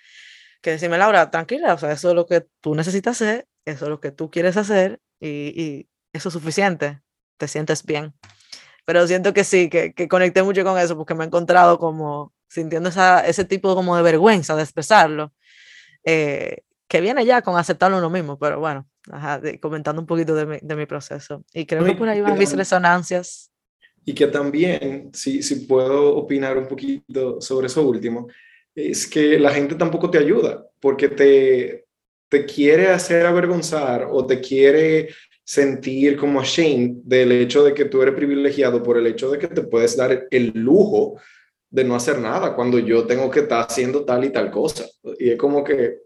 que 0.62 0.70
decirme, 0.70 0.96
Laura, 0.96 1.30
tranquila, 1.30 1.74
o 1.74 1.78
sea, 1.78 1.92
eso 1.92 2.08
es 2.08 2.14
lo 2.14 2.26
que 2.26 2.46
tú 2.62 2.74
necesitas 2.74 3.20
hacer, 3.20 3.46
eso 3.66 3.84
es 3.84 3.90
lo 3.90 4.00
que 4.00 4.12
tú 4.12 4.30
quieres 4.30 4.56
hacer 4.56 4.98
y, 5.20 5.28
y 5.62 5.88
eso 6.12 6.28
es 6.28 6.32
suficiente 6.32 7.00
te 7.38 7.48
sientes 7.48 7.84
bien. 7.84 8.12
Pero 8.84 9.06
siento 9.06 9.32
que 9.32 9.44
sí, 9.44 9.70
que, 9.70 9.94
que 9.94 10.08
conecté 10.08 10.42
mucho 10.42 10.64
con 10.64 10.78
eso 10.78 10.96
porque 10.96 11.14
me 11.14 11.24
he 11.24 11.26
encontrado 11.26 11.78
como 11.78 12.34
sintiendo 12.48 12.88
esa, 12.88 13.20
ese 13.26 13.44
tipo 13.44 13.74
como 13.74 13.96
de 13.96 14.02
vergüenza 14.02 14.56
de 14.56 14.62
expresarlo, 14.62 15.32
eh, 16.04 16.62
que 16.88 17.00
viene 17.00 17.24
ya 17.24 17.42
con 17.42 17.58
aceptarlo 17.58 17.98
uno 17.98 18.08
mismo, 18.08 18.38
pero 18.38 18.58
bueno, 18.58 18.88
comentando 19.60 20.00
un 20.00 20.06
poquito 20.06 20.34
de 20.34 20.46
mi, 20.46 20.58
de 20.60 20.74
mi, 20.74 20.86
proceso. 20.86 21.44
Y 21.52 21.66
creo 21.66 21.84
que 21.84 21.92
por 21.92 22.08
ahí 22.08 22.20
van 22.22 22.38
mis 22.38 22.56
resonancias. 22.56 23.50
Y 24.06 24.14
que 24.14 24.26
también, 24.28 25.10
si, 25.12 25.42
si 25.42 25.66
puedo 25.66 26.16
opinar 26.16 26.56
un 26.56 26.66
poquito 26.66 27.42
sobre 27.42 27.66
eso 27.66 27.82
último, 27.82 28.28
es 28.74 29.06
que 29.06 29.38
la 29.38 29.52
gente 29.52 29.74
tampoco 29.74 30.10
te 30.10 30.16
ayuda, 30.16 30.66
porque 30.80 31.10
te, 31.10 31.84
te 32.30 32.46
quiere 32.46 32.88
hacer 32.88 33.26
avergonzar 33.26 34.08
o 34.10 34.24
te 34.26 34.40
quiere 34.40 35.10
sentir 35.48 36.18
como 36.18 36.44
shame 36.44 36.96
del 37.04 37.32
hecho 37.32 37.64
de 37.64 37.72
que 37.72 37.86
tú 37.86 38.02
eres 38.02 38.14
privilegiado 38.14 38.82
por 38.82 38.98
el 38.98 39.06
hecho 39.06 39.30
de 39.30 39.38
que 39.38 39.46
te 39.46 39.62
puedes 39.62 39.96
dar 39.96 40.28
el 40.30 40.52
lujo 40.54 41.18
de 41.70 41.84
no 41.84 41.94
hacer 41.94 42.18
nada 42.18 42.54
cuando 42.54 42.78
yo 42.78 43.06
tengo 43.06 43.30
que 43.30 43.40
estar 43.40 43.64
haciendo 43.66 44.04
tal 44.04 44.26
y 44.26 44.30
tal 44.30 44.50
cosa. 44.50 44.84
Y 45.18 45.30
es 45.30 45.38
como 45.38 45.64
que, 45.64 46.00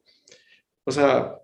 o 0.84 0.92
sea, 0.92 1.34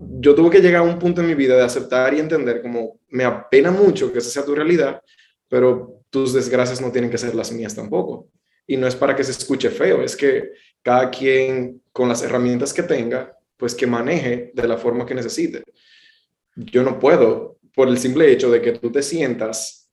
yo 0.00 0.34
tuve 0.34 0.50
que 0.50 0.60
llegar 0.60 0.80
a 0.80 0.90
un 0.90 0.98
punto 0.98 1.20
en 1.20 1.28
mi 1.28 1.36
vida 1.36 1.54
de 1.54 1.62
aceptar 1.62 2.12
y 2.12 2.18
entender 2.18 2.60
como 2.60 2.98
me 3.10 3.22
apena 3.22 3.70
mucho 3.70 4.12
que 4.12 4.18
esa 4.18 4.30
sea 4.30 4.44
tu 4.44 4.56
realidad, 4.56 5.00
pero 5.48 6.00
tus 6.10 6.32
desgracias 6.32 6.80
no 6.80 6.90
tienen 6.90 7.08
que 7.08 7.18
ser 7.18 7.36
las 7.36 7.52
mías 7.52 7.76
tampoco. 7.76 8.30
Y 8.66 8.76
no 8.76 8.88
es 8.88 8.96
para 8.96 9.14
que 9.14 9.22
se 9.22 9.30
escuche 9.30 9.70
feo, 9.70 10.02
es 10.02 10.16
que 10.16 10.50
cada 10.82 11.08
quien 11.08 11.82
con 11.92 12.08
las 12.08 12.20
herramientas 12.24 12.74
que 12.74 12.82
tenga, 12.82 13.38
pues 13.56 13.76
que 13.76 13.86
maneje 13.86 14.50
de 14.52 14.66
la 14.66 14.76
forma 14.76 15.06
que 15.06 15.14
necesite 15.14 15.62
yo 16.56 16.82
no 16.82 16.98
puedo 16.98 17.58
por 17.74 17.88
el 17.88 17.98
simple 17.98 18.30
hecho 18.30 18.50
de 18.50 18.62
que 18.62 18.72
tú 18.72 18.90
te 18.92 19.02
sientas, 19.02 19.90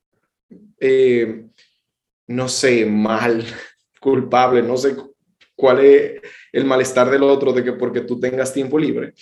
eh, 0.80 1.45
no 2.28 2.47
sé, 2.47 2.86
mal, 2.86 3.43
culpable, 3.99 4.62
no 4.62 4.78
sé 4.78 4.95
cuál 5.55 5.80
es 5.86 6.22
el 6.51 6.66
malestar 6.66 7.09
del 7.09 7.24
otro 7.24 7.53
de 7.53 7.64
que 7.64 7.74
porque 7.74 8.01
tú 8.01 8.20
tengas 8.20 8.53
tiempo 8.53 8.78
libre. 8.80 9.14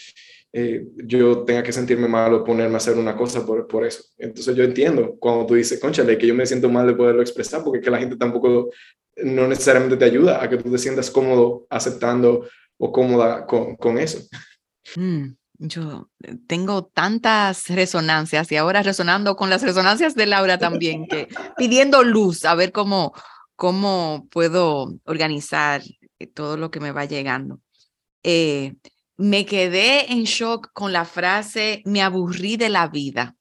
eh, 0.52 0.88
yo 0.96 1.44
tenga 1.44 1.62
que 1.62 1.72
sentirme 1.72 2.08
mal 2.08 2.34
o 2.34 2.44
ponerme 2.44 2.74
a 2.76 2.78
hacer 2.78 2.98
una 2.98 3.16
cosa 3.16 3.46
por, 3.46 3.68
por 3.68 3.86
eso. 3.86 4.04
Entonces 4.18 4.56
yo 4.56 4.64
entiendo 4.64 5.16
cuando 5.20 5.46
tú 5.46 5.54
dices, 5.56 5.80
conchale, 5.80 6.18
que 6.18 6.28
yo 6.28 6.34
me 6.34 6.46
siento 6.46 6.70
mal 6.70 6.88
de 6.88 6.96
poderlo 6.96 7.22
expresar, 7.22 7.64
porque 7.64 7.82
que 7.82 7.92
la 7.92 8.00
gente 8.00 8.16
tampoco, 8.16 8.72
no 9.18 9.48
necesariamente 9.48 9.98
te 9.98 10.06
ayuda 10.06 10.44
a 10.44 10.50
que 10.50 10.58
tú 10.58 10.72
te 10.72 10.78
sientas 10.80 11.12
cómodo 11.12 11.68
aceptando 11.70 12.48
o 12.78 12.92
cómoda 12.92 13.46
con, 13.46 13.76
con 13.76 14.00
eso. 14.00 14.28
Mm, 14.96 15.36
yo 15.60 16.10
eh, 16.24 16.36
tengo 16.48 16.86
tantas 16.86 17.68
resonancias 17.68 18.52
y 18.52 18.56
ahora 18.56 18.82
resonando 18.82 19.36
con 19.36 19.50
las 19.50 19.62
resonancias 19.62 20.16
de 20.16 20.26
Laura 20.26 20.58
también, 20.58 21.06
pidiendo 21.58 22.04
luz, 22.04 22.46
a 22.46 22.56
ver 22.56 22.72
cómo, 22.72 23.14
cómo 23.56 24.28
puedo 24.32 24.96
organizar 25.04 25.82
eh, 26.18 26.28
todo 26.28 26.56
lo 26.58 26.72
que 26.72 26.80
me 26.80 26.92
va 26.92 27.06
llegando. 27.06 27.60
Eh, 28.24 28.76
me 29.18 29.46
quedé 29.46 30.12
en 30.14 30.24
shock 30.24 30.72
con 30.74 30.94
la 30.94 31.04
frase, 31.04 31.82
me 31.86 32.02
aburrí 32.02 32.56
de 32.56 32.70
la 32.70 32.88
vida. 32.88 33.36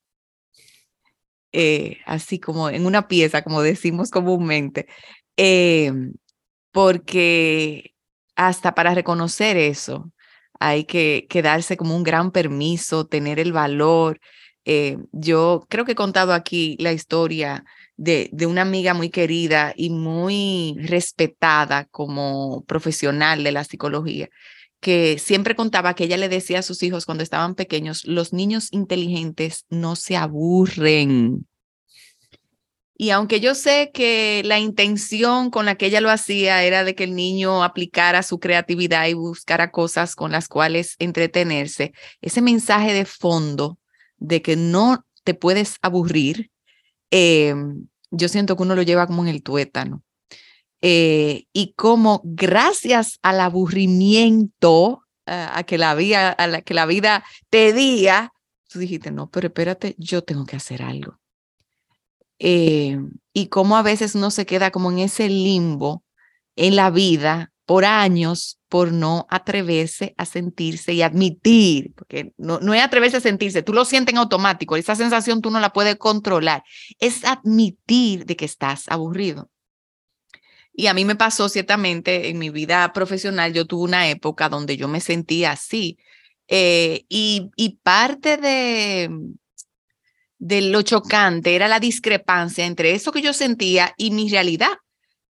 Así 2.05 2.39
como 2.39 2.69
en 2.69 2.85
una 2.85 3.07
pieza, 3.07 3.41
como 3.43 3.61
decimos 3.61 4.11
comúnmente, 4.11 4.87
porque 6.71 7.95
hasta 8.35 8.75
para 8.75 8.93
reconocer 8.93 9.57
eso 9.57 10.11
hay 10.59 10.83
que, 10.85 11.27
que, 11.29 11.41
darse 11.41 11.77
como 11.77 11.95
un 11.95 12.03
gran 12.03 12.31
permiso, 12.31 13.07
tener 13.07 13.39
el 13.39 13.53
valor. 13.53 14.19
Eh, 14.65 14.97
yo 15.11 15.65
creo 15.69 15.85
que 15.85 15.93
he 15.93 15.95
contado 15.95 16.33
aquí 16.33 16.75
la 16.79 16.93
historia 16.93 17.63
de, 17.97 18.29
de 18.33 18.45
una 18.45 18.61
amiga 18.61 18.93
muy 18.93 19.09
querida 19.09 19.73
y 19.75 19.89
muy 19.89 20.75
respetada 20.79 21.85
como 21.85 22.63
profesional 22.65 23.43
de 23.43 23.51
la 23.51 23.63
psicología 23.63 24.29
que 24.79 25.17
siempre 25.19 25.55
contaba 25.55 25.93
que 25.93 26.05
ella 26.05 26.17
le 26.17 26.29
decía 26.29 26.59
a 26.59 26.63
sus 26.63 26.83
hijos 26.83 27.05
cuando 27.05 27.23
estaban 27.23 27.55
pequeños, 27.55 28.05
los 28.05 28.33
niños 28.33 28.69
inteligentes 28.71 29.65
no 29.69 29.95
se 29.95 30.15
aburren. 30.15 31.48
Y 33.01 33.11
aunque 33.11 33.39
yo 33.39 33.55
sé 33.55 33.91
que 33.93 34.41
la 34.43 34.59
intención 34.59 35.51
con 35.51 35.65
la 35.65 35.75
que 35.75 35.85
ella 35.85 36.01
lo 36.01 36.11
hacía 36.11 36.65
era 36.65 36.83
de 36.83 36.95
que 36.95 37.05
el 37.05 37.15
niño 37.15 37.63
aplicara 37.63 38.23
su 38.23 38.41
creatividad 38.41 39.07
y 39.07 39.13
buscara 39.13 39.71
cosas 39.71 40.15
con 40.17 40.33
las 40.33 40.49
cuales 40.49 40.97
entretenerse, 40.99 41.93
ese 42.19 42.41
mensaje 42.41 42.91
de 42.91 43.05
fondo 43.05 43.79
de 44.17 44.41
que 44.41 44.57
no 44.57 45.05
te 45.23 45.33
puedes 45.33 45.77
aburrir, 45.81 46.51
eh, 47.09 47.55
yo 48.11 48.27
siento 48.27 48.57
que 48.57 48.63
uno 48.63 48.75
lo 48.75 48.81
lleva 48.81 49.07
como 49.07 49.21
en 49.21 49.29
el 49.29 49.43
tuétano. 49.43 50.03
Eh, 50.81 51.45
y 51.53 51.75
cómo 51.77 52.19
gracias 52.25 53.17
al 53.21 53.39
aburrimiento 53.39 55.05
a 55.25 55.63
que 55.63 55.77
la 55.77 55.95
vida, 55.95 57.23
te 57.49 57.71
diga, 57.71 58.33
tú 58.67 58.79
dijiste, 58.79 59.09
no, 59.11 59.29
pero 59.29 59.47
espérate, 59.47 59.95
yo 59.97 60.21
tengo 60.21 60.45
que 60.45 60.57
hacer 60.57 60.81
algo. 60.81 61.18
Eh, 62.39 62.97
y 63.33 63.47
cómo 63.47 63.77
a 63.77 63.83
veces 63.83 64.15
uno 64.15 64.31
se 64.31 64.45
queda 64.45 64.71
como 64.71 64.91
en 64.91 64.99
ese 64.99 65.29
limbo 65.29 66.03
en 66.55 66.75
la 66.75 66.89
vida 66.89 67.51
por 67.65 67.85
años 67.85 68.59
por 68.67 68.91
no 68.91 69.27
atreverse 69.29 70.15
a 70.17 70.25
sentirse 70.25 70.93
y 70.93 71.01
admitir, 71.01 71.93
porque 71.95 72.33
no, 72.37 72.59
no 72.59 72.73
es 72.73 72.81
atreverse 72.81 73.17
a 73.17 73.21
sentirse, 73.21 73.61
tú 73.61 73.73
lo 73.73 73.85
sientes 73.85 74.13
en 74.13 74.19
automático, 74.19 74.75
esa 74.75 74.95
sensación 74.95 75.41
tú 75.41 75.51
no 75.51 75.59
la 75.59 75.71
puedes 75.71 75.95
controlar, 75.97 76.63
es 76.99 77.23
admitir 77.25 78.25
de 78.25 78.35
que 78.35 78.45
estás 78.45 78.85
aburrido. 78.87 79.51
Y 80.73 80.87
a 80.87 80.93
mí 80.93 81.03
me 81.03 81.15
pasó 81.15 81.49
ciertamente 81.49 82.29
en 82.29 82.39
mi 82.39 82.49
vida 82.49 82.91
profesional, 82.93 83.53
yo 83.53 83.65
tuve 83.67 83.83
una 83.83 84.09
época 84.09 84.49
donde 84.49 84.77
yo 84.77 84.87
me 84.87 85.01
sentía 85.01 85.51
así. 85.51 85.97
Eh, 86.47 87.05
y, 87.09 87.51
y, 87.55 87.77
parte 87.83 88.37
de, 88.37 89.09
de 90.39 90.61
lo 90.61 90.81
chocante 90.81 91.55
era 91.55 91.67
la 91.67 91.79
discrepancia 91.79 92.65
entre 92.65 92.93
eso 92.93 93.11
que 93.11 93.21
yo 93.21 93.33
sentía 93.33 93.93
y 93.97 94.11
mi 94.11 94.29
realidad. 94.29 94.71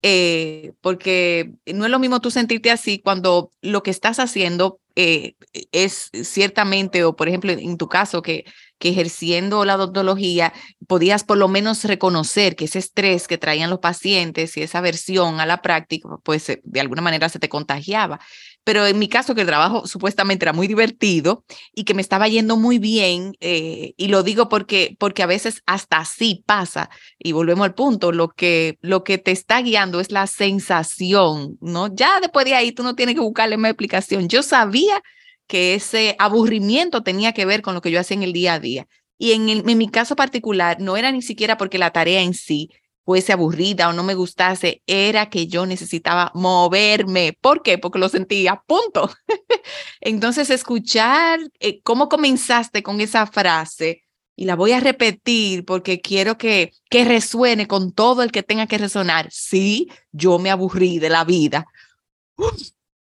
Eh, 0.04 0.74
porque 0.82 1.54
no 1.66 1.86
es 1.86 1.92
lo 1.92 1.98
mismo 1.98 2.22
tú 2.22 2.30
sentirte 2.30 2.70
así 2.70 3.00
cuando 3.00 3.52
lo 3.62 3.82
que 3.82 3.90
estás 3.90 4.20
haciendo 4.20 4.80
eh, 4.96 5.34
es 5.72 6.12
ciertamente, 6.24 7.04
o 7.04 7.16
por 7.16 7.28
ejemplo, 7.28 7.52
en 7.52 7.78
tu 7.78 7.90
caso, 7.90 8.22
que 8.22 8.46
que 8.80 8.90
ejerciendo 8.90 9.66
la 9.66 9.76
odontología 9.76 10.54
podías 10.88 11.24
por 11.24 11.38
lo 11.38 11.48
menos 11.48 11.84
reconocer 11.84 12.56
que 12.56 12.66
ese 12.66 12.80
estrés 12.80 13.28
que 13.28 13.38
traían 13.38 13.70
los 13.70 13.80
pacientes 13.80 14.56
y 14.58 14.62
esa 14.62 14.80
aversión 14.80 15.40
a 15.40 15.46
la 15.46 15.62
práctica, 15.62 16.10
pues 16.24 16.50
eh, 16.50 16.62
de 16.64 16.80
alguna 16.80 17.02
manera 17.02 17.30
se 17.30 17.40
te 17.40 17.50
contagiaba. 17.50 18.20
Pero 18.68 18.86
en 18.86 19.00
mi 19.00 19.08
caso, 19.08 19.34
que 19.34 19.40
el 19.40 19.48
trabajo 19.48 19.88
supuestamente 19.88 20.44
era 20.44 20.52
muy 20.52 20.68
divertido 20.68 21.46
y 21.74 21.86
que 21.86 21.94
me 21.94 22.02
estaba 22.02 22.28
yendo 22.28 22.58
muy 22.58 22.80
bien, 22.80 23.32
eh, 23.40 23.94
y 23.96 24.10
lo 24.10 24.24
digo 24.24 24.50
porque, 24.50 24.98
porque 25.00 25.24
a 25.24 25.26
veces 25.26 25.62
hasta 25.66 26.00
así 26.00 26.44
pasa, 26.46 26.90
y 27.18 27.32
volvemos 27.32 27.64
al 27.64 27.76
punto, 27.76 28.12
lo 28.12 28.28
que, 28.28 28.78
lo 28.82 29.06
que 29.06 29.20
te 29.20 29.32
está 29.32 29.62
guiando 29.62 30.02
es 30.02 30.12
la 30.12 30.28
sensación, 30.28 31.58
¿no? 31.62 31.96
Ya 31.96 32.20
después 32.20 32.46
de 32.46 32.56
ahí 32.56 32.74
tú 32.74 32.84
no 32.84 32.94
tienes 32.94 33.16
que 33.16 33.22
buscarle 33.22 33.56
más 33.56 33.72
explicación. 33.72 34.28
Yo 34.28 34.44
sabía 34.44 35.02
que 35.48 35.76
ese 35.76 36.18
aburrimiento 36.20 37.04
tenía 37.04 37.32
que 37.32 37.46
ver 37.46 37.62
con 37.62 37.74
lo 37.74 37.80
que 37.80 37.92
yo 37.92 38.02
hacía 38.02 38.18
en 38.18 38.24
el 38.24 38.34
día 38.34 38.56
a 38.56 38.60
día. 38.60 38.86
Y 39.18 39.32
en, 39.32 39.48
en 39.48 39.78
mi 39.78 39.88
caso 39.88 40.18
particular, 40.18 40.82
no 40.82 40.98
era 40.98 41.14
ni 41.14 41.22
siquiera 41.22 41.56
porque 41.56 41.78
la 41.78 41.92
tarea 41.92 42.22
en 42.22 42.34
sí 42.34 42.70
fuese 43.08 43.32
aburrida 43.32 43.88
o 43.88 43.94
no 43.94 44.04
me 44.04 44.16
gustase, 44.16 44.84
era 44.86 45.30
que 45.30 45.48
yo 45.48 45.66
necesitaba 45.66 46.30
moverme. 46.36 47.38
¿Por 47.40 47.64
qué? 47.64 47.78
Porque 47.78 48.00
lo 48.00 48.10
sentía, 48.10 48.62
punto. 48.68 49.10
Entonces, 50.02 50.50
escuchar 50.50 51.40
eh, 51.62 51.82
cómo 51.84 52.10
comenzaste 52.10 52.84
con 52.84 53.00
esa 53.00 53.26
frase, 53.26 54.04
y 54.36 54.46
la 54.46 54.56
voy 54.56 54.74
a 54.74 54.80
repetir 54.80 55.66
porque 55.66 56.00
quiero 56.00 56.38
que, 56.38 56.72
que 56.92 57.06
resuene 57.06 57.66
con 57.66 57.92
todo 57.92 58.22
el 58.22 58.32
que 58.32 58.44
tenga 58.44 58.68
que 58.68 58.78
resonar. 58.78 59.30
Sí, 59.32 59.90
yo 60.12 60.38
me 60.38 60.52
aburrí 60.52 61.00
de 61.00 61.10
la 61.10 61.24
vida 61.24 61.66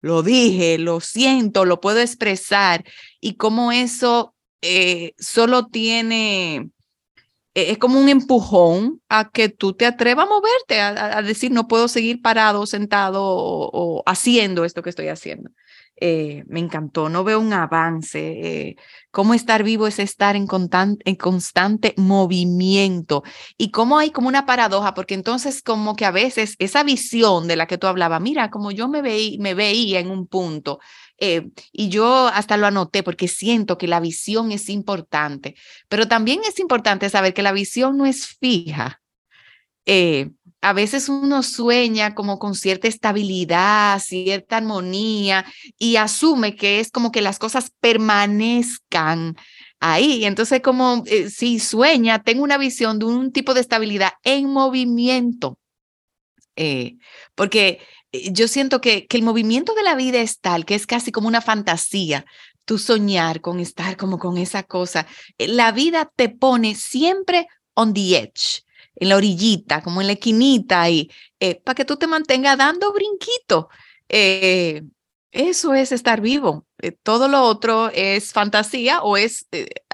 lo 0.02 0.22
dije, 0.22 0.78
lo 0.78 1.00
siento, 1.00 1.64
lo 1.64 1.80
puedo 1.80 2.00
expresar 2.00 2.84
y 3.20 3.34
cómo 3.34 3.70
eso 3.72 4.34
eh, 4.62 5.14
solo 5.18 5.66
tiene, 5.66 6.70
es 7.54 7.78
como 7.78 7.98
un 7.98 8.08
empujón 8.08 9.00
a 9.08 9.30
que 9.30 9.48
tú 9.48 9.72
te 9.72 9.86
atrevas 9.86 10.26
a 10.26 10.28
moverte, 10.28 10.80
a, 10.80 11.22
decir, 11.22 11.50
no 11.50 11.66
puedo 11.66 11.88
seguir 11.88 12.22
parado, 12.22 12.66
sentado 12.66 13.22
o, 13.22 14.02
haciendo 14.06 14.64
esto 14.64 14.82
que 14.82 14.90
estoy 14.90 15.08
haciendo. 15.08 15.50
Eh, 16.02 16.44
me 16.48 16.60
encantó, 16.60 17.10
no 17.10 17.24
veo 17.24 17.38
un 17.38 17.52
avance. 17.52 18.18
Eh, 18.70 18.76
cómo 19.10 19.34
estar 19.34 19.62
vivo 19.62 19.86
es 19.86 19.98
estar 19.98 20.34
en, 20.34 20.46
constante 20.46 21.94
movimiento 21.98 23.22
y 23.58 23.70
cómo 23.70 23.98
hay 23.98 24.10
como 24.10 24.28
una 24.28 24.46
paradoja, 24.46 24.94
porque 24.94 25.12
entonces 25.14 25.60
como 25.62 25.96
que 25.96 26.06
a 26.06 26.10
veces 26.10 26.56
esa 26.58 26.84
visión 26.84 27.46
de 27.48 27.56
la 27.56 27.66
que 27.66 27.76
tú 27.76 27.86
hablabas, 27.86 28.22
mira, 28.22 28.50
como 28.50 28.70
yo 28.70 28.88
me, 28.88 29.02
veí, 29.02 29.36
me 29.40 29.52
veía 29.52 30.00
en 30.00 30.10
un 30.10 30.26
punto 30.26 30.78
eh, 31.18 31.50
y 31.70 31.90
yo 31.90 32.28
hasta 32.28 32.56
lo 32.56 32.66
anoté 32.66 33.02
porque 33.02 33.28
siento 33.28 33.76
que 33.76 33.86
la 33.86 34.00
visión 34.00 34.52
es 34.52 34.70
importante, 34.70 35.54
pero 35.88 36.08
también 36.08 36.40
es 36.48 36.58
importante 36.60 37.10
saber 37.10 37.34
que 37.34 37.42
la 37.42 37.52
visión 37.52 37.98
no 37.98 38.06
es 38.06 38.26
fija. 38.40 39.02
A 40.62 40.72
veces 40.72 41.08
uno 41.08 41.42
sueña 41.42 42.14
como 42.14 42.38
con 42.38 42.54
cierta 42.54 42.86
estabilidad, 42.86 43.98
cierta 44.00 44.58
armonía 44.58 45.46
y 45.78 45.96
asume 45.96 46.54
que 46.54 46.80
es 46.80 46.90
como 46.90 47.10
que 47.10 47.22
las 47.22 47.38
cosas 47.38 47.72
permanezcan 47.80 49.36
ahí. 49.80 50.24
Entonces, 50.24 50.60
como 50.60 51.02
eh, 51.06 51.30
si 51.30 51.58
sueña, 51.58 52.22
tengo 52.22 52.42
una 52.42 52.58
visión 52.58 52.98
de 52.98 53.06
un 53.06 53.32
tipo 53.32 53.54
de 53.54 53.62
estabilidad 53.62 54.12
en 54.22 54.50
movimiento. 54.50 55.58
Eh, 56.56 56.96
porque 57.34 57.80
eh, 58.12 58.30
yo 58.32 58.46
siento 58.46 58.82
que, 58.82 59.06
que 59.06 59.16
el 59.16 59.22
movimiento 59.22 59.74
de 59.74 59.82
la 59.82 59.94
vida 59.94 60.20
es 60.20 60.40
tal 60.40 60.66
que 60.66 60.74
es 60.74 60.86
casi 60.86 61.10
como 61.10 61.28
una 61.28 61.40
fantasía. 61.40 62.26
Tú 62.66 62.78
soñar 62.78 63.40
con 63.40 63.60
estar 63.60 63.96
como 63.96 64.18
con 64.18 64.36
esa 64.36 64.62
cosa. 64.62 65.06
La 65.38 65.72
vida 65.72 66.10
te 66.14 66.28
pone 66.28 66.74
siempre 66.74 67.48
on 67.74 67.94
the 67.94 68.18
edge 68.18 68.62
en 68.96 69.08
la 69.08 69.16
orillita, 69.16 69.82
como 69.82 70.00
en 70.00 70.08
la 70.08 70.14
esquinita, 70.14 70.88
y 70.90 71.10
eh, 71.40 71.60
para 71.62 71.74
que 71.74 71.84
tú 71.84 71.96
te 71.96 72.06
mantengas 72.06 72.58
dando 72.58 72.92
brinquito. 72.92 73.68
Eh, 74.08 74.82
eso 75.32 75.74
es 75.74 75.92
estar 75.92 76.20
vivo. 76.20 76.66
Eh, 76.82 76.92
todo 76.92 77.28
lo 77.28 77.42
otro 77.42 77.90
es 77.94 78.32
fantasía 78.32 79.02
o 79.02 79.16
es 79.16 79.46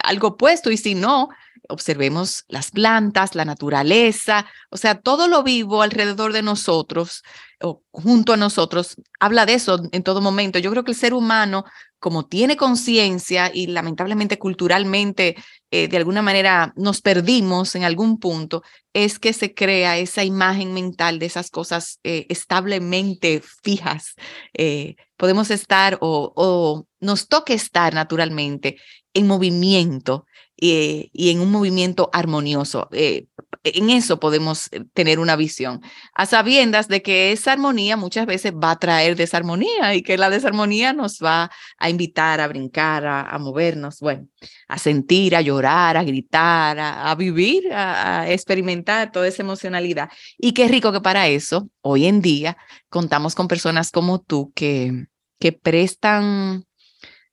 algo 0.02 0.28
opuesto, 0.28 0.70
y 0.70 0.76
si 0.76 0.94
no, 0.94 1.28
observemos 1.68 2.44
las 2.48 2.70
plantas, 2.70 3.34
la 3.34 3.44
naturaleza, 3.44 4.46
o 4.70 4.76
sea, 4.76 5.00
todo 5.00 5.28
lo 5.28 5.42
vivo 5.42 5.82
alrededor 5.82 6.32
de 6.32 6.42
nosotros 6.42 7.22
o 7.62 7.82
junto 7.90 8.32
a 8.32 8.36
nosotros, 8.36 8.96
habla 9.18 9.46
de 9.46 9.54
eso 9.54 9.80
en 9.92 10.02
todo 10.02 10.20
momento. 10.20 10.58
Yo 10.58 10.70
creo 10.70 10.84
que 10.84 10.92
el 10.92 10.96
ser 10.96 11.14
humano, 11.14 11.64
como 11.98 12.26
tiene 12.26 12.56
conciencia 12.56 13.50
y 13.52 13.66
lamentablemente 13.68 14.38
culturalmente, 14.38 15.36
eh, 15.70 15.88
de 15.88 15.96
alguna 15.96 16.22
manera 16.22 16.72
nos 16.76 17.00
perdimos 17.00 17.74
en 17.74 17.84
algún 17.84 18.18
punto, 18.18 18.62
es 18.92 19.18
que 19.18 19.32
se 19.32 19.54
crea 19.54 19.98
esa 19.98 20.24
imagen 20.24 20.74
mental 20.74 21.18
de 21.18 21.26
esas 21.26 21.50
cosas 21.50 21.98
eh, 22.04 22.26
establemente 22.28 23.42
fijas. 23.62 24.14
Eh, 24.54 24.96
podemos 25.16 25.50
estar 25.50 25.98
o, 26.00 26.32
o 26.36 26.86
nos 27.00 27.28
toca 27.28 27.54
estar 27.54 27.94
naturalmente 27.94 28.76
en 29.14 29.26
movimiento 29.26 30.26
eh, 30.58 31.10
y 31.12 31.30
en 31.30 31.40
un 31.40 31.50
movimiento 31.50 32.08
armonioso. 32.12 32.88
Eh, 32.92 33.26
en 33.62 33.90
eso 33.90 34.20
podemos 34.20 34.68
eh, 34.72 34.84
tener 34.94 35.18
una 35.18 35.36
visión, 35.36 35.82
a 36.14 36.26
sabiendas 36.26 36.88
de 36.88 37.02
que 37.02 37.32
esa 37.32 37.52
armonía 37.52 37.96
muchas 37.96 38.26
veces 38.26 38.52
va 38.52 38.72
a 38.72 38.78
traer 38.78 39.16
desarmonía 39.16 39.94
y 39.94 40.02
que 40.02 40.16
la 40.16 40.30
desarmonía 40.30 40.92
nos 40.92 41.18
va 41.22 41.50
a 41.78 41.90
invitar 41.90 42.40
a 42.40 42.48
brincar, 42.48 43.06
a, 43.06 43.38
movernos, 43.38 44.00
bueno, 44.00 44.28
a 44.68 44.78
sentir, 44.78 45.36
a 45.36 45.40
llorar, 45.40 45.96
a 45.96 46.04
gritar, 46.04 46.78
a, 46.78 47.14
vivir, 47.16 47.72
a, 47.72 48.22
a, 48.22 48.30
experimentar 48.30 49.12
toda 49.12 49.28
esa 49.28 49.42
emocionalidad. 49.42 50.08
Y 50.38 50.52
qué 50.52 50.68
rico 50.68 50.92
que 50.92 51.00
para 51.00 51.28
eso, 51.28 51.68
hoy 51.82 52.06
en 52.06 52.20
día, 52.20 52.56
contamos 52.88 53.34
con 53.34 53.48
personas 53.48 53.90
como 53.90 54.20
tú 54.20 54.52
que, 54.54 55.06
que 55.38 55.52
prestan 55.52 56.64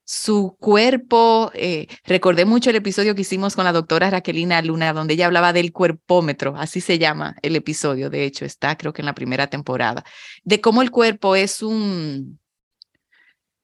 su 0.06 0.58
cuerpo, 0.60 1.52
eh, 1.54 1.88
recordé 2.04 2.46
mucho 2.46 2.70
el 2.70 2.76
episodio 2.76 3.16
que 3.16 3.22
hicimos 3.22 3.56
con 3.56 3.64
la 3.64 3.72
doctora 3.72 4.10
Raquelina 4.10 4.62
Luna, 4.62 4.94
donde 4.94 5.14
ella 5.14 5.28
hablaba 5.28 5.54
del 5.54 5.72
cuerpómetro, 5.72 6.56
así 6.58 6.82
se 6.82 7.00
llama 7.00 7.36
el 7.42 7.56
episodio, 7.56 8.10
de 8.10 8.26
hecho, 8.26 8.44
está 8.46 8.78
creo 8.78 8.92
que 8.92 9.02
en 9.02 9.06
la 9.06 9.16
primera 9.16 9.48
temporada, 9.48 10.04
de 10.44 10.60
cómo 10.60 10.82
el 10.82 10.92
cuerpo 10.92 11.36
es 11.36 11.62
un, 11.62 12.40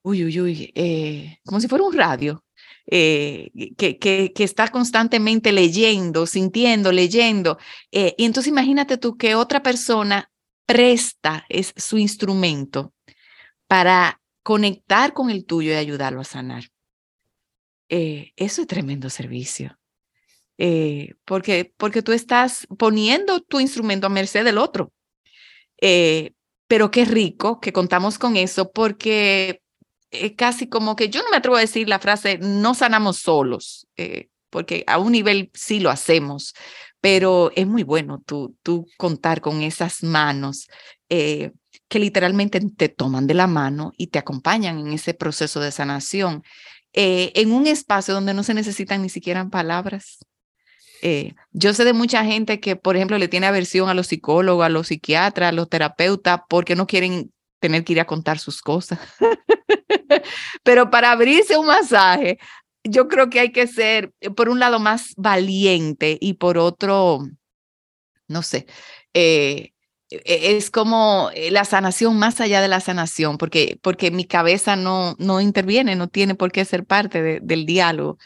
uy, 0.01 0.23
uy, 0.23 0.39
uy, 0.39 0.71
eh, 0.75 1.39
como 1.45 1.59
si 1.59 1.67
fuera 1.67 1.83
un 1.83 1.93
radio, 1.93 2.43
eh, 2.91 3.51
que, 3.77 3.99
que, 3.99 4.31
que, 4.33 4.43
está 4.43 4.69
constantemente 4.69 5.51
leyendo, 5.51 6.25
sintiendo, 6.25 6.91
leyendo. 6.91 7.59
y 7.91 8.25
entonces 8.25 8.49
imagínate 8.49 8.97
tú 8.97 9.15
que 9.15 9.35
otra 9.35 9.61
persona 9.61 10.31
presta 10.65 11.45
es 11.49 11.73
su 11.75 11.97
instrumento 11.97 12.93
para 13.67 14.18
conectar 14.49 15.13
con 15.13 15.29
el 15.29 15.45
tuyo 15.45 15.73
y 15.73 15.75
ayudarlo 15.75 16.21
a 16.21 16.23
sanar. 16.23 16.63
Eh, 17.87 18.33
eso 18.35 18.61
es 18.61 18.67
tremendo 18.67 19.07
servicio. 19.11 19.77
Eh, 20.57 21.13
porque, 21.23 21.71
porque 21.77 22.01
tú 22.01 22.13
estás 22.13 22.65
poniendo 22.79 23.41
tu 23.41 23.59
instrumento 23.59 24.07
a 24.07 24.09
merced 24.09 24.43
del 24.43 24.57
otro. 24.57 24.91
Eh, 25.79 26.31
pero 26.65 26.89
qué 26.89 27.05
rico 27.05 27.59
que 27.59 27.71
contamos 27.71 28.17
con 28.17 28.37
eso 28.37 28.71
porque 28.71 29.61
es 30.09 30.31
casi 30.35 30.67
como 30.67 30.95
que 30.95 31.09
yo 31.09 31.21
no 31.21 31.29
me 31.29 31.37
atrevo 31.37 31.57
a 31.57 31.61
decir 31.61 31.87
la 31.87 31.99
frase 31.99 32.39
no 32.39 32.73
sanamos 32.73 33.17
solos, 33.17 33.87
porque 34.49 34.83
a 34.87 34.97
un 34.97 35.11
nivel 35.11 35.51
sí 35.53 35.79
lo 35.79 35.91
hacemos, 35.91 36.55
pero 37.01 37.51
es 37.55 37.67
muy 37.67 37.83
bueno 37.83 38.23
tú, 38.25 38.57
tú 38.63 38.87
contar 38.97 39.41
con 39.41 39.61
esas 39.61 40.01
manos 40.01 40.67
que 41.89 41.99
literalmente 41.99 42.61
te 42.61 42.87
toman 42.87 43.27
de 43.27 43.33
la 43.33 43.47
mano 43.47 43.91
y 43.97 44.07
te 44.07 44.19
acompañan 44.19 44.79
en 44.79 44.93
ese 44.93 45.13
proceso 45.13 45.59
de 45.59 45.71
sanación, 45.71 46.43
eh, 46.93 47.31
en 47.35 47.51
un 47.51 47.67
espacio 47.67 48.13
donde 48.13 48.33
no 48.33 48.43
se 48.43 48.53
necesitan 48.53 49.01
ni 49.01 49.09
siquiera 49.09 49.49
palabras. 49.49 50.19
Eh, 51.01 51.33
yo 51.51 51.73
sé 51.73 51.85
de 51.85 51.93
mucha 51.93 52.23
gente 52.23 52.59
que, 52.59 52.75
por 52.75 52.95
ejemplo, 52.95 53.17
le 53.17 53.27
tiene 53.27 53.47
aversión 53.47 53.89
a 53.89 53.93
los 53.93 54.07
psicólogos, 54.07 54.65
a 54.65 54.69
los 54.69 54.87
psiquiatras, 54.87 55.49
a 55.49 55.51
los 55.51 55.69
terapeutas, 55.69 56.41
porque 56.47 56.75
no 56.75 56.87
quieren 56.87 57.31
tener 57.59 57.83
que 57.83 57.93
ir 57.93 57.99
a 57.99 58.07
contar 58.07 58.37
sus 58.37 58.61
cosas. 58.61 58.99
Pero 60.63 60.89
para 60.89 61.11
abrirse 61.11 61.57
un 61.57 61.67
masaje, 61.67 62.37
yo 62.83 63.07
creo 63.07 63.29
que 63.29 63.39
hay 63.39 63.51
que 63.51 63.65
ser, 63.65 64.13
por 64.35 64.49
un 64.49 64.59
lado, 64.59 64.79
más 64.79 65.13
valiente 65.17 66.17
y 66.21 66.33
por 66.33 66.57
otro, 66.57 67.19
no 68.27 68.43
sé, 68.43 68.67
eh, 69.13 69.73
es 70.09 70.71
como 70.71 71.29
eh, 71.33 71.51
la 71.51 71.65
sanación 71.65 72.17
más 72.17 72.41
allá 72.41 72.61
de 72.61 72.67
la 72.67 72.79
sanación, 72.79 73.37
porque, 73.37 73.79
porque 73.81 74.11
mi 74.11 74.25
cabeza 74.25 74.75
no, 74.75 75.15
no 75.19 75.39
interviene, 75.39 75.95
no 75.95 76.07
tiene 76.07 76.35
por 76.35 76.51
qué 76.51 76.65
ser 76.65 76.85
parte 76.85 77.39
del 77.41 77.65
diálogo. 77.65 78.17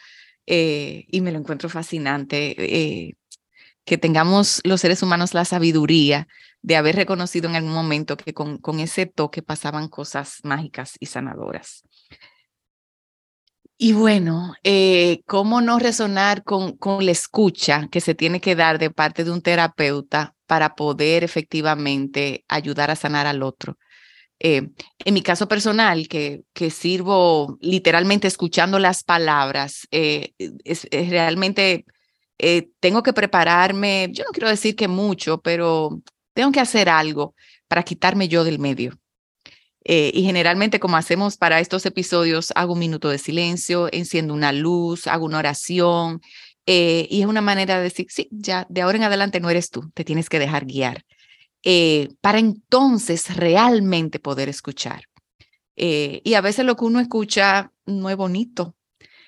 Eh, 0.46 1.06
y 1.10 1.22
me 1.22 1.32
lo 1.32 1.40
encuentro 1.40 1.70
fascinante, 1.70 2.56
eh, 2.58 3.16
que 3.86 3.98
tengamos 3.98 4.62
los 4.64 4.82
seres 4.82 5.02
humanos 5.04 5.34
la 5.34 5.46
sabiduría 5.46 6.28
de 6.62 6.76
haber 6.78 6.96
reconocido 6.96 7.50
en 7.50 7.56
algún 7.56 7.74
momento 7.74 8.16
que 8.18 8.34
con, 8.34 8.58
con 8.58 8.80
ese 8.80 9.06
toque 9.06 9.42
pasaban 9.42 9.90
cosas 9.90 10.40
mágicas 10.44 10.96
y 11.00 11.08
sanadoras. 11.08 11.84
Y 13.78 13.92
bueno, 13.92 14.54
¿cómo 15.26 15.60
no 15.60 15.80
resonar 15.80 16.44
con, 16.44 16.78
con 16.78 17.06
la 17.06 17.12
escucha 17.12 17.90
que 17.92 18.00
se 18.00 18.16
tiene 18.16 18.40
que 18.40 18.56
dar 18.56 18.80
de 18.80 18.90
parte 18.90 19.26
de 19.26 19.32
un 19.32 19.42
terapeuta 19.42 20.36
para 20.46 20.76
poder 20.76 21.24
efectivamente 21.24 22.46
ayudar 22.48 22.92
a 22.92 22.96
sanar 22.96 23.28
al 23.28 23.44
otro. 23.44 23.78
Eh, 24.40 24.70
en 25.06 25.14
mi 25.14 25.22
caso 25.22 25.48
personal, 25.48 26.08
que, 26.10 26.44
que 26.54 26.70
sirvo 26.70 27.58
literalmente 27.62 28.28
escuchando 28.28 28.78
las 28.78 29.04
palabras, 29.04 29.88
eh, 29.92 30.34
es, 30.66 30.86
realmente 30.92 31.86
eh, 32.40 32.70
tengo 32.82 33.04
que 33.04 33.14
prepararme, 33.14 34.10
yo 34.12 34.26
no 34.26 34.32
quiero 34.32 34.50
decir 34.50 34.76
que 34.76 34.90
mucho, 34.90 35.40
pero 35.42 36.02
tengo 36.34 36.52
que 36.52 36.60
hacer 36.60 36.90
algo 36.90 37.36
para 37.70 37.84
quitarme 37.84 38.28
yo 38.28 38.44
del 38.44 38.60
medio. 38.60 39.00
y 39.86 40.24
generalmente, 40.24 40.80
como 40.80 40.96
hacemos 40.98 41.38
para 41.38 41.60
estos 41.60 41.86
episodios, 41.86 42.54
hago 42.56 42.74
un 42.74 42.80
minuto 42.80 43.10
de 43.10 43.18
silencio, 43.18 43.90
enciendo 43.92 44.34
una 44.34 44.52
luz, 44.54 45.08
hago 45.08 45.26
una 45.26 45.40
oración, 45.40 46.22
eh, 46.66 47.08
y 47.10 47.22
es 47.22 47.28
una 47.28 47.42
manera 47.42 47.78
de 47.78 47.84
decir, 47.84 48.08
sí, 48.10 48.28
ya 48.32 48.66
de 48.70 48.82
ahora 48.82 48.98
en 48.98 49.04
adelante 49.04 49.40
no 49.40 49.50
eres 49.50 49.70
tú, 49.70 49.92
te 49.94 50.04
tienes 50.04 50.30
que 50.30 50.40
dejar 50.40 50.66
guiar. 50.66 51.06
Eh, 51.64 52.10
para 52.22 52.40
entonces 52.40 53.36
realmente 53.36 54.20
poder 54.20 54.50
escuchar. 54.50 55.04
Eh, 55.76 56.22
y 56.24 56.36
a 56.36 56.42
veces 56.42 56.66
lo 56.66 56.76
que 56.76 56.86
uno 56.86 57.00
escucha 57.00 57.72
no 57.86 58.10
es 58.10 58.16
bonito, 58.16 58.76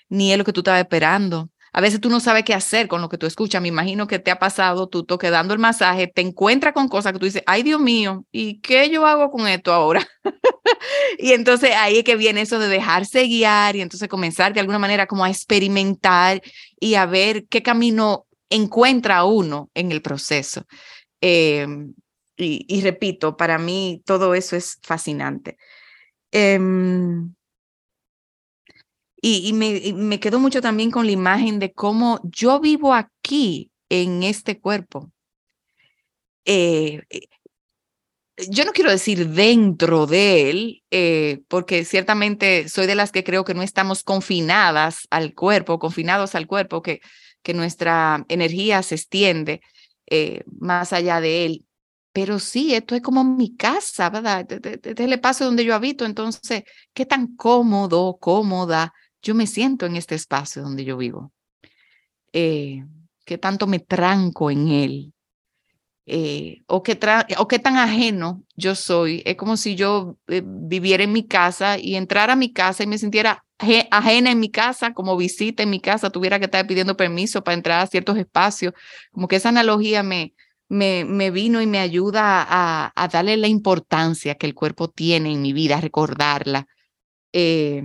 ni 0.10 0.32
es 0.32 0.38
lo 0.38 0.44
que 0.44 0.54
tú 0.54 0.62
estabas 0.62 0.82
esperando. 0.82 1.50
A 1.78 1.82
veces 1.82 2.00
tú 2.00 2.10
no 2.10 2.22
sabes 2.22 2.46
qué 2.46 2.54
hacer 2.54 2.88
con 2.88 3.02
lo 3.02 3.10
que 3.10 3.18
tú 3.18 3.26
escuchas. 3.26 3.62
Me 3.62 3.68
imagino 3.68 4.08
que 4.08 4.18
te 4.18 4.32
ha 4.32 4.40
pasado, 4.40 4.88
tú 4.88 5.04
toque 5.04 5.30
dando 5.30 5.54
el 5.54 5.60
masaje, 5.60 6.08
te 6.08 6.22
encuentras 6.22 6.74
con 6.74 6.88
cosas 6.88 7.12
que 7.12 7.20
tú 7.20 7.26
dices, 7.26 7.44
ay 7.48 7.64
Dios 7.64 7.82
mío, 7.82 8.26
¿y 8.32 8.62
qué 8.62 8.90
yo 8.90 9.06
hago 9.06 9.30
con 9.30 9.46
esto 9.46 9.74
ahora? 9.74 10.08
y 11.20 11.34
entonces 11.34 11.72
ahí 11.76 11.98
es 11.98 12.06
que 12.06 12.16
viene 12.16 12.40
eso 12.40 12.60
de 12.60 12.70
dejarse 12.70 13.24
guiar 13.28 13.76
y 13.76 13.82
entonces 13.82 14.08
comenzar 14.08 14.54
de 14.54 14.62
alguna 14.62 14.80
manera 14.80 15.06
como 15.06 15.26
a 15.26 15.30
experimentar 15.30 16.42
y 16.80 16.96
a 16.96 17.06
ver 17.08 17.46
qué 17.50 17.62
camino 17.62 18.26
encuentra 18.50 19.26
uno 19.26 19.70
en 19.74 19.92
el 19.92 20.02
proceso. 20.02 20.66
Em, 21.20 21.94
y, 22.38 22.80
repito, 22.84 23.36
para 23.36 23.58
mí 23.58 24.02
todo 24.06 24.34
eso 24.34 24.56
es 24.56 24.80
fascinante. 24.82 25.58
Em, 26.32 27.34
y, 29.22 29.54
me, 29.54 29.94
me 29.94 30.20
quedo 30.20 30.40
mucho 30.40 30.62
también 30.62 30.92
con 30.92 31.06
la 31.06 31.12
imagen 31.12 31.60
de 31.60 31.74
cómo 31.74 32.20
yo 32.24 32.60
vivo 32.60 32.94
aquí 32.94 33.72
en 33.90 34.24
este 34.24 34.60
cuerpo. 34.60 35.12
Eh, 36.46 37.02
yo 38.50 38.66
no 38.66 38.74
quiero 38.74 38.92
decir 38.92 39.30
dentro 39.30 40.08
de 40.08 40.50
él, 40.50 40.84
eh, 40.92 41.42
porque 41.48 41.86
ciertamente 41.86 42.68
soy 42.70 42.86
de 42.86 42.96
las 42.96 43.12
que 43.12 43.24
creo 43.24 43.46
que 43.46 43.54
no 43.54 43.62
estamos 43.62 44.04
confinadas 44.04 45.08
al 45.10 45.34
cuerpo, 45.34 45.80
confinados 45.80 46.36
al 46.36 46.48
cuerpo, 46.48 46.82
que, 46.82 47.02
que 47.42 47.54
nuestra 47.54 48.26
energía 48.28 48.84
se 48.84 48.96
extiende 48.96 49.62
eh, 50.08 50.44
más 50.60 50.92
allá 50.94 51.22
de 51.22 51.46
él. 51.46 51.66
Pero 52.12 52.40
sí, 52.40 52.76
esto 52.76 52.96
es 52.96 53.02
como 53.02 53.24
mi 53.24 53.56
casa, 53.56 54.10
¿verdad? 54.10 54.46
Este 54.50 54.80
es 54.92 55.00
el 55.00 55.14
espacio 55.14 55.46
donde 55.46 55.66
yo 55.66 55.76
habito. 55.76 56.06
Entonces, 56.06 56.64
¿qué 56.94 57.06
tan 57.06 57.36
cómodo, 57.36 58.18
cómoda 58.20 58.94
yo 59.26 59.34
me 59.34 59.48
siento 59.48 59.88
en 59.88 59.96
este 59.96 60.14
espacio 60.14 60.62
donde 60.62 60.86
yo 60.86 60.98
vivo? 60.98 61.34
Eh, 62.32 62.86
¿Qué 63.26 63.40
tanto 63.40 63.66
me 63.66 63.80
tranco 63.80 64.52
en 64.52 64.68
él? 64.68 65.14
Eh, 66.06 66.62
o, 66.68 66.84
qué 66.84 67.00
o 67.40 67.48
qué 67.48 67.58
tan 67.58 67.78
ajeno 67.78 68.44
yo 68.56 68.76
soy. 68.76 69.24
Es 69.26 69.36
como 69.36 69.58
si 69.58 69.76
yo 69.76 70.18
eh, 70.28 70.44
viviera 70.46 71.04
en 71.04 71.12
mi 71.12 71.28
casa 71.28 71.80
y 71.80 71.96
entrara 71.96 72.34
a 72.34 72.36
mi 72.36 72.54
casa 72.54 72.84
y 72.84 72.88
me 72.88 73.00
sintiera 73.00 73.44
ajena 73.58 74.32
en 74.32 74.40
mi 74.40 74.52
casa, 74.52 74.94
como 74.94 75.18
visita 75.18 75.64
en 75.64 75.72
mi 75.72 75.80
casa, 75.80 76.12
tuviera 76.12 76.38
que 76.38 76.46
estar 76.46 76.68
pidiendo 76.68 76.96
permiso 76.96 77.44
para 77.44 77.56
entrar 77.56 77.80
a 77.82 77.88
ciertos 77.88 78.18
espacios. 78.18 78.74
Como 79.12 79.28
que 79.28 79.38
esa 79.38 79.50
analogía 79.50 80.04
me, 80.04 80.36
me, 80.70 81.04
me 81.04 81.32
vino 81.32 81.62
y 81.64 81.66
me 81.66 81.80
ayuda 81.80 82.46
a, 82.48 82.94
a, 82.96 83.08
darle 83.08 83.38
la 83.38 83.48
importancia 83.48 84.36
que 84.36 84.46
el 84.46 84.54
cuerpo 84.54 84.90
tiene 84.92 85.34
en 85.34 85.42
mi 85.42 85.52
vida, 85.52 85.78
a 85.78 85.82
recordarla. 85.82 86.68
Eh, 87.34 87.84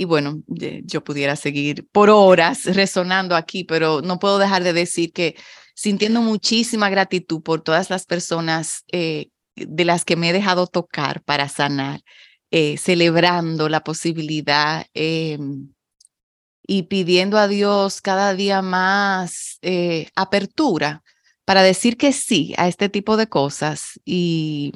y 0.00 0.04
bueno, 0.04 0.44
yo 0.46 1.02
pudiera 1.02 1.34
seguir 1.34 1.88
por 1.90 2.08
horas 2.08 2.66
resonando 2.66 3.34
aquí, 3.34 3.64
pero 3.64 4.00
no 4.00 4.20
puedo 4.20 4.38
dejar 4.38 4.62
de 4.62 4.72
decir 4.72 5.12
que 5.12 5.34
sintiendo 5.74 6.22
muchísima 6.22 6.88
gratitud 6.88 7.42
por 7.42 7.62
todas 7.62 7.90
las 7.90 8.06
personas 8.06 8.84
eh, 8.92 9.30
de 9.56 9.84
las 9.84 10.04
que 10.04 10.14
me 10.14 10.30
he 10.30 10.32
dejado 10.32 10.68
tocar 10.68 11.24
para 11.24 11.48
sanar, 11.48 12.02
eh, 12.52 12.76
celebrando 12.78 13.68
la 13.68 13.82
posibilidad 13.82 14.86
em, 14.94 15.72
y 16.64 16.84
pidiendo 16.84 17.36
a 17.36 17.48
Dios 17.48 18.00
cada 18.00 18.34
día 18.34 18.62
más 18.62 19.58
eh, 19.62 20.10
apertura 20.14 21.02
para 21.44 21.62
decir 21.62 21.96
que 21.96 22.12
sí 22.12 22.54
a 22.56 22.68
este 22.68 22.88
tipo 22.88 23.16
de 23.16 23.28
cosas 23.28 23.98
y, 24.04 24.72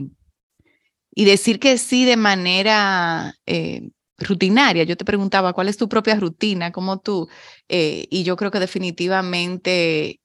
y 1.14 1.26
decir 1.26 1.60
que 1.60 1.78
sí 1.78 2.04
de 2.04 2.16
manera 2.16 3.36
eh, 3.46 3.90
rutinaria. 4.24 4.84
Yo 4.84 4.96
te 4.96 5.04
preguntaba, 5.04 5.52
¿cuál 5.52 5.68
es 5.68 5.76
tu 5.76 5.88
propia 5.88 6.16
rutina? 6.16 6.72
¿Cómo 6.72 7.00
tú? 7.00 7.28
Eh, 7.68 8.06
y 8.10 8.24
yo 8.24 8.36
creo 8.36 8.50
que 8.50 8.60
definitivamente 8.60 10.20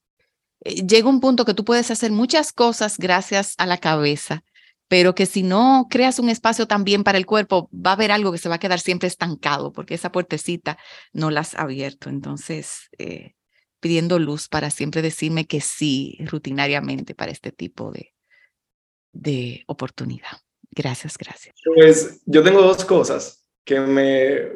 eh, 0.62 0.86
llega 0.88 1.10
un 1.10 1.20
punto 1.20 1.46
que 1.46 1.54
tú 1.54 1.66
puedes 1.66 1.92
hacer 1.92 2.12
muchas 2.12 2.52
cosas 2.54 2.98
gracias 2.98 3.56
a 3.58 3.66
la 3.66 3.78
cabeza, 3.78 4.44
pero 4.88 5.16
que 5.16 5.26
si 5.26 5.44
no 5.44 5.88
creas 5.90 6.20
un 6.20 6.30
espacio 6.30 6.68
también 6.68 7.04
para 7.04 7.18
el 7.18 7.26
cuerpo, 7.26 7.70
va 7.74 7.92
a 7.92 7.94
haber 7.94 8.12
algo 8.12 8.32
que 8.32 8.38
se 8.38 8.50
va 8.50 8.56
a 8.56 8.60
quedar 8.60 8.80
siempre 8.80 9.08
estancado 9.08 9.72
porque 9.72 9.96
esa 9.96 10.12
puertecita 10.12 10.78
no 11.14 11.32
la 11.32 11.42
has 11.42 11.56
abierto. 11.56 12.10
Entonces, 12.10 12.90
eh, 12.98 13.34
pidiendo 13.80 14.20
luz 14.20 14.48
para 14.48 14.70
siempre 14.72 15.02
decirme 15.02 15.46
que 15.46 15.62
sí 15.62 16.18
rutinariamente 16.26 17.14
para 17.16 17.32
este 17.32 17.52
tipo 17.52 17.92
de, 17.92 18.14
de 19.12 19.64
oportunidad. 19.68 20.42
Gracias, 20.72 21.18
gracias. 21.18 21.56
Pues 21.64 22.22
yo 22.26 22.44
tengo 22.44 22.62
dos 22.62 22.86
cosas 22.86 23.47
que 23.68 23.82
me 23.82 24.50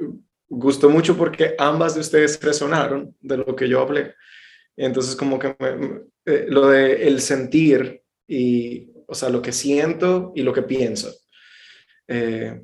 gustó 0.47 0.89
mucho 0.89 1.17
porque 1.17 1.53
ambas 1.59 1.93
de 1.93 1.99
ustedes 1.99 2.41
resonaron 2.41 3.13
de 3.19 3.37
lo 3.37 3.55
que 3.55 3.67
yo 3.67 3.81
hablé. 3.81 4.15
Entonces, 4.77 5.17
como 5.17 5.37
que 5.37 5.53
eh, 6.25 6.45
lo 6.47 6.69
de 6.69 7.07
el 7.07 7.19
sentir 7.19 8.01
y, 8.25 8.89
o 9.05 9.13
sea, 9.13 9.27
lo 9.27 9.41
que 9.41 9.51
siento 9.51 10.31
y 10.33 10.43
lo 10.43 10.53
que 10.53 10.61
pienso. 10.61 11.13
Eh, 12.07 12.61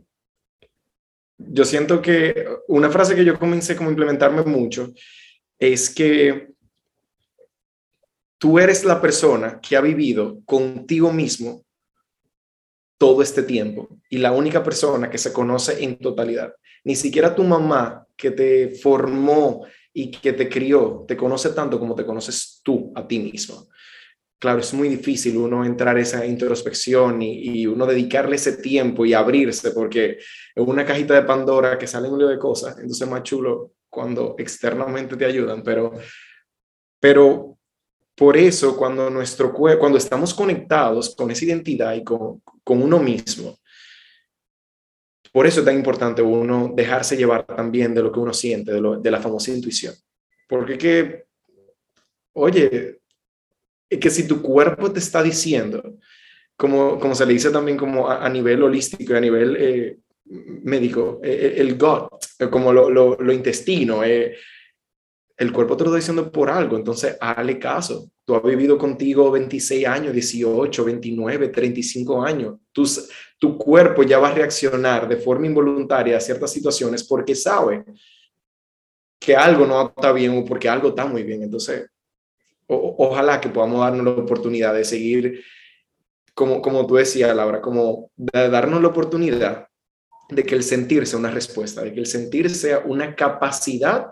yo 1.38 1.66
siento 1.66 2.02
que 2.02 2.48
una 2.70 2.90
frase 2.90 3.14
que 3.14 3.26
yo 3.26 3.38
comencé 3.38 3.76
como 3.76 3.90
a 3.90 3.92
implementarme 3.92 4.44
mucho 4.44 4.94
es 5.60 5.90
que 5.90 6.48
tú 8.38 8.58
eres 8.58 8.86
la 8.86 9.02
persona 9.02 9.60
que 9.60 9.76
ha 9.76 9.82
vivido 9.82 10.42
contigo 10.46 11.12
mismo 11.12 11.67
todo 12.98 13.22
este 13.22 13.44
tiempo 13.44 13.90
y 14.10 14.18
la 14.18 14.32
única 14.32 14.64
persona 14.64 15.10
que 15.10 15.18
se 15.18 15.34
conoce 15.34 15.84
en 15.84 15.98
totalidad. 15.98 16.54
Ni 16.84 16.96
siquiera 16.96 17.36
tu 17.36 17.44
mamá 17.44 18.08
que 18.16 18.32
te 18.32 18.70
formó 18.70 19.66
y 19.94 20.12
que 20.12 20.34
te 20.34 20.50
crió 20.50 21.06
te 21.08 21.18
conoce 21.18 21.50
tanto 21.50 21.80
como 21.80 21.96
te 21.96 22.06
conoces 22.06 22.62
tú 22.64 22.92
a 22.96 23.08
ti 23.08 23.20
mismo. 23.20 23.68
Claro, 24.40 24.60
es 24.60 24.72
muy 24.74 24.88
difícil 24.88 25.36
uno 25.38 25.66
entrar 25.66 25.98
esa 25.98 26.24
introspección 26.24 27.24
y, 27.24 27.66
uno 27.66 27.88
dedicarle 27.88 28.36
ese 28.36 28.58
tiempo 28.58 29.04
y 29.04 29.14
abrirse, 29.14 29.72
porque 29.72 30.12
es 30.20 30.24
una 30.56 30.86
cajita 30.86 31.16
de 31.16 31.24
Pandora 31.24 31.80
que 31.80 31.88
sale 31.88 32.08
un 32.08 32.20
lío 32.20 32.28
de 32.28 32.38
cosas, 32.38 32.76
entonces 32.78 33.02
es 33.02 33.12
más 33.12 33.24
chulo 33.24 33.74
cuando 33.90 34.36
externamente 34.38 35.16
te 35.16 35.26
ayudan, 35.26 35.64
pero, 35.64 35.92
pero 37.00 37.57
por 38.18 38.36
eso 38.36 38.76
cuando 38.76 39.12
nuestro 39.12 39.54
cuando 39.54 40.00
estamos 40.00 40.34
conectados 40.34 41.16
con 41.16 41.30
esa 41.30 41.46
identidad 41.46 41.94
y 41.94 42.04
con, 42.04 42.42
con 42.64 42.82
uno 42.82 42.98
mismo, 42.98 43.60
por 45.32 45.46
eso 45.46 45.60
es 45.60 45.66
tan 45.68 45.76
importante 45.76 46.24
uno 46.24 46.72
dejarse 46.76 47.16
llevar 47.16 47.46
también 47.46 47.94
de 47.94 48.02
lo 48.02 48.12
que 48.12 48.20
uno 48.20 48.34
siente, 48.34 48.72
de, 48.72 49.12
la 49.12 49.22
famosa 49.22 49.52
intuición. 49.52 49.94
Porque 50.48 50.80
que, 50.80 51.26
oye, 52.34 53.02
que 53.88 54.10
si 54.10 54.28
tu 54.28 54.42
cuerpo 54.42 54.92
te 54.92 54.98
está 54.98 55.22
diciendo, 55.22 56.00
como, 56.56 57.00
como 57.00 57.14
se 57.14 57.24
le 57.24 57.34
dice 57.34 57.52
también 57.52 57.78
como 57.78 58.10
a, 58.10 58.28
nivel 58.30 58.64
holístico 58.64 59.14
y 59.14 59.16
a 59.16 59.22
nivel 59.22 59.56
eh, 59.60 59.98
médico, 60.26 61.20
eh, 61.24 61.54
eh, 61.56 61.62
el 61.62 61.78
gut, 61.78 62.10
como 62.50 62.74
lo, 62.74 62.90
lo, 62.90 63.32
intestino, 63.32 64.04
el 65.38 65.54
cuerpo 65.54 65.78
te 65.78 65.84
lo 65.84 65.92
está 65.92 65.98
diciendo 65.98 66.32
por 66.32 66.50
algo, 66.50 66.78
entonces 66.78 67.16
hazle 67.22 67.60
caso. 67.60 68.10
Tú 68.26 68.36
has 68.36 68.44
vivido 68.44 68.78
contigo 68.78 69.30
26 69.30 69.86
años, 69.86 70.14
18, 70.14 70.84
29, 70.84 71.50
35 71.50 72.24
años. 72.24 72.56
Tus, 72.72 73.08
tu 73.38 73.56
cuerpo 73.56 74.02
ya 74.02 74.18
va 74.18 74.30
a 74.30 74.34
reaccionar 74.34 75.08
de 75.08 75.18
forma 75.18 75.46
involuntaria 75.46 76.18
a 76.18 76.20
ciertas 76.20 76.52
situaciones 76.52 77.04
porque 77.04 77.36
sabe 77.36 77.86
que 79.20 79.36
algo 79.36 79.68
no 79.68 79.90
está 79.90 80.12
bien 80.12 80.36
o 80.36 80.44
porque 80.44 80.68
algo 80.68 80.90
está 80.90 81.06
muy 81.06 81.22
bien. 81.22 81.44
Entonces, 81.44 81.88
ojalá 82.66 83.40
que 83.40 83.50
podamos 83.50 83.80
darnos 83.80 84.06
la 84.06 84.24
oportunidad 84.24 84.74
de 84.74 84.84
seguir, 84.84 85.44
como, 86.34 86.64
como 86.64 86.88
tú 86.88 86.96
decías, 86.96 87.36
Laura, 87.36 87.62
como 87.62 88.10
darnos 88.18 88.82
la 88.82 88.88
oportunidad 88.88 89.68
de 90.30 90.44
que 90.44 90.56
el 90.56 90.64
sentir 90.64 91.06
sea 91.06 91.20
una 91.20 91.32
respuesta, 91.32 91.84
de 91.84 91.94
que 91.94 92.00
el 92.00 92.08
sentir 92.08 92.50
sea 92.50 92.80
una 92.80 93.16
capacidad 93.16 94.08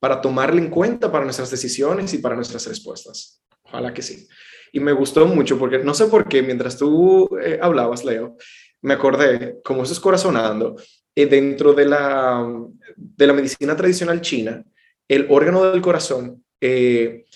para 0.00 0.20
tomarle 0.20 0.62
en 0.62 0.70
cuenta 0.70 1.12
para 1.12 1.24
nuestras 1.24 1.50
decisiones 1.50 2.12
y 2.14 2.18
para 2.18 2.34
nuestras 2.34 2.66
respuestas. 2.66 3.44
Ojalá 3.62 3.92
que 3.94 4.02
sí. 4.02 4.26
Y 4.72 4.80
me 4.80 4.92
gustó 4.92 5.26
mucho 5.26 5.58
porque 5.58 5.78
no 5.78 5.94
sé 5.94 6.06
por 6.06 6.26
qué, 6.26 6.42
mientras 6.42 6.76
tú 6.76 7.28
eh, 7.42 7.58
hablabas, 7.60 8.04
Leo, 8.04 8.36
me 8.82 8.94
acordé, 8.94 9.60
como 9.62 9.82
eso 9.82 9.92
es 9.92 10.00
corazonando, 10.00 10.76
eh, 11.14 11.26
dentro 11.26 11.74
de 11.74 11.84
la, 11.84 12.48
de 12.96 13.26
la 13.26 13.32
medicina 13.32 13.76
tradicional 13.76 14.20
china, 14.22 14.64
el 15.06 15.26
órgano 15.28 15.70
del 15.70 15.82
corazón 15.82 16.42
eh, 16.60 17.26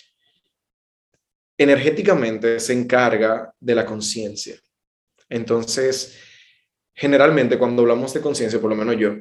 energéticamente 1.58 2.58
se 2.60 2.72
encarga 2.72 3.52
de 3.60 3.74
la 3.74 3.84
conciencia. 3.84 4.56
Entonces, 5.28 6.18
generalmente 6.94 7.58
cuando 7.58 7.82
hablamos 7.82 8.14
de 8.14 8.20
conciencia, 8.20 8.60
por 8.60 8.70
lo 8.70 8.76
menos 8.76 8.96
yo, 8.96 9.16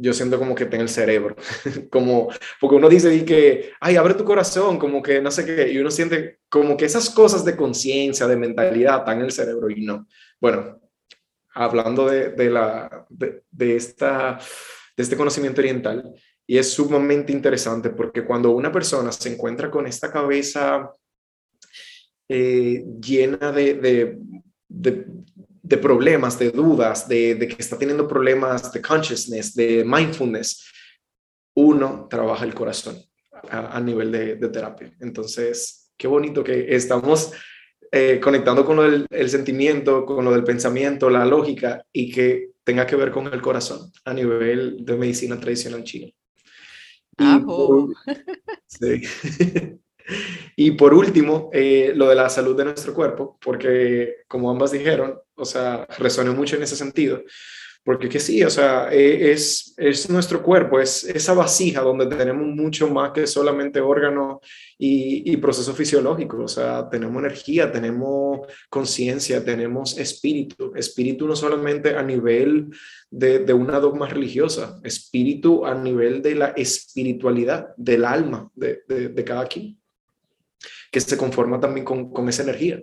yo 0.00 0.12
siento 0.12 0.38
como 0.38 0.54
que 0.54 0.66
tengo 0.66 0.82
el 0.82 0.88
cerebro, 0.88 1.36
como, 1.90 2.28
porque 2.60 2.76
uno 2.76 2.88
dice 2.88 3.24
que, 3.24 3.72
ay, 3.80 3.96
abre 3.96 4.14
tu 4.14 4.24
corazón, 4.24 4.78
como 4.78 5.02
que 5.02 5.20
no 5.20 5.30
sé 5.30 5.44
qué, 5.44 5.70
y 5.70 5.78
uno 5.78 5.90
siente 5.90 6.40
como 6.48 6.76
que 6.76 6.84
esas 6.84 7.10
cosas 7.10 7.44
de 7.44 7.56
conciencia, 7.56 8.26
de 8.26 8.36
mentalidad, 8.36 8.98
están 8.98 9.18
en 9.18 9.26
el 9.26 9.32
cerebro 9.32 9.70
y 9.70 9.84
no. 9.84 10.06
Bueno, 10.40 10.80
hablando 11.54 12.06
de, 12.06 12.30
de 12.30 12.50
la, 12.50 13.06
de, 13.08 13.76
esta, 13.76 14.38
de 14.96 15.02
este 15.02 15.16
conocimiento 15.16 15.60
oriental, 15.60 16.12
y 16.46 16.58
es 16.58 16.72
sumamente 16.72 17.32
interesante 17.32 17.90
porque 17.90 18.24
cuando 18.24 18.50
una 18.50 18.70
persona 18.70 19.10
se 19.12 19.32
encuentra 19.32 19.70
con 19.70 19.86
esta 19.86 20.12
cabeza 20.12 20.90
eh, 22.28 22.84
llena 23.00 23.50
de, 23.50 24.18
de 24.68 25.06
problemas, 25.68 26.38
de 26.38 26.50
dudas, 26.50 27.08
de, 27.08 27.38
que 27.38 27.56
está 27.58 27.78
teniendo 27.78 28.06
problemas 28.06 28.72
de 28.72 28.82
consciousness, 28.82 29.54
de 29.54 29.84
mindfulness, 29.84 30.70
uno 31.56 32.06
trabaja 32.08 32.44
el 32.44 32.54
corazón 32.54 32.96
a, 33.50 33.80
nivel 33.80 34.12
de, 34.12 34.36
terapia. 34.48 34.92
Entonces, 35.00 35.90
qué 35.96 36.06
bonito 36.06 36.42
que 36.44 36.74
estamos 36.74 37.32
eh, 37.90 38.20
conectando 38.20 38.64
con 38.64 38.78
el, 38.80 39.28
sentimiento, 39.28 40.04
con 40.04 40.24
lo 40.24 40.32
del 40.32 40.44
pensamiento, 40.44 41.10
la 41.10 41.24
lógica 41.24 41.84
y 41.92 42.10
que 42.10 42.50
tenga 42.64 42.86
que 42.86 42.96
ver 42.96 43.10
con 43.10 43.32
el 43.32 43.40
corazón 43.40 43.90
a 44.04 44.12
nivel 44.12 44.84
de 44.84 44.96
medicina 44.96 45.38
tradicional 45.38 45.84
china. 45.84 46.10
sí. 48.66 49.02
Y 50.56 50.72
por 50.72 50.94
último, 50.94 51.50
eh, 51.52 51.92
lo 51.94 52.08
de 52.08 52.14
la 52.14 52.28
salud 52.28 52.56
de 52.56 52.64
nuestro 52.64 52.94
cuerpo, 52.94 53.38
porque 53.40 54.16
como 54.28 54.50
ambas 54.50 54.72
dijeron, 54.72 55.18
o 55.34 55.44
sea, 55.44 55.86
resuena 55.98 56.32
mucho 56.32 56.56
en 56.56 56.62
ese 56.62 56.76
sentido, 56.76 57.22
porque 57.84 58.08
que 58.08 58.18
sí, 58.18 58.42
o 58.42 58.50
sea, 58.50 58.88
e, 58.90 59.32
es, 59.32 59.74
es 59.76 60.08
nuestro 60.08 60.42
cuerpo, 60.42 60.80
es 60.80 61.04
esa 61.04 61.34
vasija 61.34 61.82
donde 61.82 62.06
tenemos 62.06 62.46
mucho 62.46 62.88
más 62.88 63.12
que 63.12 63.26
solamente 63.26 63.80
órgano 63.80 64.40
y, 64.78 65.30
y 65.30 65.36
proceso 65.36 65.74
fisiológico, 65.74 66.42
o 66.42 66.48
sea, 66.48 66.88
tenemos 66.88 67.22
energía, 67.22 67.70
tenemos 67.70 68.40
conciencia, 68.70 69.44
tenemos 69.44 69.98
espíritu, 69.98 70.72
espíritu 70.74 71.26
no 71.26 71.36
solamente 71.36 71.94
a 71.94 72.02
nivel 72.02 72.70
de, 73.10 73.40
de, 73.40 73.52
una 73.52 73.78
dogma 73.80 74.08
religiosa, 74.08 74.80
espíritu 74.82 75.66
a 75.66 75.74
nivel 75.74 76.22
de 76.22 76.34
la 76.36 76.48
espiritualidad, 76.56 77.74
del 77.76 78.04
alma 78.06 78.50
de, 78.54 78.82
de, 78.88 79.08
de 79.10 79.24
cada 79.24 79.46
quien 79.46 79.78
que 80.94 81.00
se 81.00 81.16
conforma 81.16 81.58
también 81.58 81.84
con, 81.84 82.12
con 82.12 82.28
esa 82.28 82.44
energía. 82.44 82.80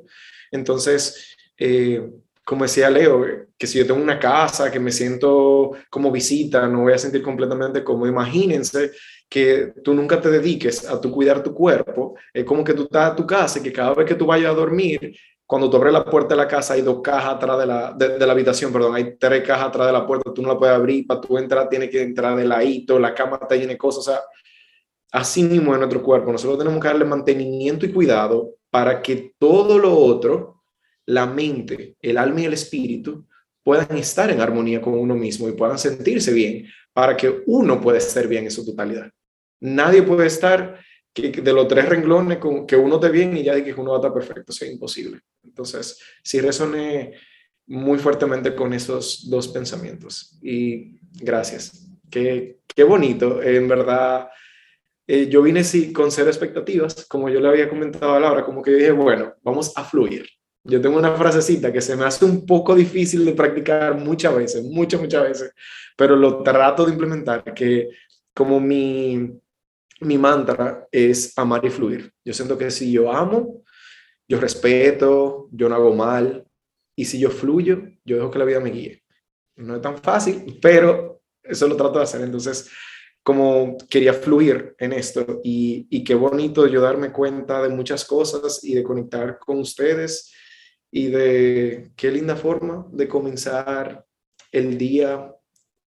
Entonces, 0.51 1.33
eh, 1.57 2.11
como 2.43 2.65
decía 2.65 2.89
Leo, 2.89 3.25
que 3.57 3.67
si 3.67 3.77
yo 3.77 3.87
tengo 3.87 4.01
una 4.01 4.19
casa, 4.19 4.69
que 4.69 4.81
me 4.81 4.91
siento 4.91 5.71
como 5.89 6.11
visita, 6.11 6.67
no 6.67 6.81
voy 6.81 6.91
a 6.91 6.97
sentir 6.97 7.21
completamente 7.21 7.85
como, 7.85 8.05
imagínense 8.05 8.91
que 9.29 9.75
tú 9.81 9.93
nunca 9.93 10.19
te 10.19 10.29
dediques 10.29 10.85
a 10.89 10.99
tu 10.99 11.09
cuidar 11.09 11.41
tu 11.41 11.53
cuerpo, 11.53 12.15
es 12.33 12.43
como 12.43 12.65
que 12.65 12.73
tú 12.73 12.83
estás 12.83 13.13
a 13.13 13.15
tu 13.15 13.25
casa 13.25 13.59
y 13.59 13.63
que 13.63 13.71
cada 13.71 13.93
vez 13.93 14.05
que 14.05 14.15
tú 14.15 14.25
vayas 14.25 14.51
a 14.51 14.55
dormir, 14.55 15.15
cuando 15.45 15.69
tú 15.69 15.77
abres 15.77 15.93
la 15.93 16.03
puerta 16.03 16.35
de 16.35 16.41
la 16.41 16.49
casa 16.49 16.73
hay 16.73 16.81
dos 16.81 16.99
cajas 17.01 17.35
atrás 17.35 17.59
de 17.59 17.65
la, 17.65 17.93
de, 17.93 18.25
la 18.25 18.33
habitación, 18.33 18.73
perdón, 18.73 18.93
hay 18.93 19.15
tres 19.17 19.41
cajas 19.47 19.67
atrás 19.67 19.87
de 19.87 19.93
la 19.93 20.05
puerta, 20.05 20.33
tú 20.33 20.41
no 20.41 20.49
la 20.49 20.59
puedes 20.59 20.75
abrir, 20.75 21.07
para 21.07 21.21
tú 21.21 21.37
entrar 21.37 21.69
tiene 21.69 21.89
que 21.89 22.01
entrar 22.01 22.35
de 22.35 22.43
ladito, 22.43 22.99
la 22.99 23.13
cama 23.13 23.39
está 23.41 23.55
llena 23.55 23.71
de 23.71 23.77
cosas, 23.77 24.21
así 25.11 25.43
mismo 25.43 25.73
en 25.73 25.79
nuestro 25.79 26.01
cuerpo. 26.01 26.31
Nosotros 26.31 26.57
tenemos 26.57 26.81
que 26.81 26.87
darle 26.87 27.05
mantenimiento 27.05 27.85
y 27.85 27.91
cuidado 27.91 28.55
para 28.69 29.01
que 29.01 29.33
todo 29.37 29.77
lo 29.77 29.95
otro, 29.95 30.63
la 31.05 31.25
mente, 31.25 31.97
el 32.01 32.17
alma 32.17 32.41
y 32.41 32.45
el 32.45 32.53
espíritu, 32.53 33.25
puedan 33.63 33.97
estar 33.97 34.31
en 34.31 34.41
armonía 34.41 34.81
con 34.81 34.93
uno 34.93 35.15
mismo 35.15 35.47
y 35.47 35.53
puedan 35.53 35.77
sentirse 35.77 36.33
bien 36.33 36.67
para 36.93 37.15
que 37.15 37.43
uno 37.45 37.79
pueda 37.79 37.97
estar 37.97 38.27
bien 38.27 38.45
en 38.45 38.51
su 38.51 38.65
totalidad. 38.65 39.11
Nadie 39.59 40.01
puede 40.01 40.27
estar 40.27 40.79
que, 41.13 41.29
de 41.29 41.53
los 41.53 41.67
tres 41.67 41.87
renglones 41.87 42.39
con 42.39 42.65
que 42.65 42.75
uno 42.75 42.95
esté 42.95 43.09
bien 43.09 43.35
y 43.37 43.43
ya 43.43 43.53
de 43.53 43.63
que 43.63 43.73
uno 43.73 43.91
va 43.91 43.97
a 43.97 43.99
estar 43.99 44.13
perfecto, 44.13 44.51
sea 44.51 44.71
imposible. 44.71 45.19
Entonces, 45.43 45.99
si 46.23 46.39
resoné 46.39 47.13
muy 47.67 47.99
fuertemente 47.99 48.55
con 48.55 48.73
esos 48.73 49.29
dos 49.29 49.47
pensamientos. 49.47 50.37
Y 50.41 50.99
gracias. 51.13 51.87
Qué, 52.09 52.59
qué 52.67 52.83
bonito, 52.83 53.41
en 53.41 53.67
verdad. 53.67 54.29
Eh, 55.07 55.27
yo 55.27 55.41
vine 55.41 55.63
sí, 55.63 55.91
con 55.91 56.11
cero 56.11 56.29
expectativas, 56.29 57.05
como 57.05 57.29
yo 57.29 57.39
le 57.39 57.49
había 57.49 57.69
comentado 57.69 58.13
a 58.13 58.19
Laura, 58.19 58.45
como 58.45 58.61
que 58.61 58.71
dije, 58.71 58.91
bueno, 58.91 59.33
vamos 59.41 59.73
a 59.75 59.83
fluir. 59.83 60.27
Yo 60.63 60.79
tengo 60.79 60.97
una 60.97 61.15
frasecita 61.15 61.73
que 61.73 61.81
se 61.81 61.95
me 61.95 62.05
hace 62.05 62.23
un 62.23 62.45
poco 62.45 62.75
difícil 62.75 63.25
de 63.25 63.33
practicar 63.33 63.97
muchas 63.97 64.35
veces, 64.35 64.63
muchas, 64.63 65.01
muchas 65.01 65.23
veces, 65.23 65.53
pero 65.97 66.15
lo 66.15 66.43
trato 66.43 66.85
de 66.85 66.91
implementar, 66.91 67.43
que 67.53 67.89
como 68.33 68.59
mi, 68.59 69.31
mi 70.01 70.17
mantra 70.17 70.87
es 70.91 71.37
amar 71.37 71.65
y 71.65 71.69
fluir. 71.69 72.11
Yo 72.23 72.33
siento 72.33 72.57
que 72.57 72.69
si 72.69 72.91
yo 72.91 73.11
amo, 73.11 73.63
yo 74.27 74.39
respeto, 74.39 75.49
yo 75.51 75.67
no 75.67 75.75
hago 75.75 75.95
mal, 75.95 76.45
y 76.95 77.05
si 77.05 77.19
yo 77.19 77.31
fluyo, 77.31 77.81
yo 78.05 78.17
dejo 78.17 78.31
que 78.31 78.39
la 78.39 78.45
vida 78.45 78.59
me 78.59 78.69
guíe. 78.69 79.03
No 79.55 79.75
es 79.75 79.81
tan 79.81 79.97
fácil, 79.97 80.59
pero 80.61 81.21
eso 81.43 81.67
lo 81.67 81.75
trato 81.75 81.97
de 81.97 82.03
hacer. 82.03 82.21
Entonces, 82.21 82.69
como 83.23 83.77
quería 83.89 84.13
fluir 84.13 84.75
en 84.79 84.93
esto 84.93 85.41
y, 85.43 85.87
y 85.89 86.03
qué 86.03 86.15
bonito 86.15 86.67
yo 86.67 86.81
darme 86.81 87.11
cuenta 87.11 87.61
de 87.61 87.69
muchas 87.69 88.05
cosas 88.05 88.63
y 88.63 88.73
de 88.73 88.83
conectar 88.83 89.37
con 89.39 89.59
ustedes 89.59 90.31
y 90.91 91.07
de 91.07 91.91
qué 91.95 92.11
linda 92.11 92.35
forma 92.35 92.87
de 92.91 93.07
comenzar 93.07 94.05
el 94.51 94.77
día 94.77 95.33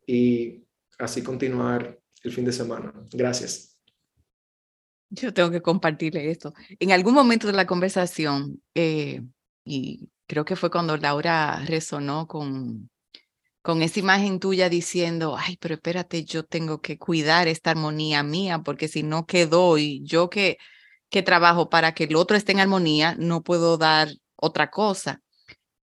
y 0.08 0.64
así 1.00 1.24
continuar 1.24 2.00
el 2.24 2.32
fin 2.32 2.46
de 2.46 2.52
semana. 2.52 2.94
Gracias. 3.12 3.78
Yo 5.10 5.34
tengo 5.34 5.52
que 5.52 5.62
compartirle 5.62 6.30
esto. 6.32 6.54
En 6.80 6.92
algún 6.92 7.14
momento 7.14 7.48
de 7.48 7.54
la 7.54 7.68
conversación, 7.68 8.62
eh, 8.74 9.22
y 9.64 10.10
creo 10.28 10.46
que 10.46 10.56
fue 10.56 10.72
cuando 10.72 10.98
Laura 10.98 11.64
resonó 11.66 12.28
con, 12.28 12.90
con 13.66 13.82
esa 13.82 14.00
imagen 14.00 14.40
tuya 14.40 14.70
diciendo, 14.70 15.36
ay, 15.40 15.58
pero 15.60 15.74
espérate, 15.74 16.24
yo 16.24 16.44
tengo 16.44 16.82
que 16.82 17.00
cuidar 17.00 17.48
esta 17.48 17.72
armonía 17.72 18.22
mía, 18.22 18.60
porque 18.64 18.88
si 18.88 19.02
no 19.02 19.26
quedo 19.26 19.80
y 19.80 20.04
yo 20.04 20.30
que, 20.30 20.60
que 21.10 21.24
trabajo 21.24 21.68
para 21.68 21.96
que 21.96 22.04
el 22.04 22.16
otro 22.16 22.38
esté 22.38 22.52
en 22.52 22.60
armonía, 22.60 23.16
no 23.18 23.42
puedo 23.42 23.78
dar 23.80 24.10
otra 24.36 24.70
cosa. 24.70 25.24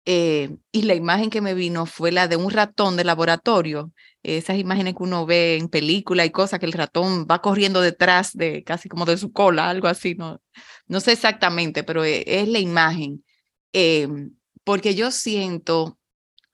Eh, 0.05 0.57
y 0.71 0.83
la 0.83 0.95
imagen 0.95 1.29
que 1.29 1.41
me 1.41 1.55
vino 1.55 1.87
fue 1.87 2.12
la 2.12 2.29
de 2.29 2.37
un 2.37 2.53
ratón 2.53 2.97
de 2.97 3.03
laboratorio, 3.03 3.93
esas 4.23 4.59
imágenes 4.59 4.95
que 4.95 5.03
uno 5.03 5.27
ve 5.27 5.57
en 5.57 5.69
película 5.69 6.25
y 6.25 6.31
cosas 6.31 6.61
que 6.61 6.67
el 6.67 6.73
ratón 6.73 7.27
va 7.29 7.43
corriendo 7.43 7.81
detrás 7.81 8.33
de 8.33 8.62
casi 8.62 8.89
como 8.89 9.07
de 9.07 9.17
su 9.19 9.33
cola, 9.33 9.69
algo 9.69 9.89
así, 9.89 10.14
no, 10.14 10.41
no 10.87 11.01
sé 11.01 11.12
exactamente, 11.12 11.83
pero 11.83 12.05
e, 12.05 12.23
es, 12.27 12.49
la 12.49 12.61
imagen. 12.61 13.25
Em, 13.73 14.37
porque 14.62 14.95
yo 14.95 15.11
siento 15.11 15.99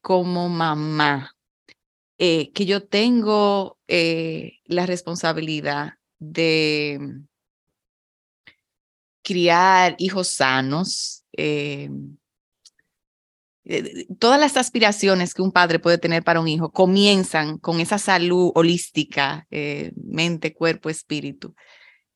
como 0.03 0.49
mamá 0.49 1.35
eh, 2.19 2.53
que 2.53 2.67
yo 2.67 2.87
tengo 2.87 3.79
eh, 3.89 4.61
la 4.67 4.87
responsabilidad 4.87 5.95
de 6.21 7.01
criar 9.25 9.97
hijos 9.99 10.29
sanos, 10.29 11.25
eh, 11.37 11.91
todas 14.21 14.39
las 14.39 14.57
aspiraciones 14.57 15.35
que 15.35 15.43
un 15.43 15.51
padre 15.51 15.79
puede 15.79 15.99
tener 15.99 16.23
para 16.23 16.41
un 16.41 16.47
hijo 16.47 16.71
comienzan 16.71 17.59
con 17.59 17.81
esa 17.81 17.99
salud 17.99 18.53
holística, 18.55 19.47
mente, 19.95 20.53
cuerpo, 20.53 20.91
espíritu. 20.91 21.55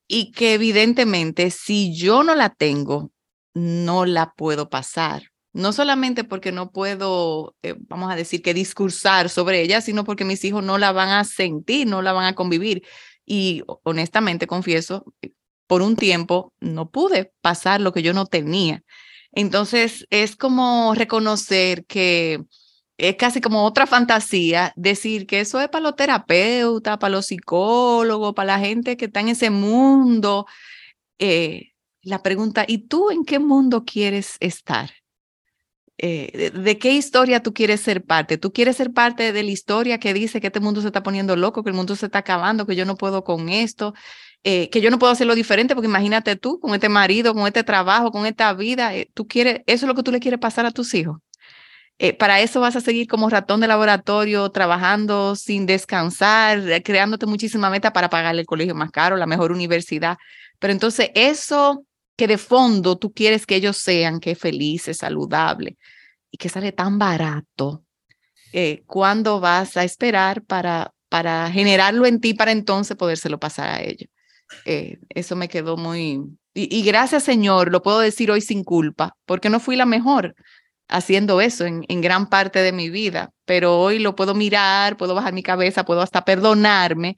Y 0.08 0.32
que 0.32 0.54
evidentemente 0.54 1.50
si 1.50 1.96
yo 1.96 2.22
no 2.22 2.34
la 2.34 2.50
tengo, 2.50 3.12
no 3.54 4.06
la 4.06 4.34
puedo 4.36 4.68
pasar. 4.68 5.32
No 5.56 5.72
solamente 5.72 6.22
porque 6.22 6.52
no 6.52 6.70
puedo, 6.70 7.56
eh, 7.62 7.74
vamos 7.78 8.12
a 8.12 8.14
decir, 8.14 8.42
que 8.42 8.52
discursar 8.52 9.30
sobre 9.30 9.62
ella, 9.62 9.80
sino 9.80 10.04
porque 10.04 10.26
mis 10.26 10.44
hijos 10.44 10.62
no 10.62 10.76
la 10.76 10.92
van 10.92 11.08
a 11.08 11.24
sentir, 11.24 11.86
no 11.86 12.02
la 12.02 12.12
van 12.12 12.26
a 12.26 12.34
convivir. 12.34 12.82
Y 13.24 13.62
honestamente 13.82 14.46
confieso, 14.46 15.06
por 15.66 15.80
un 15.80 15.96
tiempo 15.96 16.52
no 16.60 16.90
pude 16.90 17.32
pasar 17.40 17.80
lo 17.80 17.94
que 17.94 18.02
yo 18.02 18.12
no 18.12 18.26
tenía. 18.26 18.82
Entonces, 19.32 20.06
es 20.10 20.36
como 20.36 20.94
reconocer 20.94 21.86
que 21.86 22.44
es 22.98 23.16
casi 23.16 23.40
como 23.40 23.64
otra 23.64 23.86
fantasía 23.86 24.74
decir 24.76 25.26
que 25.26 25.40
eso 25.40 25.58
es 25.58 25.70
para 25.70 25.84
los 25.84 25.96
terapeutas, 25.96 26.98
para 26.98 27.12
los 27.12 27.26
psicólogos, 27.26 28.34
para 28.34 28.58
la 28.58 28.58
gente 28.58 28.98
que 28.98 29.06
está 29.06 29.20
en 29.20 29.30
ese 29.30 29.48
mundo. 29.48 30.44
Eh, 31.18 31.72
la 32.02 32.22
pregunta, 32.22 32.66
¿y 32.68 32.88
tú 32.88 33.10
en 33.10 33.24
qué 33.24 33.38
mundo 33.38 33.84
quieres 33.86 34.36
estar? 34.40 34.90
Eh, 35.98 36.50
de, 36.54 36.78
qué 36.78 36.92
historia 36.92 37.42
tú 37.42 37.54
quieres 37.54 37.80
ser 37.80 38.04
parte? 38.04 38.36
¿Tú 38.36 38.52
quieres 38.52 38.76
ser 38.76 38.92
parte 38.92 39.32
de 39.32 39.42
la 39.42 39.50
historia 39.50 39.98
que 39.98 40.12
dice 40.12 40.40
que 40.40 40.48
este 40.48 40.60
mundo 40.60 40.80
se 40.82 40.88
está 40.88 41.02
poniendo 41.02 41.36
loco, 41.36 41.62
que 41.62 41.70
el 41.70 41.76
mundo 41.76 41.96
se 41.96 42.06
está 42.06 42.18
acabando, 42.18 42.66
que 42.66 42.76
yo 42.76 42.84
no 42.84 42.96
puedo 42.96 43.24
con 43.24 43.48
esto, 43.48 43.94
eh, 44.44 44.70
que 44.70 44.80
yo 44.80 44.90
no 44.90 44.98
puedo 44.98 45.12
hacerlo 45.12 45.34
diferente, 45.34 45.74
porque 45.74 45.88
imagínate 45.88 46.36
tú, 46.36 46.60
con 46.60 46.74
este 46.74 46.88
marido, 46.88 47.34
con 47.34 47.46
este 47.46 47.64
trabajo, 47.64 48.12
con 48.12 48.26
esta 48.26 48.52
vida, 48.52 48.94
eh, 48.94 49.10
tú 49.14 49.26
quieres, 49.26 49.62
eso 49.66 49.86
es 49.86 49.88
lo 49.88 49.94
que 49.94 50.02
tú 50.02 50.12
le 50.12 50.20
quieres 50.20 50.38
pasar 50.40 50.66
a 50.66 50.70
tus 50.70 50.94
hijos. 50.94 51.18
Eh, 51.98 52.12
para 52.12 52.40
eso 52.40 52.60
vas 52.60 52.76
a 52.76 52.80
seguir 52.82 53.08
como 53.08 53.30
ratón 53.30 53.60
de 53.60 53.68
laboratorio, 53.68 54.50
trabajando 54.50 55.34
sin 55.34 55.66
descansar, 55.66 56.82
creándote 56.84 57.26
muchísima 57.26 57.70
meta 57.70 57.92
para 57.92 58.10
pagarle 58.10 58.42
el 58.42 58.46
colegio 58.46 58.74
más 58.74 58.90
caro, 58.90 59.16
la 59.16 59.26
mejor 59.26 59.50
universidad. 59.50 60.18
Pero 60.58 60.72
entonces 60.72 61.10
eso 61.14 61.84
que 62.16 62.26
de 62.26 62.38
fondo 62.38 62.96
tú 62.96 63.12
quieres 63.12 63.46
que 63.46 63.56
ellos 63.56 63.76
sean, 63.76 64.20
que 64.20 64.32
es 64.32 64.38
feliz, 64.38 64.88
es 64.88 64.98
saludable 64.98 65.76
y 66.30 66.38
que 66.38 66.48
sale 66.48 66.72
tan 66.72 66.98
barato, 66.98 67.84
¿cuándo 68.86 69.38
vas 69.38 69.76
a 69.76 69.84
esperar 69.84 70.42
para, 70.42 70.94
para 71.08 71.50
generarlo 71.50 72.06
en 72.06 72.20
ti 72.20 72.34
para 72.34 72.52
entonces 72.52 72.96
podérselo 72.96 73.38
pasar 73.38 73.68
a 73.68 73.82
ellos? 73.82 74.08
Eh, 74.64 74.98
eso 75.10 75.36
me 75.36 75.48
quedó 75.48 75.76
muy... 75.76 76.22
Y, 76.54 76.82
gracias 76.84 77.24
Señor, 77.24 77.70
lo 77.70 77.82
puedo 77.82 77.98
decir 77.98 78.30
hoy 78.30 78.40
sin 78.40 78.64
culpa, 78.64 79.14
porque 79.26 79.50
no 79.50 79.60
fui 79.60 79.76
la 79.76 79.84
mejor 79.84 80.34
haciendo 80.88 81.42
eso 81.42 81.66
en, 81.66 81.82
gran 82.00 82.30
parte 82.30 82.60
de 82.60 82.72
mi 82.72 82.88
vida, 82.88 83.30
pero 83.44 83.78
hoy 83.78 83.98
lo 83.98 84.14
puedo 84.14 84.34
mirar, 84.34 84.96
puedo 84.96 85.14
bajar 85.14 85.34
mi 85.34 85.42
cabeza, 85.42 85.84
puedo 85.84 86.00
hasta 86.00 86.24
perdonarme. 86.24 87.16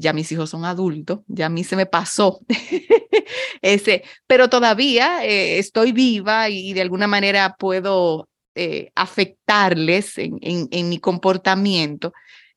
Ya 0.00 0.12
mis 0.12 0.30
hijos 0.30 0.50
son 0.50 0.64
adultos, 0.64 1.20
ya 1.26 1.46
a 1.46 1.48
mí 1.48 1.64
se 1.64 1.74
me 1.74 1.84
pasó 1.84 2.40
ese, 3.62 4.04
pero 4.28 4.48
todavía 4.48 5.24
eh, 5.24 5.58
estoy 5.58 5.90
viva 5.90 6.48
y, 6.48 6.72
de 6.72 6.82
alguna 6.82 7.08
manera 7.08 7.56
puedo 7.58 8.28
eh, 8.54 8.92
afectarles 8.94 10.14
en, 10.16 10.88
mi 10.88 10.98
comportamiento 10.98 12.12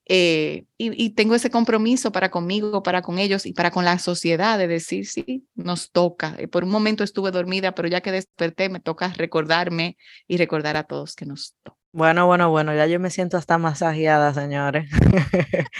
eh, 0.05 0.65
y, 0.77 1.09
tengo 1.11 1.33
ese 1.33 1.49
compromiso 1.49 2.11
para 2.11 2.29
conmigo, 2.29 2.83
para 2.83 3.01
con 3.01 3.17
ellos 3.17 3.47
y 3.47 3.53
para 3.53 3.71
con 3.71 3.85
la 3.85 3.97
sociedad 3.97 4.59
de 4.59 4.67
decir, 4.67 5.07
sí, 5.07 5.47
nos 5.55 5.91
toca. 5.91 6.37
Por 6.51 6.63
un 6.63 6.69
momento 6.69 7.03
estuve 7.03 7.31
dormida, 7.31 7.73
pero 7.73 7.87
ya 7.87 8.01
que 8.01 8.11
desperté, 8.11 8.69
me 8.69 8.79
toca 8.79 9.13
recordarme 9.17 9.97
y 10.27 10.37
recordar 10.37 10.77
a 10.77 10.83
todos 10.83 11.15
que 11.15 11.25
nos 11.25 11.55
toca. 11.63 11.80
Bueno, 11.93 12.25
bueno, 12.25 12.49
bueno, 12.49 12.73
ya 12.73 12.87
yo 12.87 13.01
me 13.01 13.09
siento 13.09 13.35
hasta 13.37 13.57
masajeada, 13.57 14.33
señores. 14.33 14.89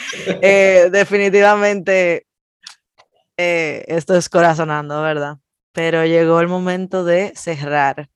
Eh, 0.41 0.89
definitivamente, 0.91 2.25
esto 3.37 4.15
es 4.15 4.29
corazonando, 4.29 5.01
¿verdad? 5.01 5.37
Pero 5.71 6.05
llegó 6.05 6.39
el 6.41 6.47
momento 6.47 7.03
de 7.03 7.33
cerrar. 7.35 8.09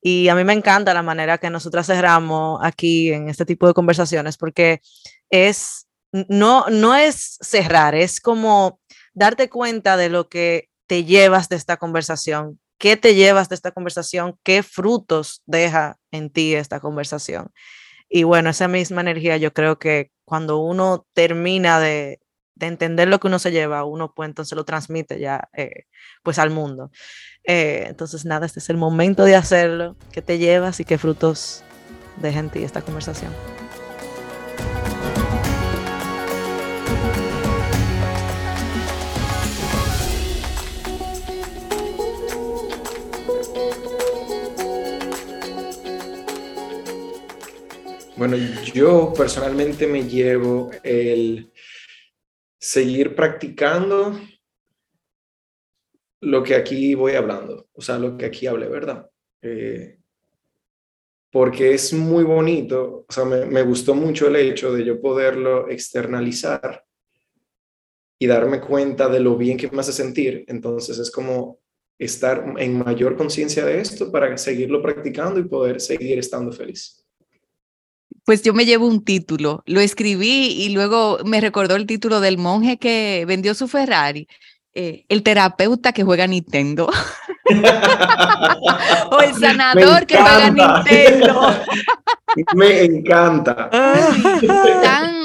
Y 0.00 0.28
a 0.28 0.34
mí 0.34 0.44
me 0.44 0.52
encanta 0.52 0.94
la 0.94 1.02
manera 1.02 1.38
que 1.38 1.50
nosotras 1.50 1.86
cerramos 1.86 2.60
aquí 2.62 3.12
en 3.12 3.28
este 3.28 3.44
tipo 3.44 3.66
de 3.66 3.74
conversaciones, 3.74 4.36
porque 4.36 4.80
es, 5.30 5.86
no, 6.12 6.66
no 6.70 6.94
es 6.94 7.38
cerrar, 7.40 7.94
es 7.94 8.20
como 8.20 8.80
darte 9.14 9.48
cuenta 9.48 9.96
de 9.96 10.10
lo 10.10 10.28
que 10.28 10.68
te 10.86 11.04
llevas 11.04 11.48
de 11.48 11.56
esta 11.56 11.76
conversación, 11.76 12.60
qué 12.78 12.96
te 12.96 13.14
llevas 13.14 13.48
de 13.48 13.54
esta 13.54 13.72
conversación, 13.72 14.38
qué 14.42 14.62
frutos 14.62 15.42
deja 15.46 15.98
en 16.10 16.30
ti 16.30 16.54
esta 16.54 16.80
conversación. 16.80 17.52
Y 18.08 18.24
bueno, 18.24 18.50
esa 18.50 18.68
misma 18.68 19.00
energía 19.00 19.36
yo 19.36 19.52
creo 19.52 19.78
que 19.78 20.12
cuando 20.24 20.58
uno 20.58 21.06
termina 21.14 21.80
de, 21.80 22.20
entender 22.60 23.08
lo 23.08 23.20
que 23.20 23.26
uno 23.26 23.38
se 23.38 23.50
lleva, 23.50 23.84
uno 23.84 24.14
pues 24.14 24.28
entonces 24.28 24.56
lo 24.56 24.64
transmite 24.64 25.18
ya 25.20 25.48
eh, 25.52 25.84
pues 26.22 26.38
al 26.38 26.50
mundo. 26.50 26.90
Eh, 27.44 27.84
entonces 27.88 28.24
nada, 28.24 28.46
este 28.46 28.60
es 28.60 28.70
el 28.70 28.76
momento 28.76 29.24
de 29.24 29.36
hacerlo, 29.36 29.96
qué 30.12 30.22
te 30.22 30.38
llevas 30.38 30.80
y 30.80 30.84
qué 30.84 30.96
frutos 30.96 31.62
deja 32.16 32.40
en 32.40 32.50
ti 32.50 32.62
esta 32.62 32.82
conversación. 32.82 33.32
Bueno, 48.16 48.36
yo 48.72 49.12
personalmente 49.12 49.88
me 49.88 50.04
llevo 50.04 50.70
el 50.84 51.50
seguir 52.60 53.16
practicando 53.16 54.20
lo 56.20 56.42
que 56.44 56.54
aquí 56.54 56.94
voy 56.94 57.14
hablando, 57.14 57.68
o 57.72 57.82
sea, 57.82 57.98
lo 57.98 58.16
que 58.16 58.26
aquí 58.26 58.46
hablé, 58.46 58.68
¿verdad? 58.68 59.10
Eh, 59.42 59.98
porque 61.32 61.74
es 61.74 61.92
muy 61.92 62.22
bonito, 62.22 63.04
o 63.08 63.12
sea, 63.12 63.24
me, 63.24 63.46
me 63.46 63.62
gustó 63.62 63.96
mucho 63.96 64.28
el 64.28 64.36
hecho 64.36 64.72
de 64.72 64.84
yo 64.84 65.00
poderlo 65.00 65.68
externalizar 65.68 66.84
y 68.16 68.26
darme 68.28 68.60
cuenta 68.60 69.08
de 69.08 69.18
lo 69.18 69.36
bien 69.36 69.56
que 69.58 69.68
me 69.70 69.80
hace 69.80 69.92
sentir. 69.92 70.44
Entonces 70.46 70.98
es 70.98 71.10
como 71.10 71.58
estar 71.98 72.54
en 72.58 72.78
mayor 72.78 73.16
conciencia 73.16 73.64
de 73.64 73.80
esto 73.80 74.12
para 74.12 74.38
seguirlo 74.38 74.80
practicando 74.80 75.40
y 75.40 75.44
poder 75.44 75.80
seguir 75.80 76.18
estando 76.20 76.52
feliz. 76.52 77.03
Pues 78.24 78.42
yo 78.42 78.54
me 78.54 78.64
llevo 78.64 78.86
un 78.86 79.04
título, 79.04 79.62
lo 79.66 79.80
escribí 79.80 80.46
y 80.62 80.70
luego 80.70 81.18
me 81.24 81.40
recordó 81.40 81.76
el 81.76 81.86
título 81.86 82.20
del 82.20 82.38
monje 82.38 82.78
que 82.78 83.24
vendió 83.28 83.54
su 83.54 83.68
Ferrari, 83.68 84.28
eh, 84.72 85.04
el 85.08 85.22
terapeuta 85.22 85.92
que 85.92 86.04
juega 86.04 86.26
Nintendo. 86.26 86.90
o 89.10 89.20
el 89.20 89.34
sanador 89.34 90.06
que 90.06 90.16
juega 90.16 90.50
Nintendo. 90.50 91.54
me 92.54 92.82
encanta. 92.84 93.68
Tan 94.82 95.24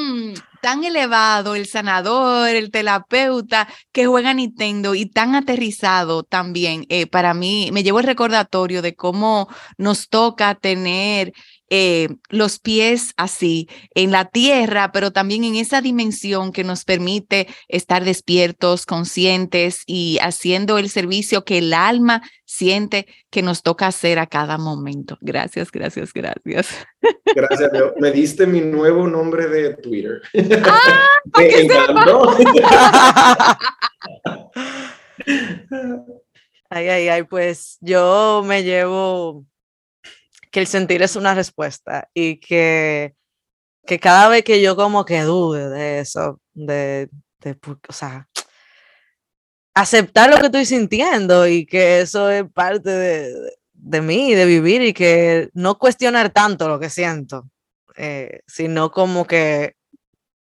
tan 0.61 0.83
elevado 0.83 1.55
el 1.55 1.65
sanador, 1.65 2.49
el 2.49 2.71
terapeuta 2.71 3.67
que 3.91 4.07
juega 4.07 4.33
Nintendo 4.33 4.95
y 4.95 5.05
tan 5.05 5.35
aterrizado 5.35 6.23
también. 6.23 6.85
Eh, 6.89 7.07
para 7.07 7.33
mí, 7.33 7.69
me 7.71 7.83
llevo 7.83 7.99
el 7.99 8.05
recordatorio 8.05 8.81
de 8.81 8.95
cómo 8.95 9.47
nos 9.77 10.09
toca 10.09 10.55
tener 10.55 11.33
eh, 11.69 12.09
los 12.29 12.59
pies 12.59 13.13
así 13.17 13.69
en 13.93 14.11
la 14.11 14.25
tierra, 14.25 14.91
pero 14.91 15.11
también 15.11 15.43
en 15.43 15.55
esa 15.55 15.81
dimensión 15.81 16.51
que 16.51 16.63
nos 16.63 16.85
permite 16.85 17.47
estar 17.67 18.03
despiertos, 18.03 18.85
conscientes 18.85 19.83
y 19.85 20.17
haciendo 20.21 20.77
el 20.77 20.89
servicio 20.89 21.45
que 21.45 21.59
el 21.59 21.73
alma 21.73 22.21
siente 22.45 23.07
que 23.29 23.41
nos 23.41 23.61
toca 23.61 23.87
hacer 23.87 24.19
a 24.19 24.27
cada 24.27 24.57
momento. 24.57 25.17
Gracias, 25.21 25.71
gracias, 25.71 26.13
gracias. 26.13 26.75
Gracias, 27.35 27.71
Me 27.97 28.11
diste 28.11 28.47
mi 28.47 28.61
nuevo 28.61 29.07
nombre 29.07 29.47
de 29.47 29.75
Twitter. 29.75 30.21
¡Ah, 30.65 31.07
Me 31.37 31.61
encantó. 31.61 32.35
Ay, 36.71 36.87
ay, 36.87 37.09
ay, 37.09 37.23
pues 37.23 37.79
yo 37.81 38.43
me 38.45 38.63
llevo 38.63 39.43
que 40.51 40.59
el 40.61 40.67
sentir 40.67 41.01
es 41.01 41.15
una 41.15 41.35
respuesta 41.35 42.09
y 42.13 42.39
que, 42.39 43.15
que 43.85 43.99
cada 43.99 44.29
vez 44.29 44.43
que 44.43 44.61
yo 44.61 44.75
como 44.75 45.05
que 45.05 45.21
dude 45.21 45.69
de 45.69 45.99
eso, 45.99 46.41
de, 46.53 47.09
de, 47.39 47.57
o 47.87 47.93
sea, 47.93 48.27
aceptar 49.73 50.29
lo 50.29 50.37
que 50.37 50.47
estoy 50.47 50.65
sintiendo 50.65 51.47
y 51.47 51.65
que 51.65 52.01
eso 52.01 52.29
es 52.29 52.43
parte 52.51 52.89
de, 52.89 53.33
de 53.73 54.01
mí, 54.01 54.33
de 54.33 54.45
vivir 54.45 54.81
y 54.81 54.93
que 54.93 55.49
no 55.53 55.77
cuestionar 55.79 56.31
tanto 56.31 56.67
lo 56.67 56.79
que 56.79 56.89
siento, 56.89 57.49
eh, 57.97 58.41
sino 58.47 58.91
como 58.91 59.25
que 59.27 59.75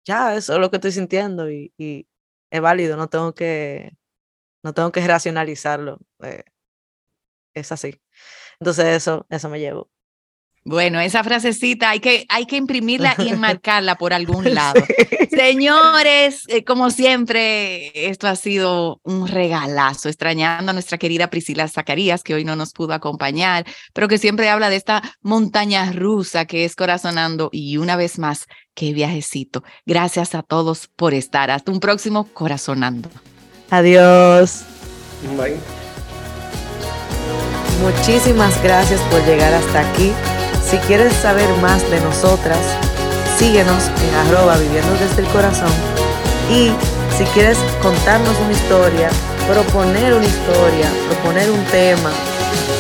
ya, 0.05 0.35
eso 0.37 0.55
es 0.55 0.59
lo 0.61 0.71
que 0.71 0.77
estoy 0.77 0.93
sintiendo 0.93 1.51
y, 1.51 1.73
es 2.51 2.61
válido, 2.61 2.97
no 2.97 3.09
tengo 3.09 3.35
que, 3.35 3.93
no 4.63 4.75
tengo 4.75 4.93
que 4.93 5.07
racionalizarlo. 5.07 6.01
Eh, 6.23 6.45
es 7.55 7.73
así. 7.73 8.01
Entonces 8.61 8.87
eso, 8.87 9.27
eso 9.31 9.49
me 9.49 9.61
llevo. 9.61 9.91
Bueno, 10.65 11.01
esa 11.01 11.25
frasecita 11.25 11.91
hay 11.91 11.99
que, 11.99 12.25
hay 12.29 12.47
que 12.47 12.57
imprimirla 12.57 13.17
y 13.19 13.29
enmarcarla 13.31 13.97
por 13.97 14.13
algún 14.13 14.55
lado. 14.55 14.81
Señores, 15.31 16.45
eh, 16.49 16.63
como 16.63 16.91
siempre, 16.91 18.09
esto 18.09 18.29
ha 18.29 18.37
sido 18.37 19.01
un 19.03 19.27
regalazo, 19.27 20.09
extrañando 20.09 20.71
a 20.71 20.73
nuestra 20.73 20.99
querida 20.99 21.31
Priscila 21.31 21.67
Zacarías, 21.69 22.23
que 22.23 22.35
hoy 22.35 22.45
no 22.45 22.55
nos 22.55 22.73
pudo 22.73 22.95
acompañar, 22.95 23.65
pero 23.93 24.07
que 24.07 24.19
siempre 24.19 24.49
habla 24.49 24.71
de 24.71 24.77
esta 24.77 25.03
montaña 25.21 25.91
rusa 25.91 26.45
que 26.45 26.65
es 26.65 26.77
Corazonando. 26.77 27.49
Y 27.53 27.77
una 27.79 27.97
vez 27.97 28.19
más, 28.19 28.47
qué 28.75 28.93
viajecito. 28.93 29.65
Gracias 29.85 30.35
a 30.35 30.43
todos 30.43 30.87
por 30.87 31.13
estar. 31.13 31.51
Hasta 31.51 31.73
un 31.73 31.81
próximo 31.81 32.29
Corazonando. 32.33 33.11
Adiós. 33.71 34.63
Bye. 35.37 35.57
Muchísimas 37.83 38.63
gracias 38.63 39.01
por 39.11 39.25
llegar 39.27 39.53
hasta 39.55 39.81
aquí. 39.81 40.13
Si 40.73 40.79
quieres 40.79 41.13
saber 41.13 41.49
más 41.59 41.89
de 41.91 42.01
nosotras, 42.01 42.59
síguenos 43.39 43.89
en 43.89 44.15
arroba 44.15 44.57
viviendo 44.57 44.91
desde 44.95 45.21
el 45.21 45.29
corazón. 45.29 45.71
Y 46.51 46.73
si 47.15 47.25
quieres 47.35 47.59
contarnos 47.83 48.35
una 48.41 48.53
historia, 48.53 49.11
proponer 49.47 50.15
una 50.15 50.25
historia, 50.25 50.91
proponer 51.11 51.51
un 51.51 51.63
tema, 51.67 52.11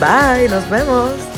Bye, 0.00 0.50
nos 0.50 0.68
vemos. 0.68 1.33